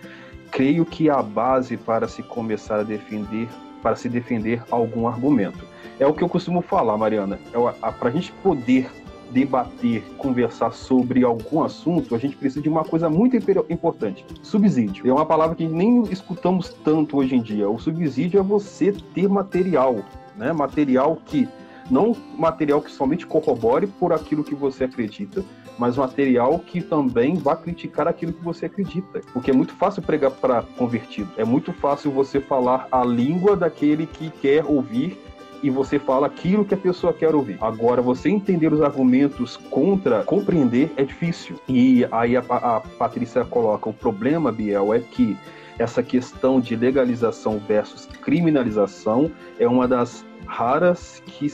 creio 0.49 0.85
que 0.85 1.09
é 1.09 1.11
a 1.11 1.21
base 1.21 1.77
para 1.77 2.07
se 2.07 2.23
começar 2.23 2.79
a 2.79 2.83
defender, 2.83 3.47
para 3.81 3.95
se 3.95 4.07
defender 4.07 4.63
algum 4.71 5.07
argumento. 5.07 5.65
É 5.99 6.07
o 6.07 6.13
que 6.13 6.23
eu 6.23 6.29
costumo 6.29 6.61
falar, 6.61 6.97
Mariana. 6.97 7.39
É 7.53 7.91
para 7.91 8.09
a 8.09 8.11
gente 8.11 8.31
poder 8.43 8.89
debater, 9.31 10.03
conversar 10.17 10.71
sobre 10.71 11.23
algum 11.23 11.63
assunto, 11.63 12.15
a 12.15 12.17
gente 12.17 12.35
precisa 12.35 12.61
de 12.61 12.69
uma 12.69 12.83
coisa 12.83 13.09
muito 13.09 13.35
importante: 13.69 14.25
subsídio. 14.41 15.07
É 15.07 15.13
uma 15.13 15.25
palavra 15.25 15.55
que 15.55 15.67
nem 15.67 16.03
escutamos 16.03 16.69
tanto 16.83 17.17
hoje 17.17 17.35
em 17.35 17.41
dia. 17.41 17.69
O 17.69 17.79
subsídio 17.79 18.39
é 18.39 18.43
você 18.43 18.91
ter 18.91 19.27
material, 19.27 20.03
né? 20.37 20.51
Material 20.51 21.17
que 21.25 21.47
não 21.89 22.15
material 22.37 22.81
que 22.81 22.91
somente 22.91 23.25
corrobore 23.25 23.87
por 23.87 24.13
aquilo 24.13 24.43
que 24.43 24.55
você 24.55 24.85
acredita, 24.85 25.43
mas 25.77 25.97
material 25.97 26.59
que 26.59 26.81
também 26.81 27.35
vá 27.35 27.55
criticar 27.55 28.07
aquilo 28.07 28.31
que 28.31 28.43
você 28.43 28.65
acredita. 28.67 29.21
Porque 29.33 29.51
é 29.51 29.53
muito 29.53 29.73
fácil 29.73 30.01
pregar 30.01 30.31
para 30.31 30.61
convertido. 30.77 31.29
É 31.37 31.43
muito 31.43 31.73
fácil 31.73 32.11
você 32.11 32.39
falar 32.39 32.87
a 32.91 33.03
língua 33.03 33.57
daquele 33.57 34.05
que 34.05 34.29
quer 34.29 34.63
ouvir 34.65 35.19
e 35.63 35.69
você 35.69 35.99
fala 35.99 36.27
aquilo 36.27 36.65
que 36.65 36.73
a 36.73 36.77
pessoa 36.77 37.13
quer 37.13 37.35
ouvir. 37.35 37.57
Agora, 37.61 38.01
você 38.01 38.29
entender 38.29 38.73
os 38.73 38.81
argumentos 38.81 39.57
contra, 39.57 40.23
compreender 40.23 40.91
é 40.97 41.03
difícil. 41.03 41.55
E 41.67 42.05
aí 42.11 42.35
a, 42.35 42.39
a 42.49 42.79
Patrícia 42.79 43.45
coloca: 43.45 43.89
o 43.89 43.93
problema, 43.93 44.51
Biel, 44.51 44.93
é 44.93 44.99
que 44.99 45.37
essa 45.77 46.03
questão 46.03 46.59
de 46.59 46.75
legalização 46.75 47.59
versus 47.59 48.05
criminalização 48.21 49.31
é 49.59 49.67
uma 49.67 49.87
das 49.87 50.25
raras 50.45 51.21
que 51.25 51.49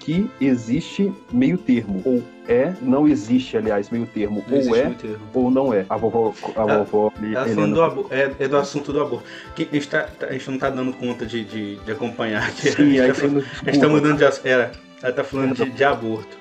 que 0.00 0.28
existe 0.40 1.12
meio 1.30 1.56
termo. 1.56 2.02
Ou 2.04 2.22
é, 2.48 2.74
não 2.82 3.06
existe, 3.06 3.56
aliás, 3.56 3.90
meio 3.90 4.06
termo. 4.06 4.44
Não 4.48 4.58
ou 4.58 4.76
é, 4.76 4.90
termo. 4.90 5.18
ou 5.32 5.50
não 5.50 5.72
é. 5.72 5.86
A 5.88 5.96
vovó. 5.96 6.34
A 6.56 6.62
é, 6.62 6.78
vovó 6.78 7.12
é, 7.22 7.66
do 7.66 8.06
é, 8.10 8.34
é, 8.40 8.48
do 8.48 8.56
assunto 8.56 8.92
do 8.92 9.00
aborto. 9.00 9.24
Que 9.54 9.68
a, 9.70 9.74
gente 9.74 9.88
tá, 9.88 10.08
a 10.22 10.32
gente 10.32 10.48
não 10.48 10.54
está 10.54 10.70
dando 10.70 10.92
conta 10.94 11.24
de, 11.24 11.44
de, 11.44 11.76
de 11.76 11.92
acompanhar 11.92 12.42
aqui. 12.48 12.72
Sim, 12.72 12.98
a 12.98 13.12
gente, 13.12 13.46
está 13.66 13.88
mudando 13.88 14.18
de 14.18 14.24
assunto. 14.24 14.46
Ela 14.48 14.72
tá 15.14 15.22
falando 15.22 15.54
de, 15.54 15.70
de 15.70 15.84
aborto. 15.84 16.36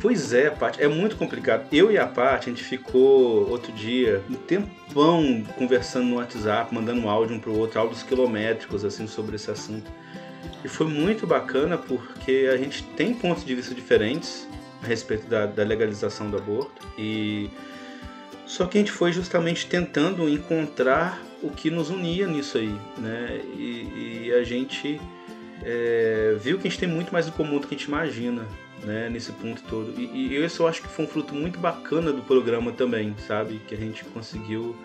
Pois 0.00 0.32
é, 0.32 0.50
Paty, 0.50 0.82
é 0.82 0.88
muito 0.88 1.16
complicado. 1.16 1.66
Eu 1.70 1.90
e 1.90 1.98
a 1.98 2.06
Paty, 2.06 2.50
a 2.50 2.52
gente 2.52 2.64
ficou 2.64 3.48
outro 3.48 3.72
dia 3.72 4.22
um 4.28 4.34
tempão 4.34 5.44
conversando 5.56 6.06
no 6.06 6.16
WhatsApp, 6.16 6.74
mandando 6.74 7.00
um 7.02 7.08
áudio 7.08 7.36
um 7.36 7.38
pro 7.38 7.56
outro, 7.56 7.78
áudios 7.78 8.02
quilométricos, 8.02 8.84
assim, 8.84 9.06
sobre 9.06 9.36
esse 9.36 9.50
assunto. 9.50 9.90
E 10.64 10.68
foi 10.68 10.86
muito 10.86 11.26
bacana 11.26 11.76
porque 11.76 12.48
a 12.52 12.56
gente 12.56 12.82
tem 12.96 13.14
pontos 13.14 13.44
de 13.44 13.54
vista 13.54 13.74
diferentes 13.74 14.48
a 14.82 14.86
respeito 14.86 15.26
da, 15.26 15.46
da 15.46 15.64
legalização 15.64 16.30
do 16.30 16.36
aborto. 16.36 16.86
E 16.98 17.50
só 18.46 18.66
que 18.66 18.78
a 18.78 18.80
gente 18.80 18.92
foi 18.92 19.12
justamente 19.12 19.66
tentando 19.66 20.28
encontrar 20.28 21.22
o 21.42 21.50
que 21.50 21.70
nos 21.70 21.90
unia 21.90 22.26
nisso 22.26 22.58
aí, 22.58 22.74
né? 22.98 23.40
E, 23.56 24.26
e 24.26 24.32
a 24.32 24.44
gente 24.44 25.00
é, 25.64 26.36
viu 26.40 26.58
que 26.58 26.66
a 26.66 26.70
gente 26.70 26.80
tem 26.80 26.88
muito 26.88 27.12
mais 27.12 27.26
em 27.26 27.30
comum 27.30 27.58
do 27.58 27.66
que 27.66 27.74
a 27.74 27.78
gente 27.78 27.86
imagina, 27.86 28.46
né? 28.84 29.08
Nesse 29.08 29.32
ponto 29.32 29.62
todo. 29.62 29.98
E, 29.98 30.04
e 30.04 30.44
isso 30.44 30.62
eu 30.62 30.68
acho 30.68 30.82
que 30.82 30.88
foi 30.88 31.04
um 31.04 31.08
fruto 31.08 31.34
muito 31.34 31.58
bacana 31.58 32.12
do 32.12 32.22
programa 32.22 32.72
também, 32.72 33.14
sabe? 33.26 33.60
Que 33.66 33.74
a 33.74 33.78
gente 33.78 34.04
conseguiu 34.04 34.76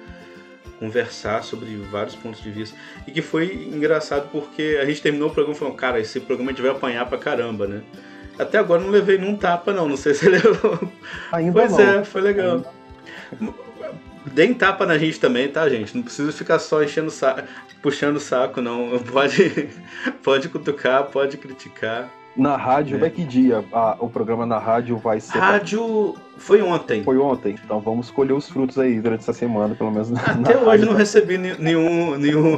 conversar 0.79 1.43
sobre 1.43 1.75
vários 1.91 2.15
pontos 2.15 2.41
de 2.41 2.51
vista. 2.51 2.77
E 3.07 3.11
que 3.11 3.21
foi 3.21 3.69
engraçado 3.73 4.29
porque 4.31 4.77
a 4.81 4.85
gente 4.85 5.01
terminou 5.01 5.29
o 5.29 5.33
programa 5.33 5.57
falando, 5.57 5.75
cara, 5.75 5.99
esse 5.99 6.19
programa 6.19 6.51
a 6.51 6.53
gente 6.53 6.61
vai 6.61 6.71
apanhar 6.71 7.05
pra 7.05 7.17
caramba, 7.17 7.67
né? 7.67 7.81
Até 8.37 8.57
agora 8.59 8.81
não 8.81 8.89
levei 8.89 9.17
nenhum 9.17 9.35
tapa, 9.35 9.73
não. 9.73 9.87
Não 9.89 9.97
sei 9.97 10.13
se 10.13 10.27
levou. 10.29 10.79
Ainda 11.31 11.51
pois 11.53 11.71
não. 11.71 11.79
é, 11.79 12.03
foi 12.03 12.21
legal. 12.21 12.63
Deem 14.33 14.53
tapa 14.53 14.85
na 14.85 14.97
gente 14.97 15.19
também, 15.19 15.47
tá, 15.47 15.67
gente? 15.69 15.95
Não 15.95 16.03
precisa 16.03 16.31
ficar 16.31 16.59
só 16.59 16.83
enchendo 16.83 17.09
saco, 17.09 17.41
puxando 17.81 18.17
o 18.17 18.19
saco, 18.19 18.61
não. 18.61 18.99
Pode, 19.11 19.69
pode 20.23 20.49
cutucar, 20.49 21.05
pode 21.05 21.37
criticar. 21.37 22.09
Na 22.35 22.55
rádio, 22.57 22.97
É. 22.97 22.99
vai 22.99 23.09
que 23.09 23.23
dia 23.23 23.63
a- 23.73 23.95
o 23.99 24.09
programa 24.09 24.45
na 24.45 24.59
rádio 24.59 24.97
vai 24.97 25.19
ser? 25.19 25.39
Rádio 25.39 26.15
foi 26.37 26.61
ontem. 26.61 27.03
Foi 27.03 27.17
ontem. 27.17 27.55
Então 27.63 27.79
vamos 27.79 28.09
colher 28.11 28.33
os 28.33 28.47
frutos 28.49 28.77
aí 28.79 28.99
durante 28.99 29.21
essa 29.21 29.33
semana, 29.33 29.75
pelo 29.75 29.91
menos. 29.91 30.09
na- 30.09 30.21
na 30.35 30.49
Até 30.49 30.57
hoje 30.57 30.85
não 30.85 30.93
recebi 30.93 31.37
nenhum. 31.37 32.15
nenhum 32.17 32.57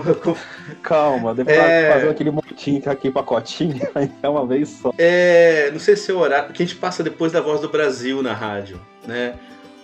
Calma, 0.84 1.34
deve 1.34 1.52
É. 1.52 1.82
estar 1.82 1.94
fazendo 1.94 2.12
aquele 2.12 2.32
montinho, 2.32 2.82
aquele 2.86 3.14
pacotinho, 3.14 3.80
aí 3.96 4.10
é 4.22 4.30
uma 4.30 4.46
vez 4.46 4.70
só. 4.70 4.94
é, 4.98 5.70
não 5.72 5.80
sei 5.80 5.96
se 5.96 6.12
é 6.12 6.14
o 6.14 6.20
horário. 6.20 6.46
Porque 6.48 6.64
a 6.64 6.66
gente 6.66 6.78
passa 6.78 7.02
depois 7.04 7.32
da 7.32 7.42
Voz 7.42 7.62
do 7.62 7.70
Brasil 7.70 8.22
na 8.22 8.34
rádio, 8.34 8.80
né? 9.08 9.34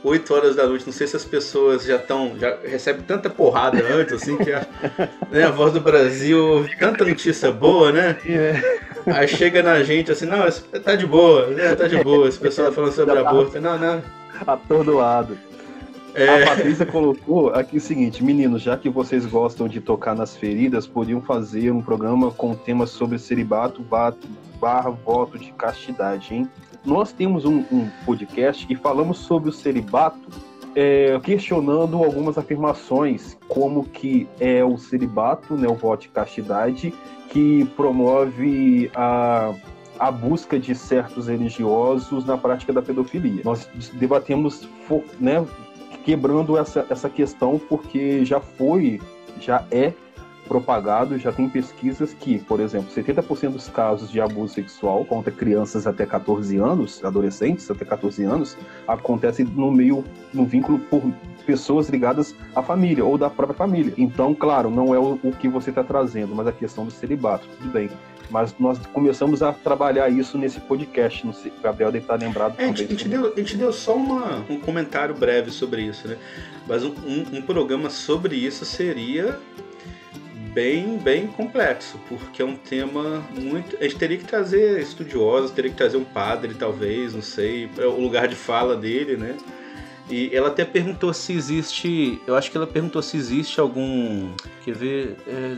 8 0.03 0.31
horas 0.35 0.55
da 0.55 0.67
noite, 0.67 0.85
não 0.85 0.93
sei 0.93 1.07
se 1.07 1.15
as 1.15 1.25
pessoas 1.25 1.83
já 1.83 1.95
estão. 1.95 2.33
já 2.37 2.55
recebem 2.63 3.01
tanta 3.01 3.27
porrada 3.27 3.83
antes, 3.91 4.13
assim, 4.13 4.37
que 4.37 4.51
a, 4.53 4.63
né, 5.31 5.43
a 5.45 5.49
Voz 5.49 5.73
do 5.73 5.81
Brasil, 5.81 6.63
tanta 6.77 7.03
notícia 7.03 7.51
boa, 7.51 7.91
né? 7.91 8.15
Aí 9.07 9.27
chega 9.27 9.61
na 9.61 9.83
gente 9.83 10.11
assim, 10.11 10.25
não, 10.25 10.39
tá 10.83 10.95
de 10.95 11.05
boa, 11.05 11.47
né? 11.47 11.75
Tá 11.75 11.87
de 11.87 12.03
boa. 12.03 12.27
Esse 12.27 12.39
pessoal 12.39 12.69
tá 12.69 12.73
falando 12.73 12.91
sobre 12.91 13.17
aborto. 13.17 13.59
Não, 13.61 13.77
não. 13.77 14.01
Atordoado. 14.45 15.37
A 16.15 16.19
É, 16.19 16.45
Patrícia 16.45 16.85
colocou 16.85 17.49
aqui 17.49 17.77
o 17.77 17.81
seguinte, 17.81 18.23
meninos, 18.23 18.61
já 18.61 18.77
que 18.77 18.89
vocês 18.89 19.25
gostam 19.25 19.67
de 19.67 19.81
tocar 19.81 20.15
nas 20.15 20.35
feridas, 20.35 20.87
podiam 20.87 21.21
fazer 21.21 21.71
um 21.71 21.81
programa 21.81 22.31
com 22.31 22.55
temas 22.55 22.89
sobre 22.89 23.19
celibato 23.19 23.83
vato, 23.83 24.27
barra 24.59 24.89
voto 24.89 25.37
de 25.37 25.51
castidade, 25.51 26.33
hein? 26.33 26.49
Nós 26.85 27.11
temos 27.11 27.43
um, 27.45 27.65
um 27.71 27.89
podcast 28.05 28.65
e 28.69 28.75
falamos 28.75 29.17
sobre 29.17 29.49
o 29.49 29.53
celibato, 29.53 30.29
é, 30.75 31.19
questionando 31.23 32.03
algumas 32.03 32.37
afirmações, 32.37 33.37
como 33.47 33.85
que 33.85 34.27
é 34.39 34.63
o 34.63 34.77
celibato, 34.77 35.55
né, 35.55 35.67
o 35.67 35.75
voto 35.75 36.01
de 36.01 36.09
castidade, 36.09 36.93
que 37.29 37.65
promove 37.75 38.91
a 38.93 39.53
a 39.97 40.11
busca 40.11 40.59
de 40.59 40.75
certos 40.75 41.27
religiosos 41.27 42.25
na 42.25 42.37
prática 42.37 42.73
da 42.73 42.81
pedofilia. 42.81 43.41
Nós 43.43 43.69
debatemos, 43.93 44.67
né, 45.19 45.45
quebrando 46.03 46.57
essa, 46.57 46.85
essa 46.89 47.09
questão 47.09 47.57
porque 47.57 48.25
já 48.25 48.39
foi, 48.39 49.01
já 49.39 49.65
é 49.71 49.93
propagado, 50.47 51.17
já 51.17 51.31
tem 51.31 51.49
pesquisas 51.49 52.13
que, 52.13 52.39
por 52.39 52.59
exemplo, 52.59 52.89
70% 52.93 53.51
dos 53.51 53.67
casos 53.69 54.11
de 54.11 54.21
abuso 54.21 54.53
sexual 54.53 55.03
contra 55.05 55.31
crianças 55.31 55.87
até 55.87 56.05
14 56.05 56.57
anos, 56.57 57.03
adolescentes 57.03 57.69
até 57.69 57.83
14 57.85 58.23
anos, 58.23 58.57
acontece 58.87 59.43
no 59.43 59.71
meio, 59.71 60.03
no 60.33 60.45
vínculo 60.45 60.79
por 60.79 61.01
pessoas 61.45 61.89
ligadas 61.89 62.35
à 62.55 62.61
família 62.61 63.05
ou 63.05 63.17
da 63.17 63.29
própria 63.29 63.55
família. 63.55 63.93
Então, 63.97 64.33
claro, 64.33 64.69
não 64.69 64.93
é 64.93 64.99
o, 64.99 65.19
o 65.23 65.31
que 65.31 65.47
você 65.47 65.69
está 65.69 65.83
trazendo, 65.83 66.35
mas 66.35 66.47
a 66.47 66.51
questão 66.51 66.85
do 66.85 66.91
celibato, 66.91 67.47
tudo 67.59 67.71
bem. 67.71 67.89
Mas 68.29 68.55
nós 68.59 68.79
começamos 68.87 69.43
a 69.43 69.53
trabalhar 69.53 70.09
isso 70.09 70.35
nesse 70.37 70.59
podcast. 70.59 71.23
Não 71.23 71.33
sei, 71.33 71.51
o 71.55 71.61
Gabriel 71.61 71.91
deve 71.91 72.05
estar 72.05 72.15
lembrado 72.15 72.55
É, 72.57 72.63
a, 72.63 72.67
gente, 72.67 72.83
a, 72.83 72.87
também. 72.87 72.97
gente 72.97 73.09
deu, 73.09 73.33
a 73.33 73.39
gente 73.39 73.57
deu 73.57 73.71
só 73.71 73.95
uma, 73.95 74.43
um 74.49 74.59
comentário 74.59 75.13
breve 75.13 75.51
sobre 75.51 75.83
isso, 75.83 76.07
né? 76.07 76.17
Mas 76.67 76.83
um, 76.83 76.89
um, 77.05 77.25
um 77.37 77.41
programa 77.43 77.89
sobre 77.91 78.35
isso 78.35 78.65
seria 78.65 79.39
bem, 80.55 80.97
bem 80.97 81.27
complexo, 81.27 81.99
porque 82.07 82.41
é 82.41 82.45
um 82.45 82.55
tema 82.55 83.21
muito. 83.37 83.75
A 83.75 83.83
gente 83.83 83.97
teria 83.97 84.17
que 84.17 84.23
trazer 84.23 84.81
estudiosos, 84.81 85.51
teria 85.51 85.69
que 85.69 85.75
trazer 85.75 85.97
um 85.97 86.05
padre, 86.05 86.53
talvez, 86.53 87.13
não 87.13 87.21
sei, 87.21 87.69
é 87.77 87.85
o 87.85 87.99
lugar 87.99 88.29
de 88.29 88.35
fala 88.35 88.77
dele, 88.77 89.17
né? 89.17 89.35
E 90.09 90.33
ela 90.33 90.47
até 90.47 90.63
perguntou 90.63 91.13
se 91.13 91.33
existe. 91.33 92.21
Eu 92.25 92.35
acho 92.35 92.49
que 92.49 92.55
ela 92.55 92.65
perguntou 92.65 93.01
se 93.01 93.17
existe 93.17 93.59
algum. 93.59 94.31
Quer 94.63 94.75
ver? 94.75 95.17
É, 95.27 95.57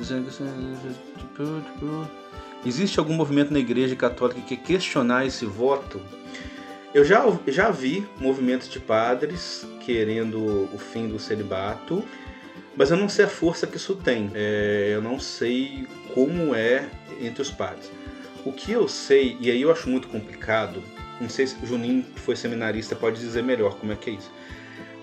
existe 2.66 2.98
algum 2.98 3.14
movimento 3.14 3.54
na 3.54 3.60
Igreja 3.60 3.96
Católica 3.96 4.42
que 4.42 4.58
questionar 4.58 5.28
esse 5.28 5.46
voto? 5.46 6.02
Eu 6.94 7.06
já, 7.06 7.24
já 7.46 7.70
vi 7.70 8.08
movimentos 8.20 8.68
de 8.70 8.80
padres 8.80 9.68
querendo 9.82 10.68
o 10.74 10.78
fim 10.80 11.08
do 11.08 11.20
celibato, 11.20 12.04
mas 12.78 12.92
eu 12.92 12.96
não 12.96 13.10
sei 13.10 13.26
a 13.26 13.28
força 13.28 13.66
que 13.66 13.76
isso 13.76 13.96
tem. 13.96 14.30
É, 14.36 14.92
eu 14.94 15.02
não 15.02 15.20
sei 15.20 15.88
como 16.14 16.54
é 16.54 16.88
entre 17.20 17.42
os 17.42 17.50
padres. 17.50 17.92
O 18.46 18.54
que 18.54 18.72
eu 18.72 18.88
sei, 18.88 19.36
e 19.42 19.50
aí 19.50 19.64
eu 19.64 19.72
acho 19.72 19.90
muito 19.90 20.08
complicado, 20.08 20.82
não 21.20 21.28
sei 21.28 21.48
se 21.48 21.56
o 21.62 21.66
Juninho, 21.66 22.04
que 22.04 22.20
foi 22.20 22.36
seminarista, 22.36 22.96
pode 22.96 23.20
dizer 23.20 23.44
melhor 23.44 23.76
como 23.80 23.92
é 23.92 23.96
que 23.96 24.12
é 24.12 24.14
isso. 24.14 24.32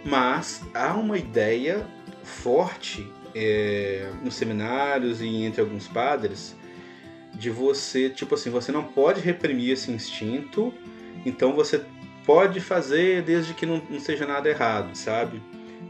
Mas 0.04 0.62
há 0.72 0.94
uma 0.94 1.18
ideia 1.18 1.84
forte 2.22 3.06
é, 3.34 4.08
nos 4.22 4.36
seminários 4.36 5.20
e 5.20 5.26
entre 5.26 5.60
alguns 5.60 5.88
padres 5.88 6.54
de 7.34 7.50
você, 7.50 8.08
tipo 8.08 8.36
assim, 8.36 8.48
você 8.48 8.70
não 8.70 8.84
pode 8.84 9.20
reprimir 9.20 9.70
esse 9.70 9.90
instinto, 9.90 10.72
então 11.26 11.52
você 11.52 11.82
pode 12.24 12.60
fazer 12.60 13.22
desde 13.22 13.52
que 13.52 13.66
não, 13.66 13.82
não 13.90 13.98
seja 13.98 14.24
nada 14.24 14.48
errado, 14.48 14.94
sabe? 14.96 15.42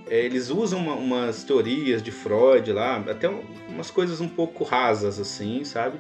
É, 0.08 0.18
eles 0.20 0.50
usam 0.50 0.78
uma- 0.80 0.94
umas 0.94 1.44
teorias 1.44 2.02
de 2.02 2.10
Freud 2.10 2.70
lá, 2.72 2.96
até 3.08 3.28
um- 3.28 3.42
umas 3.68 3.90
coisas 3.90 4.20
um 4.20 4.28
pouco 4.28 4.62
rasas 4.64 5.18
assim, 5.18 5.64
sabe? 5.64 5.98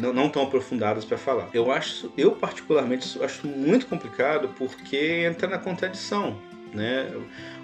Não, 0.00 0.12
não 0.12 0.28
tão 0.28 0.42
aprofundadas 0.42 1.04
para 1.04 1.16
falar. 1.16 1.48
Eu 1.54 1.70
acho, 1.70 2.12
eu 2.16 2.32
particularmente 2.32 3.22
acho 3.22 3.46
muito 3.46 3.86
complicado 3.86 4.50
porque 4.58 5.24
entra 5.26 5.48
na 5.48 5.58
contradição, 5.58 6.36
né? 6.74 7.10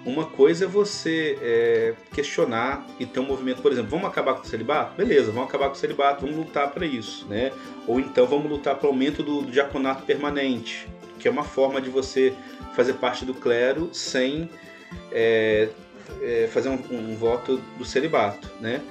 Uma 0.03 0.25
coisa 0.25 0.65
é 0.65 0.67
você 0.67 1.37
é, 1.41 1.93
questionar 2.13 2.85
e 2.99 3.05
ter 3.05 3.19
um 3.19 3.25
movimento, 3.25 3.61
por 3.61 3.71
exemplo, 3.71 3.91
vamos 3.91 4.07
acabar 4.07 4.35
com 4.35 4.41
o 4.41 4.45
celibato? 4.45 4.95
Beleza, 4.95 5.31
vamos 5.31 5.49
acabar 5.49 5.67
com 5.67 5.75
o 5.75 5.77
celibato, 5.77 6.21
vamos 6.21 6.37
lutar 6.37 6.71
para 6.71 6.85
isso, 6.85 7.27
né? 7.27 7.51
Ou 7.85 7.99
então 7.99 8.25
vamos 8.25 8.49
lutar 8.49 8.75
para 8.75 8.87
o 8.87 8.89
aumento 8.89 9.21
do, 9.21 9.41
do 9.41 9.51
diaconato 9.51 10.03
permanente, 10.03 10.87
que 11.19 11.27
é 11.27 11.31
uma 11.31 11.43
forma 11.43 11.79
de 11.79 11.89
você 11.89 12.33
fazer 12.75 12.93
parte 12.93 13.23
do 13.25 13.33
clero 13.33 13.89
sem 13.93 14.49
é, 15.11 15.69
é, 16.21 16.49
fazer 16.51 16.69
um, 16.69 16.79
um 16.91 17.15
voto 17.15 17.57
do 17.77 17.85
celibato, 17.85 18.49
né? 18.59 18.81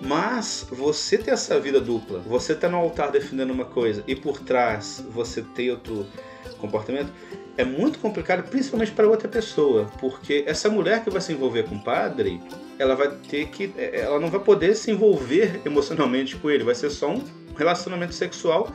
Mas 0.00 0.66
você 0.70 1.18
ter 1.18 1.32
essa 1.32 1.58
vida 1.58 1.80
dupla, 1.80 2.20
você 2.20 2.54
tá 2.54 2.68
no 2.68 2.76
altar 2.76 3.10
defendendo 3.10 3.50
uma 3.50 3.64
coisa 3.64 4.04
e 4.06 4.14
por 4.14 4.38
trás 4.38 5.04
você 5.10 5.42
ter 5.42 5.72
outro 5.72 6.06
comportamento, 6.60 7.12
é 7.56 7.64
muito 7.64 7.98
complicado, 7.98 8.48
principalmente 8.48 8.92
para 8.92 9.08
outra 9.08 9.28
pessoa, 9.28 9.90
porque 9.98 10.44
essa 10.46 10.70
mulher 10.70 11.02
que 11.02 11.10
vai 11.10 11.20
se 11.20 11.32
envolver 11.32 11.64
com 11.64 11.74
o 11.74 11.82
padre, 11.82 12.40
ela 12.78 12.94
vai 12.94 13.08
ter 13.28 13.48
que, 13.48 13.72
ela 13.76 14.20
não 14.20 14.30
vai 14.30 14.38
poder 14.40 14.76
se 14.76 14.92
envolver 14.92 15.60
emocionalmente 15.64 16.36
com 16.36 16.48
ele, 16.48 16.62
vai 16.62 16.76
ser 16.76 16.90
só 16.90 17.10
um 17.10 17.24
relacionamento 17.56 18.14
sexual. 18.14 18.70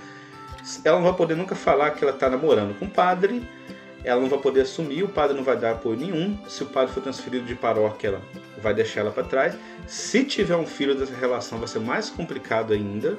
Ela 0.83 0.97
não 0.97 1.05
vai 1.05 1.15
poder 1.15 1.35
nunca 1.35 1.55
falar 1.55 1.91
que 1.91 2.03
ela 2.03 2.13
tá 2.13 2.29
namorando 2.29 2.77
com 2.77 2.85
o 2.85 2.89
padre, 2.89 3.47
ela 4.03 4.19
não 4.19 4.29
vai 4.29 4.39
poder 4.39 4.61
assumir, 4.61 5.03
o 5.03 5.07
padre 5.07 5.35
não 5.35 5.43
vai 5.43 5.57
dar 5.57 5.71
apoio 5.71 5.97
nenhum. 5.97 6.37
Se 6.47 6.63
o 6.63 6.65
padre 6.65 6.93
for 6.93 7.01
transferido 7.01 7.45
de 7.45 7.55
paróquia, 7.55 8.09
ela 8.09 8.21
vai 8.61 8.73
deixar 8.73 9.01
ela 9.01 9.11
para 9.11 9.23
trás. 9.23 9.55
Se 9.87 10.23
tiver 10.23 10.55
um 10.55 10.65
filho 10.65 10.95
dessa 10.95 11.15
relação, 11.15 11.57
vai 11.57 11.67
ser 11.67 11.79
mais 11.79 12.09
complicado 12.09 12.73
ainda. 12.73 13.17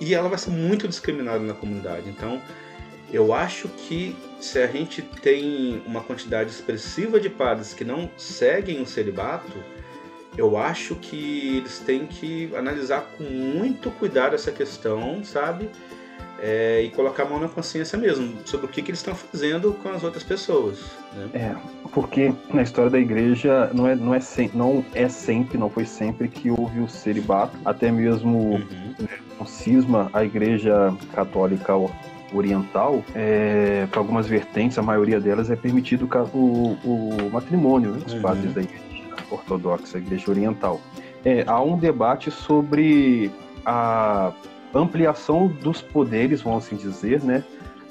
E 0.00 0.14
ela 0.14 0.28
vai 0.28 0.38
ser 0.38 0.50
muito 0.50 0.88
discriminada 0.88 1.40
na 1.40 1.52
comunidade. 1.52 2.08
Então, 2.08 2.40
eu 3.12 3.34
acho 3.34 3.68
que 3.68 4.16
se 4.40 4.58
a 4.58 4.66
gente 4.66 5.02
tem 5.02 5.82
uma 5.86 6.02
quantidade 6.02 6.50
expressiva 6.50 7.20
de 7.20 7.28
padres 7.28 7.74
que 7.74 7.84
não 7.84 8.10
seguem 8.16 8.80
o 8.80 8.86
celibato, 8.86 9.52
eu 10.38 10.56
acho 10.56 10.94
que 10.94 11.58
eles 11.58 11.80
têm 11.80 12.06
que 12.06 12.54
analisar 12.54 13.02
com 13.18 13.24
muito 13.24 13.90
cuidado 13.90 14.34
essa 14.34 14.52
questão, 14.52 15.22
sabe? 15.24 15.68
É, 16.42 16.82
e 16.82 16.90
colocar 16.90 17.24
a 17.24 17.26
mão 17.26 17.38
na 17.38 17.48
consciência 17.48 17.98
mesmo 17.98 18.38
sobre 18.44 18.66
o 18.66 18.68
que, 18.68 18.82
que 18.82 18.90
eles 18.90 19.00
estão 19.00 19.14
fazendo 19.14 19.72
com 19.82 19.90
as 19.90 20.02
outras 20.02 20.22
pessoas. 20.22 20.80
Né? 21.14 21.28
É, 21.34 21.56
porque 21.92 22.32
na 22.52 22.62
história 22.62 22.90
da 22.90 22.98
igreja 22.98 23.70
não 23.74 23.86
é, 23.86 23.94
não, 23.94 24.14
é 24.14 24.20
se, 24.20 24.50
não 24.54 24.84
é 24.94 25.08
sempre, 25.08 25.58
não 25.58 25.68
foi 25.68 25.84
sempre 25.84 26.28
que 26.28 26.50
houve 26.50 26.80
o 26.80 26.88
celibato, 26.88 27.56
até 27.64 27.90
mesmo 27.90 28.54
uhum. 28.54 28.94
o 29.38 29.44
cisma, 29.44 30.10
a 30.12 30.24
igreja 30.24 30.94
católica 31.12 31.74
oriental, 32.32 33.04
é, 33.14 33.86
para 33.90 34.00
algumas 34.00 34.26
vertentes, 34.26 34.78
a 34.78 34.82
maioria 34.82 35.20
delas 35.20 35.50
é 35.50 35.56
permitido 35.56 36.08
o, 36.32 36.76
o 36.84 37.30
matrimônio, 37.32 37.92
né? 37.92 38.02
os 38.06 38.14
uhum. 38.14 38.22
padres 38.22 38.54
da 38.54 38.62
igreja 38.62 38.80
ortodoxa, 39.30 39.98
a 39.98 40.00
igreja 40.00 40.30
oriental. 40.30 40.80
É, 41.24 41.44
há 41.46 41.60
um 41.60 41.76
debate 41.76 42.30
sobre 42.30 43.30
a 43.66 44.32
ampliação 44.74 45.48
dos 45.48 45.82
poderes, 45.82 46.42
vamos 46.42 46.66
assim 46.66 46.76
dizer, 46.76 47.22
né, 47.22 47.44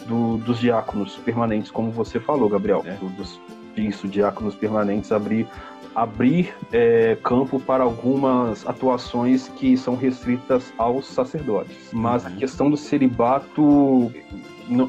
do, 0.07 0.37
dos 0.37 0.59
diáconos 0.59 1.15
permanentes, 1.17 1.71
como 1.71 1.91
você 1.91 2.19
falou, 2.19 2.49
Gabriel, 2.49 2.83
é. 2.85 2.97
dos 3.15 3.39
isso, 3.75 4.07
diáconos 4.07 4.55
permanentes 4.55 5.11
abrir 5.11 5.47
abrir 5.95 6.53
é, 6.71 7.17
campo 7.23 7.59
para 7.59 7.83
algumas 7.83 8.65
atuações 8.67 9.47
que 9.49 9.75
são 9.75 9.95
restritas 9.95 10.71
aos 10.77 11.07
sacerdotes. 11.07 11.75
Mas 11.91 12.23
uhum. 12.23 12.33
a 12.33 12.35
questão 12.35 12.69
do 12.69 12.77
celibato 12.77 14.11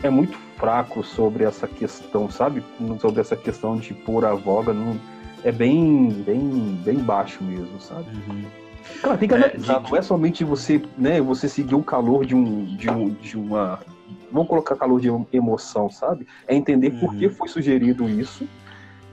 é 0.03 0.11
muito 0.11 0.37
fraco 0.57 1.03
sobre 1.03 1.45
essa 1.45 1.67
questão, 1.67 2.31
sabe? 2.31 2.63
Sobre 3.01 3.21
essa 3.21 3.35
questão 3.35 3.77
de 3.77 3.95
pôr 3.95 4.25
a 4.25 4.35
voga, 4.35 4.75
não, 4.75 5.01
é 5.43 5.51
bem, 5.51 6.11
bem, 6.25 6.79
bem 6.85 6.99
baixo 6.99 7.43
mesmo, 7.43 7.81
sabe? 7.81 8.11
Uhum. 8.29 8.45
Claro, 9.03 9.19
tem 9.19 9.29
que 9.29 9.35
é, 9.35 9.39
analisar, 9.39 9.83
de... 9.83 9.91
não 9.91 9.97
é 9.97 10.03
somente 10.03 10.45
você, 10.45 10.83
né, 10.97 11.21
você 11.21 11.49
seguir 11.49 11.75
o 11.75 11.83
calor 11.83 12.25
de, 12.25 12.35
um, 12.35 12.65
de, 12.77 12.91
um, 12.91 13.11
de 13.11 13.37
uma. 13.37 13.81
Vamos 14.33 14.49
colocar 14.49 14.77
calor 14.77 15.01
de 15.01 15.09
emoção, 15.33 15.91
sabe? 15.91 16.27
É 16.47 16.55
entender 16.55 16.93
uhum. 16.93 17.01
por 17.01 17.15
que 17.17 17.27
uhum. 17.27 17.35
foi 17.35 17.49
sugerido 17.49 18.09
isso. 18.09 18.47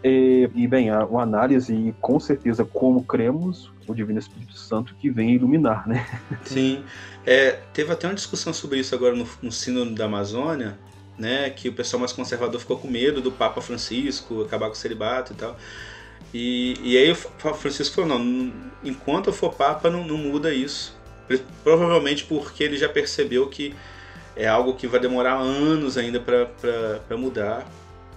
E, 0.03 0.49
e 0.53 0.67
bem, 0.67 0.89
a, 0.89 1.05
uma 1.05 1.23
análise, 1.23 1.73
e 1.73 1.93
com 1.99 2.19
certeza, 2.19 2.63
como 2.63 3.03
cremos, 3.03 3.71
o 3.87 3.95
Divino 3.95 4.19
Espírito 4.19 4.57
Santo 4.57 4.95
que 4.95 5.09
vem 5.09 5.31
iluminar, 5.31 5.87
né? 5.87 6.05
Sim. 6.43 6.83
É, 7.25 7.59
teve 7.73 7.91
até 7.91 8.07
uma 8.07 8.13
discussão 8.13 8.53
sobre 8.53 8.79
isso 8.79 8.93
agora 8.93 9.15
no, 9.15 9.27
no 9.41 9.51
Sínodo 9.51 9.93
da 9.95 10.05
Amazônia, 10.05 10.77
né? 11.17 11.49
Que 11.49 11.69
o 11.69 11.73
pessoal 11.73 11.99
mais 11.99 12.13
conservador 12.13 12.59
ficou 12.59 12.77
com 12.77 12.87
medo 12.87 13.21
do 13.21 13.31
Papa 13.31 13.61
Francisco 13.61 14.41
acabar 14.41 14.67
com 14.67 14.73
o 14.73 14.77
celibato 14.77 15.33
e 15.33 15.35
tal. 15.35 15.57
E, 16.33 16.75
e 16.83 16.97
aí 16.97 17.11
o 17.11 17.15
Francisco 17.15 17.95
falou, 17.95 18.19
não, 18.19 18.53
enquanto 18.83 19.27
eu 19.27 19.33
for 19.33 19.53
Papa 19.53 19.89
não, 19.89 20.05
não 20.05 20.17
muda 20.17 20.53
isso. 20.53 20.95
Provavelmente 21.63 22.23
porque 22.25 22.63
ele 22.63 22.77
já 22.77 22.87
percebeu 22.87 23.47
que 23.47 23.75
é 24.35 24.47
algo 24.47 24.75
que 24.75 24.87
vai 24.87 24.99
demorar 24.99 25.35
anos 25.35 25.97
ainda 25.97 26.19
para 26.19 27.17
mudar. 27.17 27.67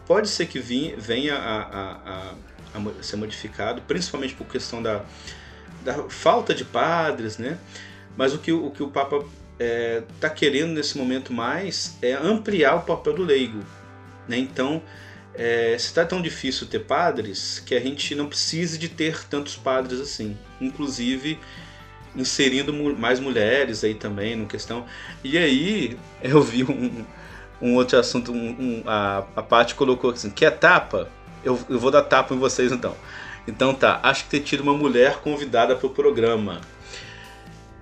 Pode 0.07 0.29
ser 0.29 0.47
que 0.47 0.59
venha 0.59 1.35
a, 1.35 1.63
a, 1.63 1.91
a, 2.75 2.79
a, 2.79 3.03
ser 3.03 3.17
modificado, 3.17 3.81
principalmente 3.83 4.35
por 4.35 4.47
questão 4.47 4.83
da, 4.83 5.03
da 5.83 6.09
falta 6.09 6.55
de 6.55 6.65
padres, 6.65 7.39
né? 7.39 7.59
Mas 8.17 8.35
o 8.35 8.39
que 8.39 8.53
o, 8.53 8.71
que 8.71 8.83
o 8.83 8.89
Papa 8.89 9.17
está 9.17 9.29
é, 9.61 10.03
tá 10.19 10.31
querendo 10.31 10.73
nesse 10.73 10.99
momento 10.99 11.33
mais 11.33 11.97
é 12.03 12.13
ampliar 12.13 12.77
o 12.77 12.83
papel 12.83 13.15
do 13.15 13.23
leigo. 13.23 13.61
Né? 14.27 14.39
Então, 14.39 14.83
é, 15.35 15.77
se 15.79 15.87
está 15.87 16.05
tão 16.05 16.21
difícil 16.21 16.67
ter 16.67 16.81
padres, 16.81 17.63
que 17.65 17.75
a 17.75 17.81
gente 17.81 18.15
não 18.15 18.27
precise 18.27 18.79
de 18.79 18.89
ter 18.89 19.25
tantos 19.25 19.57
padres 19.57 20.01
assim. 20.01 20.37
Inclusive 20.61 21.39
inserindo 22.15 22.73
mais 22.73 23.21
mulheres 23.21 23.85
aí 23.85 23.95
também 23.95 24.37
no 24.37 24.47
questão. 24.47 24.85
E 25.23 25.39
aí 25.39 25.97
eu 26.23 26.43
vi 26.43 26.65
um, 26.65 27.05
um 27.61 27.75
outro 27.75 27.99
assunto, 27.99 28.33
um, 28.33 28.37
um, 28.37 28.83
a, 28.87 29.25
a 29.37 29.43
Paty 29.43 29.75
colocou 29.75 30.11
assim, 30.11 30.31
quer 30.31 30.51
tapa? 30.59 31.09
Eu, 31.45 31.59
eu 31.69 31.79
vou 31.79 31.91
dar 31.91 32.03
tapa 32.03 32.35
em 32.35 32.39
vocês 32.39 32.73
então. 32.73 32.95
Então 33.47 33.75
tá, 33.75 34.01
acho 34.03 34.25
que 34.25 34.31
ter 34.31 34.41
tido 34.41 34.63
uma 34.63 34.75
mulher 34.75 35.21
convidada 35.21 35.75
para 35.75 35.87
o 35.87 35.91
programa. 35.91 36.61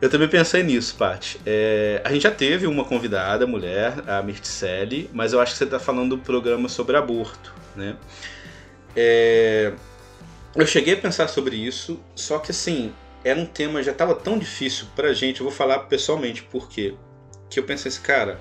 Eu 0.01 0.09
também 0.09 0.29
pensei 0.29 0.63
nisso, 0.63 0.95
Paty. 0.97 1.41
É, 1.45 2.01
a 2.05 2.13
gente 2.13 2.23
já 2.23 2.31
teve 2.31 2.67
uma 2.67 2.85
convidada, 2.85 3.47
mulher, 3.47 3.95
a 4.09 4.23
Mirticelli, 4.23 5.11
mas 5.13 5.33
eu 5.33 5.41
acho 5.41 5.53
que 5.53 5.59
você 5.59 5.65
está 5.65 5.81
falando 5.81 6.17
do 6.17 6.23
programa 6.23 6.69
sobre 6.69 6.97
aborto, 6.97 7.53
né? 7.75 7.97
É, 8.95 9.73
eu 10.55 10.67
cheguei 10.67 10.95
a 10.95 10.97
pensar 10.97 11.29
sobre 11.29 11.57
isso, 11.57 12.01
só 12.15 12.39
que 12.39 12.53
assim, 12.53 12.93
era 13.25 13.39
um 13.39 13.47
tema, 13.47 13.83
já 13.83 13.91
estava 13.91 14.15
tão 14.15 14.39
difícil 14.39 14.87
pra 14.95 15.13
gente, 15.13 15.41
eu 15.41 15.47
vou 15.47 15.55
falar 15.55 15.81
pessoalmente 15.81 16.45
por 16.45 16.69
quê. 16.69 16.95
Que 17.51 17.59
eu 17.59 17.65
pensei 17.65 17.89
assim, 17.89 18.03
cara, 18.03 18.41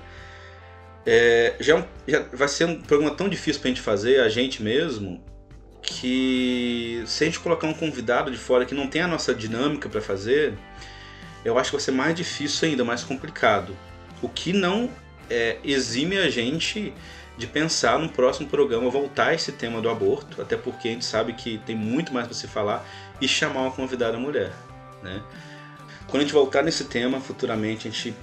é, 1.04 1.56
já, 1.58 1.84
já 2.06 2.24
vai 2.32 2.46
ser 2.48 2.66
um 2.66 2.80
programa 2.80 3.14
tão 3.14 3.28
difícil 3.28 3.60
pra 3.60 3.68
gente 3.68 3.80
fazer, 3.80 4.20
a 4.20 4.28
gente 4.28 4.62
mesmo, 4.62 5.24
que 5.82 7.02
se 7.06 7.24
a 7.24 7.26
gente 7.26 7.40
colocar 7.40 7.66
um 7.66 7.74
convidado 7.74 8.30
de 8.30 8.36
fora 8.36 8.64
que 8.64 8.74
não 8.74 8.86
tem 8.86 9.02
a 9.02 9.08
nossa 9.08 9.34
dinâmica 9.34 9.88
para 9.88 10.00
fazer, 10.00 10.54
eu 11.48 11.58
acho 11.58 11.70
que 11.70 11.76
vai 11.76 11.84
ser 11.84 11.92
mais 11.92 12.14
difícil 12.14 12.68
ainda, 12.68 12.84
mais 12.84 13.02
complicado. 13.02 13.76
O 14.20 14.28
que 14.28 14.52
não 14.52 14.90
é, 15.30 15.58
exime 15.64 16.18
a 16.18 16.28
gente 16.28 16.92
de 17.36 17.46
pensar 17.46 17.98
no 17.98 18.08
próximo 18.08 18.48
programa 18.48 18.90
voltar 18.90 19.32
esse 19.32 19.52
tema 19.52 19.80
do 19.80 19.88
aborto, 19.88 20.42
até 20.42 20.56
porque 20.56 20.88
a 20.88 20.90
gente 20.90 21.04
sabe 21.04 21.32
que 21.32 21.58
tem 21.58 21.76
muito 21.76 22.12
mais 22.12 22.26
para 22.26 22.34
se 22.34 22.48
falar 22.48 22.84
e 23.20 23.28
chamar 23.28 23.60
uma 23.60 23.70
convidada 23.70 24.18
mulher, 24.18 24.52
né? 25.02 25.22
Quando 26.08 26.22
a 26.22 26.24
gente 26.24 26.32
voltar 26.32 26.62
nesse 26.62 26.84
tema 26.84 27.20
futuramente, 27.20 27.86
a 27.86 27.90
gente 27.90 28.14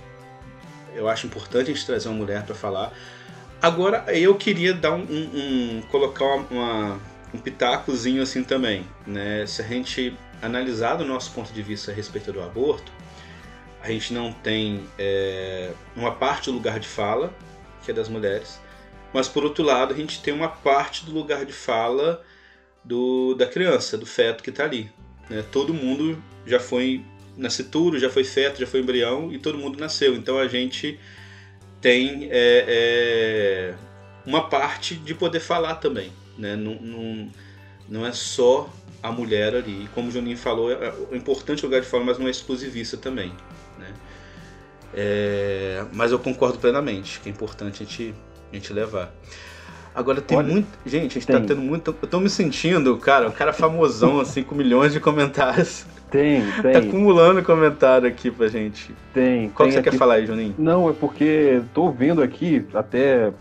eu 0.94 1.10
acho 1.10 1.28
importante 1.28 1.72
a 1.72 1.74
gente 1.74 1.86
trazer 1.86 2.08
uma 2.08 2.18
mulher 2.18 2.44
para 2.44 2.56
falar. 2.56 2.92
Agora 3.62 4.06
eu 4.14 4.36
queria 4.36 4.74
dar 4.74 4.94
um, 4.94 5.04
um 5.04 5.82
colocar 5.90 6.26
uma, 6.26 7.00
um 7.34 7.38
pitacozinho 7.38 8.22
assim 8.22 8.44
também, 8.44 8.86
né? 9.06 9.46
Se 9.46 9.62
a 9.62 9.66
gente 9.66 10.18
analisar 10.42 10.96
do 10.96 11.06
nosso 11.06 11.32
ponto 11.32 11.54
de 11.54 11.62
vista 11.62 11.92
a 11.92 11.94
respeito 11.94 12.32
do 12.32 12.42
aborto, 12.42 12.92
a 13.86 13.92
gente 13.92 14.14
não 14.14 14.32
tem 14.32 14.84
é, 14.98 15.72
uma 15.96 16.12
parte 16.12 16.50
do 16.50 16.54
lugar 16.54 16.80
de 16.80 16.88
fala, 16.88 17.32
que 17.84 17.92
é 17.92 17.94
das 17.94 18.10
mulheres, 18.10 18.60
mas 19.14 19.28
por 19.28 19.44
outro 19.44 19.64
lado 19.64 19.94
a 19.94 19.98
gente 19.98 20.22
tem 20.24 20.34
uma 20.34 20.48
parte 20.48 21.06
do 21.06 21.14
lugar 21.14 21.46
de 21.46 21.54
fala 21.54 22.24
do, 22.84 23.36
da 23.36 23.46
criança, 23.46 23.96
do 23.96 24.06
feto 24.06 24.44
que 24.44 24.50
está 24.50 24.64
ali. 24.64 24.92
Né? 25.30 25.46
Todo 25.52 25.72
mundo 25.72 26.22
já 26.48 26.60
foi 26.60 27.06
nascituro, 27.38 28.00
já 28.00 28.10
foi 28.10 28.24
feto, 28.24 28.60
já 28.60 28.66
foi 28.66 28.80
embrião 28.80 29.32
e 29.32 29.38
todo 29.38 29.56
mundo 29.56 29.80
nasceu. 29.80 30.16
Então 30.16 30.40
a 30.40 30.48
gente 30.48 31.00
tem 31.80 32.28
é, 32.32 32.66
é, 32.68 33.76
uma 34.26 34.50
parte 34.50 34.96
de 34.96 35.14
poder 35.14 35.42
falar 35.42 35.76
também. 35.76 36.12
Né? 36.40 36.56
Não, 36.56 36.74
não, 36.74 37.32
não 37.88 38.06
é 38.06 38.12
só 38.12 38.68
a 39.04 39.12
mulher 39.12 39.54
ali. 39.54 39.88
Como 39.94 40.10
o 40.10 40.12
Juninho 40.12 40.38
falou, 40.38 40.72
é, 40.72 40.92
é 41.12 41.16
importante 41.16 41.64
lugar 41.64 41.82
de 41.82 41.88
fala, 41.88 42.04
mas 42.04 42.18
não 42.18 42.28
é 42.28 42.32
exclusivista 42.32 42.98
também. 42.98 43.32
É, 44.94 45.84
mas 45.94 46.12
eu 46.12 46.20
concordo 46.20 46.58
plenamente 46.58 47.20
que 47.20 47.30
é 47.30 47.32
importante 47.32 47.84
a 47.84 47.86
gente, 47.86 48.14
a 48.52 48.56
gente 48.56 48.74
levar. 48.74 49.12
Agora 49.94 50.20
tem 50.22 50.38
Olha, 50.38 50.48
muito. 50.48 50.68
Gente, 50.86 51.18
a 51.18 51.20
gente 51.20 51.28
tá 51.28 51.34
tem. 51.34 51.42
tá 51.42 51.48
tendo 51.48 51.62
muito. 51.62 51.96
Eu 52.02 52.08
tô 52.08 52.20
me 52.20 52.30
sentindo, 52.30 52.98
cara, 52.98 53.30
um 53.30 53.32
cara 53.32 53.54
famosão, 53.54 54.20
assim, 54.20 54.44
com 54.44 54.54
milhões 54.54 54.92
de 54.92 55.00
comentários. 55.00 55.86
Tem, 56.12 56.44
tem. 56.62 56.72
Tá 56.74 56.80
acumulando 56.80 57.42
comentário 57.44 58.08
aqui 58.08 58.30
pra 58.30 58.48
gente. 58.48 58.94
Tem. 59.14 59.50
Qual 59.50 59.68
tem 59.68 59.68
que 59.68 59.74
você 59.74 59.80
aqui... 59.80 59.90
quer 59.92 59.98
falar 59.98 60.16
aí, 60.16 60.26
Juninho? 60.26 60.54
Não, 60.58 60.90
é 60.90 60.94
porque 60.94 61.62
tô 61.74 61.90
vendo 61.92 62.22
aqui, 62.22 62.66
até 62.74 63.34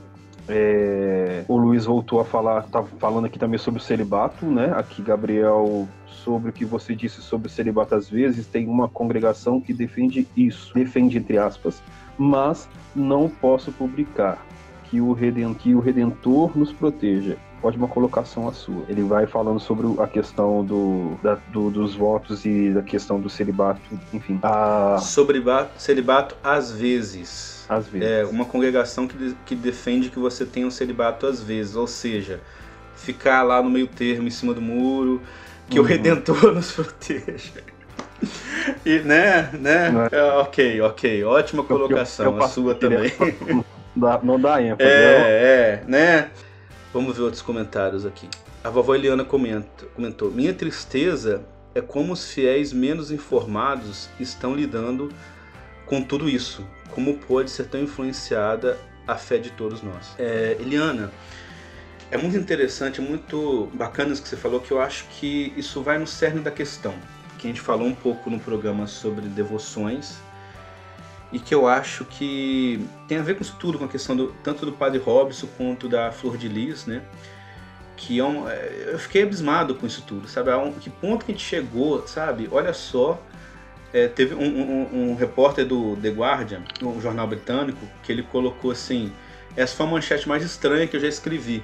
é, 0.48 1.44
o 1.48 1.56
Luiz 1.56 1.84
voltou 1.84 2.20
a 2.20 2.24
falar, 2.24 2.62
tá 2.64 2.82
falando 2.98 3.26
aqui 3.26 3.38
também 3.38 3.58
sobre 3.58 3.80
o 3.80 3.82
celibato, 3.82 4.44
né? 4.46 4.72
Aqui, 4.76 5.02
Gabriel 5.02 5.88
sobre 6.24 6.50
o 6.50 6.52
que 6.52 6.64
você 6.64 6.94
disse 6.94 7.20
sobre 7.20 7.48
o 7.48 7.50
celibato 7.50 7.94
às 7.94 8.08
vezes, 8.08 8.46
tem 8.46 8.66
uma 8.66 8.88
congregação 8.88 9.60
que 9.60 9.72
defende 9.72 10.26
isso, 10.36 10.72
defende 10.74 11.18
entre 11.18 11.36
aspas, 11.36 11.82
mas 12.18 12.68
não 12.96 13.28
posso 13.28 13.70
publicar. 13.70 14.44
Que 14.84 15.00
o, 15.00 15.12
Redentor, 15.12 15.54
que 15.56 15.74
o 15.74 15.80
Redentor 15.80 16.56
nos 16.56 16.72
proteja. 16.72 17.36
Ótima 17.62 17.88
colocação 17.88 18.46
a 18.46 18.52
sua. 18.52 18.84
Ele 18.88 19.02
vai 19.02 19.26
falando 19.26 19.58
sobre 19.58 19.86
a 20.00 20.06
questão 20.06 20.62
do, 20.64 21.16
da, 21.22 21.36
do 21.50 21.70
dos 21.70 21.94
votos 21.94 22.44
e 22.44 22.70
da 22.70 22.82
questão 22.82 23.18
do 23.18 23.28
celibato, 23.30 23.80
enfim. 24.12 24.38
A... 24.42 24.98
Sobre 24.98 25.42
celibato 25.78 26.36
às 26.44 26.70
vezes. 26.70 27.64
Às 27.68 27.88
vezes. 27.88 28.06
É 28.06 28.24
uma 28.26 28.44
congregação 28.44 29.08
que, 29.08 29.34
que 29.46 29.54
defende 29.54 30.10
que 30.10 30.18
você 30.18 30.44
tenha 30.44 30.66
um 30.66 30.70
celibato 30.70 31.26
às 31.26 31.42
vezes, 31.42 31.74
ou 31.74 31.86
seja, 31.86 32.40
ficar 32.94 33.42
lá 33.42 33.62
no 33.62 33.70
meio 33.70 33.86
termo, 33.86 34.28
em 34.28 34.30
cima 34.30 34.52
do 34.52 34.60
muro, 34.60 35.22
que 35.68 35.78
uhum. 35.78 35.84
o 35.84 35.88
Redentor 35.88 36.52
nos 36.54 36.72
proteja. 36.72 37.62
E, 38.84 38.98
né, 39.00 39.50
né? 39.52 40.08
É. 40.10 40.16
É, 40.16 40.22
ok, 40.34 40.80
ok. 40.80 41.24
Ótima 41.24 41.64
colocação, 41.64 42.26
eu, 42.26 42.38
eu, 42.38 42.44
a 42.44 42.48
sua 42.48 42.74
também. 42.74 43.12
não 44.22 44.40
dá 44.40 44.62
ênfase. 44.62 44.88
É, 44.90 45.82
é, 45.82 45.84
né? 45.86 46.30
Vamos 46.92 47.16
ver 47.16 47.22
outros 47.22 47.42
comentários 47.42 48.06
aqui. 48.06 48.28
A 48.62 48.70
vovó 48.70 48.94
Eliana 48.94 49.24
comenta, 49.24 49.84
comentou: 49.94 50.30
Minha 50.30 50.54
tristeza 50.54 51.42
é 51.74 51.80
como 51.80 52.12
os 52.12 52.32
fiéis 52.32 52.72
menos 52.72 53.10
informados 53.10 54.08
estão 54.18 54.54
lidando 54.54 55.10
com 55.86 56.02
tudo 56.02 56.28
isso? 56.28 56.66
Como 56.90 57.18
pode 57.18 57.50
ser 57.50 57.64
tão 57.64 57.80
influenciada 57.80 58.78
a 59.06 59.16
fé 59.16 59.38
de 59.38 59.50
todos 59.50 59.82
nós? 59.82 60.14
É, 60.18 60.56
Eliana, 60.60 61.10
é 62.14 62.16
muito 62.16 62.36
interessante, 62.36 63.00
é 63.00 63.04
muito 63.04 63.68
bacana 63.74 64.12
isso 64.12 64.22
que 64.22 64.28
você 64.28 64.36
falou, 64.36 64.60
que 64.60 64.70
eu 64.70 64.80
acho 64.80 65.04
que 65.18 65.52
isso 65.56 65.82
vai 65.82 65.98
no 65.98 66.06
cerne 66.06 66.40
da 66.40 66.50
questão. 66.50 66.94
Que 67.38 67.48
a 67.48 67.50
gente 67.50 67.60
falou 67.60 67.88
um 67.88 67.94
pouco 67.94 68.30
no 68.30 68.38
programa 68.38 68.86
sobre 68.86 69.26
devoções 69.26 70.14
e 71.32 71.40
que 71.40 71.52
eu 71.52 71.66
acho 71.66 72.04
que 72.04 72.86
tem 73.08 73.18
a 73.18 73.22
ver 73.22 73.34
com 73.34 73.42
isso 73.42 73.56
tudo, 73.58 73.80
com 73.80 73.86
a 73.86 73.88
questão 73.88 74.14
do, 74.14 74.28
tanto 74.44 74.64
do 74.64 74.70
Padre 74.70 75.00
Robson 75.00 75.48
quanto 75.56 75.88
da 75.88 76.12
Flor 76.12 76.36
de 76.36 76.46
Lis, 76.46 76.86
né? 76.86 77.02
Que 77.96 78.20
é 78.20 78.24
um, 78.24 78.48
é, 78.48 78.90
eu 78.92 78.98
fiquei 79.00 79.24
abismado 79.24 79.74
com 79.74 79.84
isso 79.84 80.04
tudo, 80.06 80.28
sabe? 80.28 80.52
A 80.52 80.58
um, 80.58 80.72
que 80.72 80.90
ponto 80.90 81.24
que 81.24 81.32
a 81.32 81.34
gente 81.34 81.44
chegou, 81.44 82.06
sabe? 82.06 82.48
Olha 82.52 82.72
só, 82.72 83.20
é, 83.92 84.06
teve 84.06 84.36
um, 84.36 84.44
um, 84.44 85.10
um, 85.10 85.14
repórter 85.16 85.66
do 85.66 85.96
The 85.96 86.10
Guardian, 86.10 86.62
um 86.80 87.00
jornal 87.00 87.26
britânico, 87.26 87.84
que 88.04 88.12
ele 88.12 88.22
colocou 88.22 88.70
assim: 88.70 89.12
essa 89.56 89.74
foi 89.74 89.84
a 89.86 89.88
manchete 89.88 90.28
mais 90.28 90.44
estranha 90.44 90.86
que 90.86 90.94
eu 90.94 91.00
já 91.00 91.08
escrevi, 91.08 91.60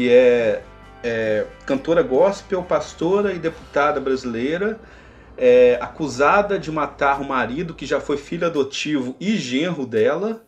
que 0.00 0.08
é, 0.08 0.62
é 1.04 1.46
cantora 1.66 2.02
gospel, 2.02 2.62
pastora 2.62 3.34
e 3.34 3.38
deputada 3.38 4.00
brasileira 4.00 4.80
é, 5.36 5.78
acusada 5.78 6.58
de 6.58 6.72
matar 6.72 7.20
o 7.20 7.24
marido 7.28 7.74
que 7.74 7.84
já 7.84 8.00
foi 8.00 8.16
filho 8.16 8.46
adotivo 8.46 9.14
e 9.20 9.36
genro 9.36 9.84
dela 9.84 10.42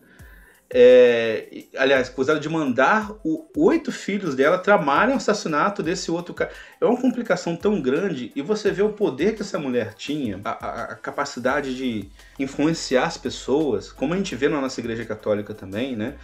é, 0.75 1.65
aliás, 1.77 2.09
acusada 2.09 2.41
de 2.41 2.49
mandar 2.49 3.13
o, 3.23 3.47
oito 3.55 3.93
filhos 3.93 4.35
dela 4.35 4.57
tramarem 4.57 5.13
o 5.13 5.19
assassinato 5.19 5.83
desse 5.83 6.11
outro 6.11 6.33
cara. 6.33 6.51
É 6.81 6.87
uma 6.87 6.99
complicação 6.99 7.55
tão 7.55 7.79
grande 7.79 8.33
e 8.35 8.41
você 8.41 8.71
vê 8.71 8.81
o 8.81 8.95
poder 8.95 9.35
que 9.35 9.43
essa 9.43 9.59
mulher 9.59 9.93
tinha, 9.93 10.41
a, 10.43 10.51
a, 10.51 10.83
a, 10.85 10.95
capacidade 10.95 11.77
de 11.77 12.09
influenciar 12.39 13.05
as 13.05 13.19
pessoas, 13.19 13.93
como 13.93 14.15
a 14.15 14.17
gente 14.17 14.35
vê 14.35 14.49
na 14.49 14.63
nossa 14.63 14.81
igreja 14.81 15.05
católica 15.05 15.53
também, 15.53 15.95
né? 15.95 16.15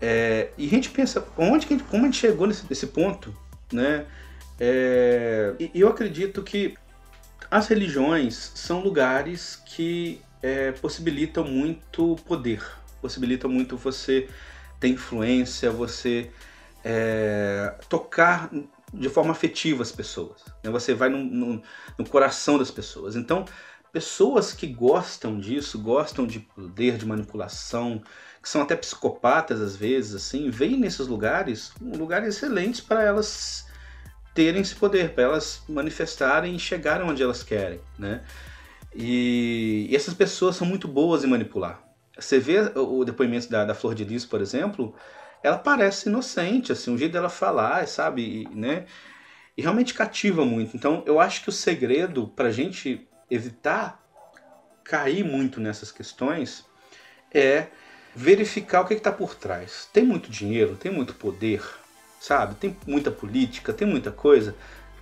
É, 0.00 0.50
e 0.58 0.66
a 0.66 0.70
gente 0.70 0.90
pensa, 0.90 1.26
onde 1.36 1.66
que 1.66 1.74
a 1.74 1.76
gente, 1.78 1.88
como 1.88 2.02
a 2.02 2.06
gente 2.06 2.18
chegou 2.18 2.46
nesse, 2.46 2.64
nesse 2.68 2.86
ponto, 2.88 3.34
né? 3.72 4.06
É, 4.58 5.54
e 5.58 5.70
eu 5.74 5.88
acredito 5.88 6.42
que 6.42 6.74
as 7.50 7.68
religiões 7.68 8.52
são 8.54 8.80
lugares 8.80 9.62
que 9.66 10.20
é, 10.42 10.72
possibilitam 10.72 11.44
muito 11.44 12.16
poder 12.26 12.62
possibilita 13.00 13.46
muito 13.46 13.76
você 13.76 14.28
ter 14.80 14.88
influência, 14.88 15.70
você 15.70 16.30
é, 16.84 17.74
tocar 17.88 18.50
de 18.92 19.08
forma 19.08 19.32
afetiva 19.32 19.82
as 19.82 19.92
pessoas. 19.92 20.44
Né? 20.62 20.70
Você 20.70 20.92
vai 20.92 21.08
no, 21.08 21.18
no, 21.18 21.62
no, 21.98 22.08
coração 22.08 22.58
das 22.58 22.70
pessoas. 22.70 23.16
Então, 23.16 23.44
pessoas 23.92 24.52
que 24.52 24.66
gostam 24.66 25.38
disso, 25.38 25.78
gostam 25.78 26.26
de 26.26 26.40
poder, 26.40 26.96
de 26.98 27.06
manipulação, 27.06 28.02
que 28.46 28.50
são 28.50 28.62
até 28.62 28.76
psicopatas 28.76 29.60
às 29.60 29.74
vezes, 29.74 30.14
assim, 30.14 30.50
veem 30.50 30.76
nesses 30.76 31.08
lugares 31.08 31.72
lugares 31.80 32.36
excelentes 32.36 32.80
para 32.80 33.02
elas 33.02 33.66
terem 34.32 34.62
esse 34.62 34.72
poder, 34.72 35.14
para 35.14 35.24
elas 35.24 35.64
manifestarem 35.68 36.54
e 36.54 36.58
chegarem 36.58 37.04
onde 37.04 37.20
elas 37.20 37.42
querem, 37.42 37.80
né? 37.98 38.22
E, 38.94 39.88
e 39.90 39.96
essas 39.96 40.14
pessoas 40.14 40.54
são 40.54 40.64
muito 40.64 40.86
boas 40.86 41.24
em 41.24 41.26
manipular. 41.26 41.82
Você 42.16 42.38
vê 42.38 42.60
o 42.76 43.04
depoimento 43.04 43.50
da, 43.50 43.64
da 43.64 43.74
Flor 43.74 43.96
de 43.96 44.04
Lis, 44.04 44.24
por 44.24 44.40
exemplo, 44.40 44.94
ela 45.42 45.58
parece 45.58 46.08
inocente, 46.08 46.70
assim, 46.70 46.94
o 46.94 46.98
jeito 46.98 47.14
dela 47.14 47.28
falar, 47.28 47.88
sabe, 47.88 48.22
e, 48.22 48.54
né? 48.54 48.86
E 49.56 49.62
realmente 49.62 49.92
cativa 49.92 50.44
muito. 50.44 50.76
Então, 50.76 51.02
eu 51.04 51.18
acho 51.18 51.42
que 51.42 51.48
o 51.48 51.52
segredo 51.52 52.28
para 52.28 52.46
a 52.46 52.52
gente 52.52 53.08
evitar 53.28 54.00
cair 54.84 55.24
muito 55.24 55.60
nessas 55.60 55.90
questões 55.90 56.64
é 57.34 57.66
verificar 58.16 58.80
o 58.80 58.86
que 58.86 58.94
está 58.94 59.12
por 59.12 59.34
trás. 59.34 59.88
Tem 59.92 60.02
muito 60.02 60.30
dinheiro, 60.30 60.74
tem 60.74 60.90
muito 60.90 61.12
poder, 61.14 61.62
sabe? 62.18 62.54
Tem 62.54 62.74
muita 62.86 63.10
política, 63.10 63.74
tem 63.74 63.86
muita 63.86 64.10
coisa. 64.10 64.54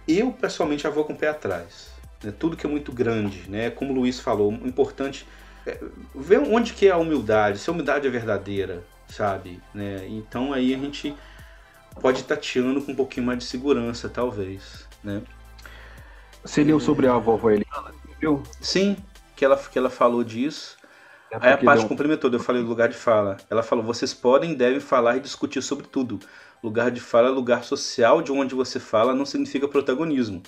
Eu, 0.06 0.32
pessoalmente, 0.32 0.82
já 0.82 0.90
vou 0.90 1.04
com 1.04 1.12
o 1.12 1.16
pé 1.16 1.28
atrás. 1.28 1.92
Né? 2.22 2.34
Tudo 2.36 2.56
que 2.56 2.66
é 2.66 2.68
muito 2.68 2.90
grande, 2.90 3.48
né? 3.48 3.70
Como 3.70 3.92
o 3.92 3.94
Luiz 3.94 4.18
falou, 4.18 4.50
o 4.50 4.66
importante 4.66 5.24
é, 5.64 5.78
ver 6.12 6.40
onde 6.40 6.72
que 6.72 6.88
é 6.88 6.90
a 6.90 6.96
humildade, 6.96 7.58
se 7.58 7.70
a 7.70 7.72
humildade 7.72 8.04
é 8.04 8.10
verdadeira, 8.10 8.82
sabe? 9.08 9.62
Né? 9.72 10.06
Então 10.08 10.52
aí 10.52 10.74
a 10.74 10.78
gente 10.78 11.14
pode 12.00 12.20
ir 12.20 12.24
tateando 12.24 12.82
com 12.82 12.90
um 12.90 12.96
pouquinho 12.96 13.26
mais 13.26 13.38
de 13.38 13.44
segurança, 13.44 14.08
talvez, 14.08 14.88
né? 15.02 15.22
Você 16.44 16.64
leu 16.64 16.78
sobre 16.80 17.06
a 17.06 17.16
vovó 17.16 17.48
Eliana, 17.48 17.94
viu? 18.20 18.42
Sim, 18.60 18.96
que 19.34 19.44
ela, 19.44 19.56
que 19.56 19.78
ela 19.78 19.88
falou 19.88 20.22
disso. 20.22 20.76
É 21.43 21.49
aí 21.49 21.53
a 21.55 21.59
parte 21.59 21.80
deu... 21.80 21.89
complementou, 21.89 22.30
eu 22.30 22.41
falei 22.41 22.62
do 22.62 22.68
lugar 22.68 22.89
de 22.89 22.97
fala. 22.97 23.37
Ela 23.51 23.62
falou, 23.62 23.85
vocês 23.85 24.14
podem 24.14 24.53
e 24.53 24.55
devem 24.55 24.80
falar 24.80 25.16
e 25.16 25.20
discutir 25.20 25.62
sobre 25.62 25.87
tudo. 25.87 26.20
Lugar 26.62 26.91
de 26.91 27.01
fala 27.01 27.28
é 27.28 27.30
lugar 27.30 27.64
social 27.64 28.22
de 28.22 28.32
onde 28.32 28.55
você 28.55 28.80
fala 28.80 29.14
não 29.14 29.26
significa 29.26 29.68
protagonismo. 29.68 30.43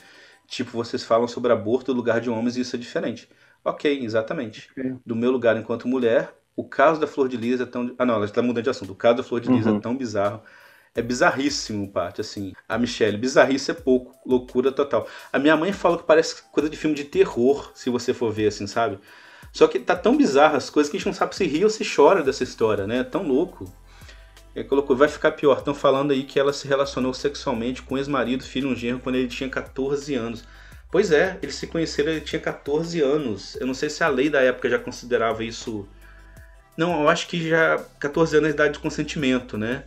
Tipo, 0.47 0.71
vocês 0.73 1.05
falam 1.05 1.27
sobre 1.27 1.53
aborto 1.53 1.93
no 1.93 1.97
lugar 1.97 2.21
de 2.21 2.31
homens 2.31 2.57
e 2.57 2.61
isso 2.61 2.77
é 2.77 2.79
diferente. 2.79 3.29
Ok, 3.65 4.05
exatamente. 4.05 4.71
Okay. 4.71 4.95
Do 5.05 5.17
meu 5.17 5.31
lugar 5.31 5.57
enquanto 5.57 5.89
mulher, 5.89 6.33
o 6.55 6.65
caso 6.65 7.01
da 7.01 7.07
Flor 7.07 7.29
de 7.29 7.37
Lis 7.37 7.61
é 7.61 7.67
tão. 7.67 7.95
Ah, 7.99 8.07
não, 8.07 8.15
ela 8.15 8.25
está 8.25 8.41
mudando 8.41 8.65
de 8.65 8.71
assunto. 8.71 8.93
O 8.93 8.97
caso 8.97 9.17
da 9.19 9.23
Flor 9.23 9.41
de 9.41 9.51
Lis 9.51 9.67
é 9.67 9.71
uhum. 9.71 9.77
é 9.77 9.81
tão 9.81 9.97
bizarro. 9.97 10.41
É 10.95 11.03
bizarríssimo, 11.03 11.93
parte, 11.93 12.23
assim. 12.23 12.55
A 12.67 12.79
Michelle, 12.79 13.19
bizarrice 13.19 13.71
é 13.71 13.75
pouco, 13.75 14.15
loucura 14.25 14.73
total. 14.73 15.07
A 15.31 15.39
minha 15.39 15.55
mãe 15.55 15.71
fala 15.71 15.99
que 15.99 16.05
parece 16.05 16.43
coisa 16.51 16.71
de 16.71 16.77
filme 16.77 16.97
de 16.97 17.05
terror, 17.05 17.71
se 17.75 17.91
você 17.91 18.15
for 18.15 18.33
ver, 18.33 18.47
assim, 18.47 18.67
sabe? 18.67 18.99
Só 19.57 19.67
que 19.67 19.79
tá 19.79 19.97
tão 19.97 20.19
bizarro 20.19 20.55
as 20.55 20.69
coisas 20.69 20.91
que 20.91 20.99
a 20.99 21.01
gente 21.01 21.07
não 21.07 21.15
sabe 21.15 21.35
se 21.35 21.47
ri 21.47 21.65
ou 21.65 21.71
se 21.71 21.83
chora 21.83 22.23
dessa 22.23 22.45
história, 22.45 22.87
né? 22.87 22.99
É 22.99 23.05
tão 23.05 23.27
louco. 23.27 23.67
Ele 24.55 24.69
colocou, 24.69 24.95
vai 24.95 25.09
ficar 25.09 25.33
pior. 25.33 25.57
Estão 25.57 25.75
falando 25.75 26.11
aí 26.11 26.25
que 26.25 26.39
ela 26.39 26.53
se 26.53 26.69
relacionou 26.69 27.15
sexualmente 27.15 27.81
com 27.81 27.97
ex-marido, 27.97 28.45
filho 28.45 28.69
um 28.69 28.77
genro, 28.77 29.01
quando 29.01 29.17
ele 29.17 29.29
tinha 29.29 29.49
14 29.49 30.15
anos. 30.15 30.45
Pois 30.91 31.11
é, 31.11 31.39
eles 31.43 31.55
se 31.55 31.67
conheceram, 31.67 32.13
ele 32.13 32.21
tinha 32.21 32.39
14 32.39 33.01
anos. 33.01 33.57
Eu 33.59 33.67
não 33.67 33.73
sei 33.73 33.89
se 33.89 34.05
a 34.05 34.09
lei 34.09 34.29
da 34.29 34.43
época 34.43 34.69
já 34.69 34.79
considerava 34.79 35.43
isso. 35.43 35.89
Não, 36.77 37.01
eu 37.01 37.09
acho 37.09 37.27
que 37.27 37.49
já 37.49 37.83
14 37.99 38.37
anos 38.37 38.51
é 38.51 38.53
idade 38.53 38.75
de 38.75 38.81
consentimento, 38.81 39.57
né? 39.57 39.85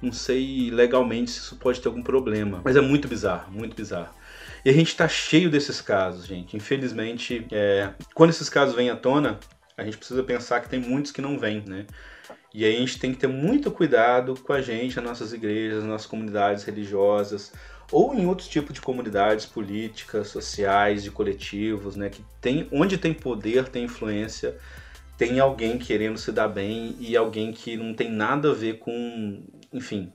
Não 0.00 0.12
sei 0.12 0.70
legalmente 0.70 1.30
se 1.30 1.40
isso 1.40 1.56
pode 1.56 1.78
ter 1.78 1.88
algum 1.88 2.02
problema. 2.02 2.62
Mas 2.64 2.74
é 2.74 2.80
muito 2.80 3.06
bizarro, 3.06 3.52
muito 3.52 3.76
bizarro. 3.76 4.14
E 4.64 4.70
a 4.70 4.72
gente 4.72 4.94
tá 4.96 5.08
cheio 5.08 5.50
desses 5.50 5.80
casos, 5.80 6.26
gente. 6.26 6.56
Infelizmente, 6.56 7.46
é... 7.50 7.90
quando 8.14 8.30
esses 8.30 8.48
casos 8.48 8.74
vêm 8.74 8.90
à 8.90 8.96
tona, 8.96 9.38
a 9.76 9.84
gente 9.84 9.96
precisa 9.96 10.22
pensar 10.22 10.60
que 10.60 10.68
tem 10.68 10.80
muitos 10.80 11.12
que 11.12 11.22
não 11.22 11.38
vêm, 11.38 11.62
né? 11.66 11.86
E 12.52 12.64
aí 12.64 12.76
a 12.76 12.80
gente 12.80 12.98
tem 12.98 13.12
que 13.12 13.18
ter 13.18 13.28
muito 13.28 13.70
cuidado 13.70 14.34
com 14.34 14.52
a 14.52 14.60
gente, 14.60 14.98
as 14.98 15.04
nossas 15.04 15.32
igrejas, 15.32 15.78
as 15.78 15.84
nossas 15.84 16.06
comunidades 16.06 16.64
religiosas, 16.64 17.52
ou 17.92 18.14
em 18.14 18.26
outros 18.26 18.48
tipos 18.48 18.72
de 18.72 18.80
comunidades 18.80 19.46
políticas, 19.46 20.28
sociais, 20.28 21.02
de 21.02 21.10
coletivos, 21.10 21.96
né, 21.96 22.08
que 22.08 22.24
tem, 22.40 22.68
onde 22.72 22.98
tem 22.98 23.14
poder, 23.14 23.68
tem 23.68 23.84
influência, 23.84 24.56
tem 25.16 25.38
alguém 25.38 25.78
querendo 25.78 26.18
se 26.18 26.32
dar 26.32 26.48
bem 26.48 26.96
e 26.98 27.16
alguém 27.16 27.52
que 27.52 27.76
não 27.76 27.94
tem 27.94 28.10
nada 28.10 28.50
a 28.50 28.54
ver 28.54 28.78
com, 28.78 29.42
enfim, 29.72 30.12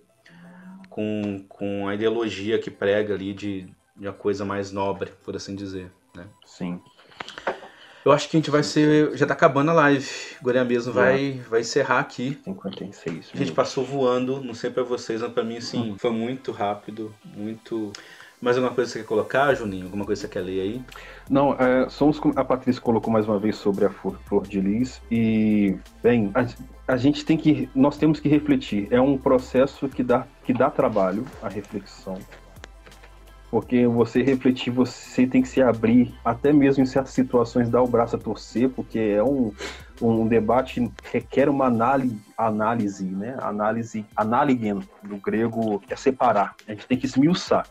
com, 0.90 1.46
com 1.48 1.88
a 1.88 1.96
ideologia 1.96 2.60
que 2.60 2.72
prega 2.72 3.14
ali 3.14 3.34
de, 3.34 3.68
de 3.96 4.08
uma 4.08 4.14
coisa 4.14 4.44
mais 4.44 4.72
nobre, 4.72 5.12
por 5.24 5.36
assim 5.36 5.56
dizer, 5.56 5.92
né? 6.16 6.26
Sim. 6.46 6.82
Eu 8.06 8.12
acho 8.12 8.30
que 8.30 8.38
a 8.38 8.40
gente 8.40 8.52
vai 8.52 8.62
ser. 8.62 9.18
Já 9.18 9.26
tá 9.26 9.34
acabando 9.34 9.72
a 9.72 9.74
live. 9.74 10.08
Agora 10.40 10.64
mesmo 10.64 10.94
vai, 10.94 11.42
vai 11.50 11.62
encerrar 11.62 12.00
aqui. 12.00 12.40
56. 12.44 13.32
A 13.34 13.38
gente 13.38 13.52
passou 13.52 13.84
voando, 13.84 14.42
não 14.42 14.54
sei 14.54 14.70
pra 14.70 14.84
vocês, 14.84 15.22
mas 15.22 15.34
pra 15.34 15.44
mim, 15.44 15.58
assim, 15.58 15.94
hum. 15.94 15.96
foi 15.98 16.12
muito 16.12 16.52
rápido, 16.52 17.12
muito. 17.36 17.92
Mais 18.40 18.58
alguma 18.58 18.76
coisa 18.76 18.92
que 18.92 19.00
você 19.00 19.04
quer 19.04 19.08
colocar, 19.08 19.56
Juninho? 19.56 19.86
Alguma 19.86 20.06
coisa 20.06 20.22
que 20.22 20.28
você 20.28 20.34
quer 20.34 20.46
ler 20.46 20.62
aí? 20.62 20.82
Não, 21.28 21.54
é, 21.54 21.90
somos, 21.90 22.22
a 22.36 22.44
Patrícia 22.44 22.80
colocou 22.80 23.12
mais 23.12 23.28
uma 23.28 23.40
vez 23.40 23.56
sobre 23.56 23.86
a 23.86 23.90
flor, 23.90 24.20
flor 24.26 24.46
de 24.46 24.62
lis 24.62 25.02
e, 25.10 25.76
bem, 26.04 26.32
a, 26.36 26.46
a, 26.94 26.98
gente 26.98 27.26
tem 27.26 27.38
que, 27.38 27.68
nós 27.74 27.98
temos 27.98 28.20
que 28.20 28.30
refletir. 28.30 28.88
É 28.92 29.02
um 29.02 29.18
processo 29.18 29.90
que 29.90 30.04
dá, 30.04 30.28
que 30.44 30.54
dá 30.54 30.70
trabalho, 30.70 31.26
a 31.42 31.50
reflexão. 31.50 32.20
Porque 33.56 33.88
você 33.88 34.22
refletir, 34.22 34.70
você 34.70 35.26
tem 35.26 35.42
que 35.42 35.48
se 35.48 35.62
abrir, 35.62 36.14
até 36.26 36.52
mesmo 36.52 36.84
em 36.84 36.86
certas 36.86 37.14
situações, 37.14 37.70
dar 37.70 37.82
o 37.82 37.88
braço 37.88 38.18
a 38.18 38.20
torcer, 38.20 38.68
porque 38.68 39.00
é 39.00 39.24
um, 39.24 39.54
um 40.02 40.28
debate 40.28 40.92
requer 41.10 41.48
uma 41.48 41.68
análise, 41.68 42.20
análise, 42.38 43.06
né? 43.06 43.38
Análise, 43.40 44.06
analigen, 44.14 44.82
do 45.02 45.16
grego, 45.16 45.82
é 45.90 45.96
separar. 45.96 46.54
A 46.68 46.72
gente 46.74 46.86
tem 46.86 46.98
que 46.98 47.06
esmiuçar. 47.06 47.66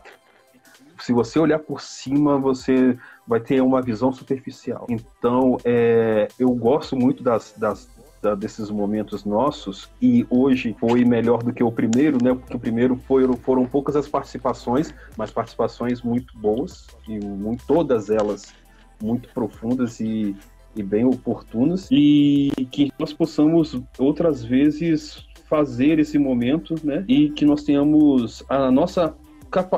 Se 0.99 1.13
você 1.13 1.37
olhar 1.37 1.59
por 1.59 1.79
cima, 1.79 2.35
você 2.39 2.97
vai 3.27 3.39
ter 3.39 3.61
uma 3.61 3.79
visão 3.79 4.11
superficial. 4.11 4.87
Então, 4.89 5.57
é, 5.63 6.29
eu 6.39 6.49
gosto 6.49 6.95
muito 6.95 7.21
das, 7.21 7.53
das, 7.55 7.87
desses 8.33 8.71
momentos 8.71 9.25
nossos 9.25 9.89
e 10.01 10.25
hoje 10.29 10.75
foi 10.79 11.03
melhor 11.03 11.43
do 11.43 11.53
que 11.53 11.63
o 11.63 11.71
primeiro, 11.71 12.17
né? 12.23 12.33
Porque 12.33 12.55
o 12.55 12.59
primeiro 12.59 12.95
foi, 12.95 13.27
foram 13.37 13.65
poucas 13.65 13.95
as 13.95 14.07
participações, 14.07 14.93
mas 15.17 15.29
participações 15.29 16.01
muito 16.01 16.37
boas 16.37 16.87
e 17.07 17.19
muito, 17.19 17.65
todas 17.67 18.09
elas 18.09 18.53
muito 19.03 19.27
profundas 19.29 19.99
e, 19.99 20.35
e 20.75 20.81
bem 20.81 21.03
oportunas 21.03 21.89
e 21.91 22.49
que 22.71 22.91
nós 22.97 23.11
possamos 23.11 23.79
outras 23.99 24.43
vezes 24.43 25.25
fazer 25.49 25.99
esse 25.99 26.17
momento, 26.17 26.75
né? 26.83 27.03
E 27.07 27.29
que 27.29 27.45
nós 27.45 27.63
tenhamos 27.63 28.43
a 28.49 28.71
nossa 28.71 29.15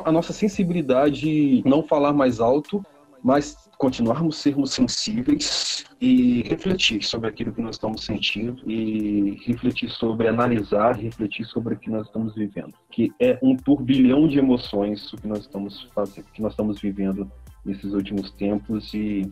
a 0.04 0.10
nossa 0.10 0.32
sensibilidade 0.32 1.62
não 1.64 1.84
falar 1.84 2.12
mais 2.12 2.40
alto, 2.40 2.84
mas 3.22 3.56
continuarmos 3.78 4.36
sermos 4.36 4.72
sensíveis 4.72 5.84
e 6.00 6.42
refletir 6.42 7.02
sobre 7.02 7.28
aquilo 7.28 7.52
que 7.52 7.60
nós 7.60 7.76
estamos 7.76 8.04
sentindo 8.04 8.62
e 8.68 9.40
refletir 9.46 9.90
sobre 9.90 10.28
analisar, 10.28 10.96
refletir 10.96 11.44
sobre 11.46 11.74
o 11.74 11.78
que 11.78 11.90
nós 11.90 12.06
estamos 12.06 12.34
vivendo, 12.34 12.74
que 12.90 13.12
é 13.20 13.38
um 13.42 13.56
turbilhão 13.56 14.26
de 14.28 14.38
emoções 14.38 15.12
o 15.12 15.16
que 15.16 15.28
nós 15.28 15.40
estamos 15.40 15.88
fazendo, 15.94 16.24
que 16.32 16.42
nós 16.42 16.52
estamos 16.52 16.80
vivendo 16.80 17.30
nesses 17.64 17.92
últimos 17.92 18.30
tempos 18.32 18.92
e 18.94 19.30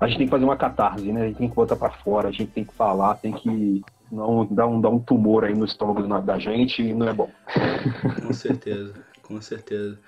a 0.00 0.06
gente 0.06 0.18
tem 0.18 0.26
que 0.26 0.30
fazer 0.30 0.44
uma 0.44 0.56
catarse, 0.56 1.10
né? 1.10 1.22
A 1.22 1.26
gente 1.26 1.38
tem 1.38 1.48
que 1.48 1.54
botar 1.54 1.76
para 1.76 1.90
fora, 1.90 2.28
a 2.28 2.32
gente 2.32 2.48
tem 2.48 2.64
que 2.64 2.74
falar, 2.74 3.14
tem 3.16 3.32
que 3.32 3.82
não 4.10 4.46
dar 4.46 4.66
um, 4.66 4.80
dar 4.80 4.90
um 4.90 4.98
tumor 4.98 5.44
aí 5.44 5.54
no 5.54 5.64
estômago 5.64 6.06
da 6.22 6.38
gente 6.38 6.82
e 6.82 6.94
não 6.94 7.08
é 7.08 7.12
bom. 7.12 7.30
Com 8.24 8.32
certeza, 8.32 8.94
com 9.22 9.40
certeza. 9.40 9.98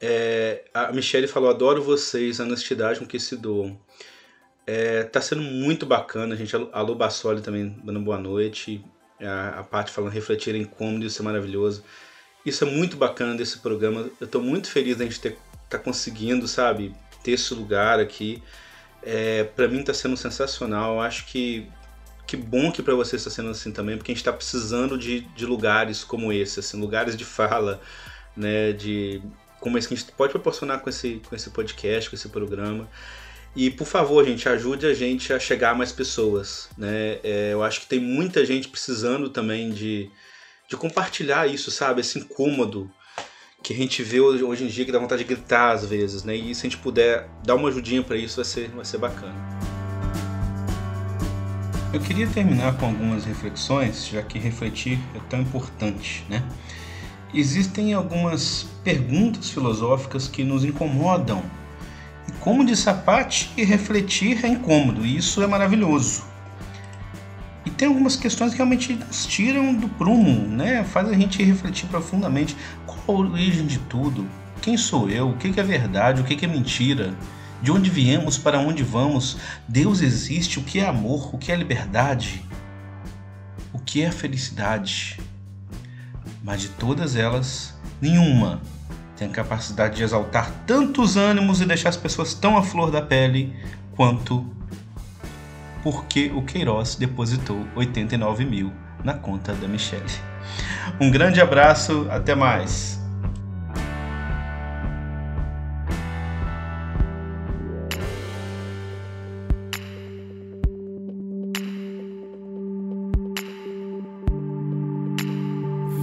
É, 0.00 0.64
a 0.72 0.92
Michelle 0.92 1.26
falou: 1.26 1.50
adoro 1.50 1.82
vocês, 1.82 2.40
a 2.40 2.44
honestidade 2.44 2.98
com 2.98 3.06
que 3.06 3.18
se 3.18 3.36
doam. 3.36 3.78
É, 4.66 5.04
tá 5.04 5.20
sendo 5.20 5.42
muito 5.42 5.86
bacana, 5.86 6.34
a 6.34 6.36
gente. 6.36 6.54
Alô 6.72 6.94
Bassoli 6.94 7.40
também 7.40 7.76
dando 7.82 8.00
boa 8.00 8.18
noite. 8.18 8.84
A, 9.20 9.60
a 9.60 9.64
Paty 9.64 9.90
falando 9.90 10.12
refletir 10.12 10.54
em 10.54 10.64
cômodo, 10.64 11.06
isso 11.06 11.20
é 11.22 11.24
maravilhoso. 11.24 11.82
Isso 12.44 12.64
é 12.64 12.66
muito 12.66 12.96
bacana 12.96 13.34
desse 13.34 13.58
programa. 13.58 14.10
Eu 14.20 14.26
tô 14.26 14.40
muito 14.40 14.70
feliz 14.70 14.96
da 14.96 15.04
gente 15.04 15.20
ter, 15.20 15.36
tá 15.68 15.78
conseguindo, 15.78 16.46
sabe, 16.46 16.94
ter 17.22 17.32
esse 17.32 17.52
lugar 17.54 17.98
aqui. 17.98 18.42
É, 19.02 19.44
para 19.44 19.68
mim 19.68 19.82
tá 19.82 19.92
sendo 19.92 20.16
sensacional. 20.16 20.94
Eu 20.94 21.00
acho 21.00 21.26
que 21.26 21.66
que 22.26 22.36
bom 22.36 22.70
que 22.70 22.82
para 22.82 22.94
vocês 22.94 23.22
está 23.22 23.30
sendo 23.30 23.48
assim 23.48 23.72
também, 23.72 23.96
porque 23.96 24.12
a 24.12 24.14
gente 24.14 24.20
está 24.20 24.32
precisando 24.32 24.98
de, 24.98 25.20
de 25.20 25.46
lugares 25.46 26.04
como 26.04 26.30
esse, 26.30 26.60
assim, 26.60 26.78
lugares 26.78 27.16
de 27.16 27.24
fala, 27.24 27.80
né, 28.36 28.70
de 28.72 29.22
como 29.60 29.76
esse 29.76 29.88
que 29.88 29.94
a 29.94 29.96
gente 29.96 30.12
pode 30.12 30.32
proporcionar 30.32 30.80
com 30.80 30.90
esse, 30.90 31.20
com 31.28 31.34
esse 31.34 31.50
podcast, 31.50 32.10
com 32.10 32.16
esse 32.16 32.28
programa. 32.28 32.88
E 33.56 33.70
por 33.70 33.86
favor, 33.86 34.24
gente, 34.24 34.48
ajude 34.48 34.86
a 34.86 34.94
gente 34.94 35.32
a 35.32 35.40
chegar 35.40 35.70
a 35.70 35.74
mais 35.74 35.90
pessoas, 35.90 36.68
né? 36.76 37.18
É, 37.24 37.50
eu 37.52 37.62
acho 37.62 37.80
que 37.80 37.86
tem 37.86 37.98
muita 37.98 38.44
gente 38.44 38.68
precisando 38.68 39.30
também 39.30 39.70
de, 39.70 40.10
de 40.68 40.76
compartilhar 40.76 41.46
isso, 41.46 41.70
sabe? 41.70 42.00
Esse 42.00 42.18
incômodo 42.18 42.90
que 43.62 43.72
a 43.72 43.76
gente 43.76 44.02
vê 44.02 44.20
hoje 44.20 44.64
em 44.64 44.68
dia 44.68 44.84
que 44.84 44.92
dá 44.92 44.98
vontade 44.98 45.24
de 45.24 45.28
gritar 45.34 45.72
às 45.72 45.84
vezes, 45.84 46.22
né? 46.22 46.36
E 46.36 46.54
se 46.54 46.66
a 46.66 46.70
gente 46.70 46.78
puder 46.80 47.28
dar 47.44 47.56
uma 47.56 47.68
ajudinha 47.68 48.02
para 48.02 48.16
isso, 48.16 48.36
vai 48.36 48.44
ser, 48.44 48.68
vai 48.68 48.84
ser 48.84 48.98
bacana. 48.98 49.34
Eu 51.92 52.00
queria 52.00 52.26
terminar 52.26 52.76
com 52.76 52.86
algumas 52.86 53.24
reflexões, 53.24 54.06
já 54.06 54.22
que 54.22 54.38
refletir 54.38 54.98
é 55.14 55.20
tão 55.30 55.40
importante, 55.40 56.24
né? 56.28 56.46
Existem 57.32 57.92
algumas 57.92 58.66
perguntas 58.82 59.50
filosóficas 59.50 60.28
que 60.28 60.44
nos 60.44 60.64
incomodam. 60.64 61.42
E 62.26 62.32
como 62.40 62.64
de 62.64 62.74
Sapati, 62.74 63.50
refletir 63.62 64.44
é 64.44 64.48
incômodo, 64.48 65.04
e 65.04 65.16
isso 65.16 65.42
é 65.42 65.46
maravilhoso. 65.46 66.24
E 67.66 67.70
tem 67.70 67.88
algumas 67.88 68.16
questões 68.16 68.52
que 68.52 68.56
realmente 68.56 68.94
nos 68.94 69.26
tiram 69.26 69.74
do 69.74 69.88
prumo, 69.88 70.48
né? 70.48 70.84
Faz 70.84 71.08
a 71.08 71.12
gente 71.12 71.42
refletir 71.42 71.86
profundamente 71.88 72.56
qual 72.86 73.18
a 73.18 73.20
origem 73.20 73.66
de 73.66 73.78
tudo, 73.80 74.26
quem 74.62 74.76
sou 74.76 75.10
eu, 75.10 75.30
o 75.30 75.36
que 75.36 75.58
é 75.58 75.62
verdade, 75.62 76.22
o 76.22 76.24
que 76.24 76.44
é 76.44 76.48
mentira 76.48 77.14
de 77.60 77.72
onde 77.72 77.90
viemos, 77.90 78.38
para 78.38 78.58
onde 78.60 78.82
vamos? 78.82 79.36
Deus 79.66 80.00
existe? 80.00 80.58
O 80.58 80.62
que 80.62 80.80
é 80.80 80.86
amor? 80.86 81.34
O 81.34 81.38
que 81.38 81.50
é 81.50 81.56
liberdade? 81.56 82.42
O 83.72 83.78
que 83.78 84.02
é 84.02 84.10
felicidade? 84.10 85.18
Mas 86.48 86.62
de 86.62 86.70
todas 86.70 87.14
elas, 87.14 87.74
nenhuma 88.00 88.62
tem 89.18 89.28
a 89.28 89.30
capacidade 89.30 89.96
de 89.96 90.02
exaltar 90.02 90.50
tantos 90.66 91.14
ânimos 91.14 91.60
e 91.60 91.66
deixar 91.66 91.90
as 91.90 91.96
pessoas 91.98 92.32
tão 92.32 92.56
à 92.56 92.62
flor 92.62 92.90
da 92.90 93.02
pele 93.02 93.54
quanto 93.94 94.46
porque 95.82 96.32
o 96.34 96.40
Queiroz 96.40 96.94
depositou 96.94 97.66
89 97.76 98.46
mil 98.46 98.72
na 99.04 99.12
conta 99.12 99.52
da 99.52 99.68
Michelle. 99.68 100.02
Um 100.98 101.10
grande 101.10 101.38
abraço, 101.38 102.06
até 102.08 102.34
mais! 102.34 102.97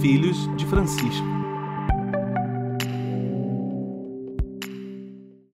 Filhos 0.00 0.48
de 0.56 0.66
Francisco. 0.66 1.35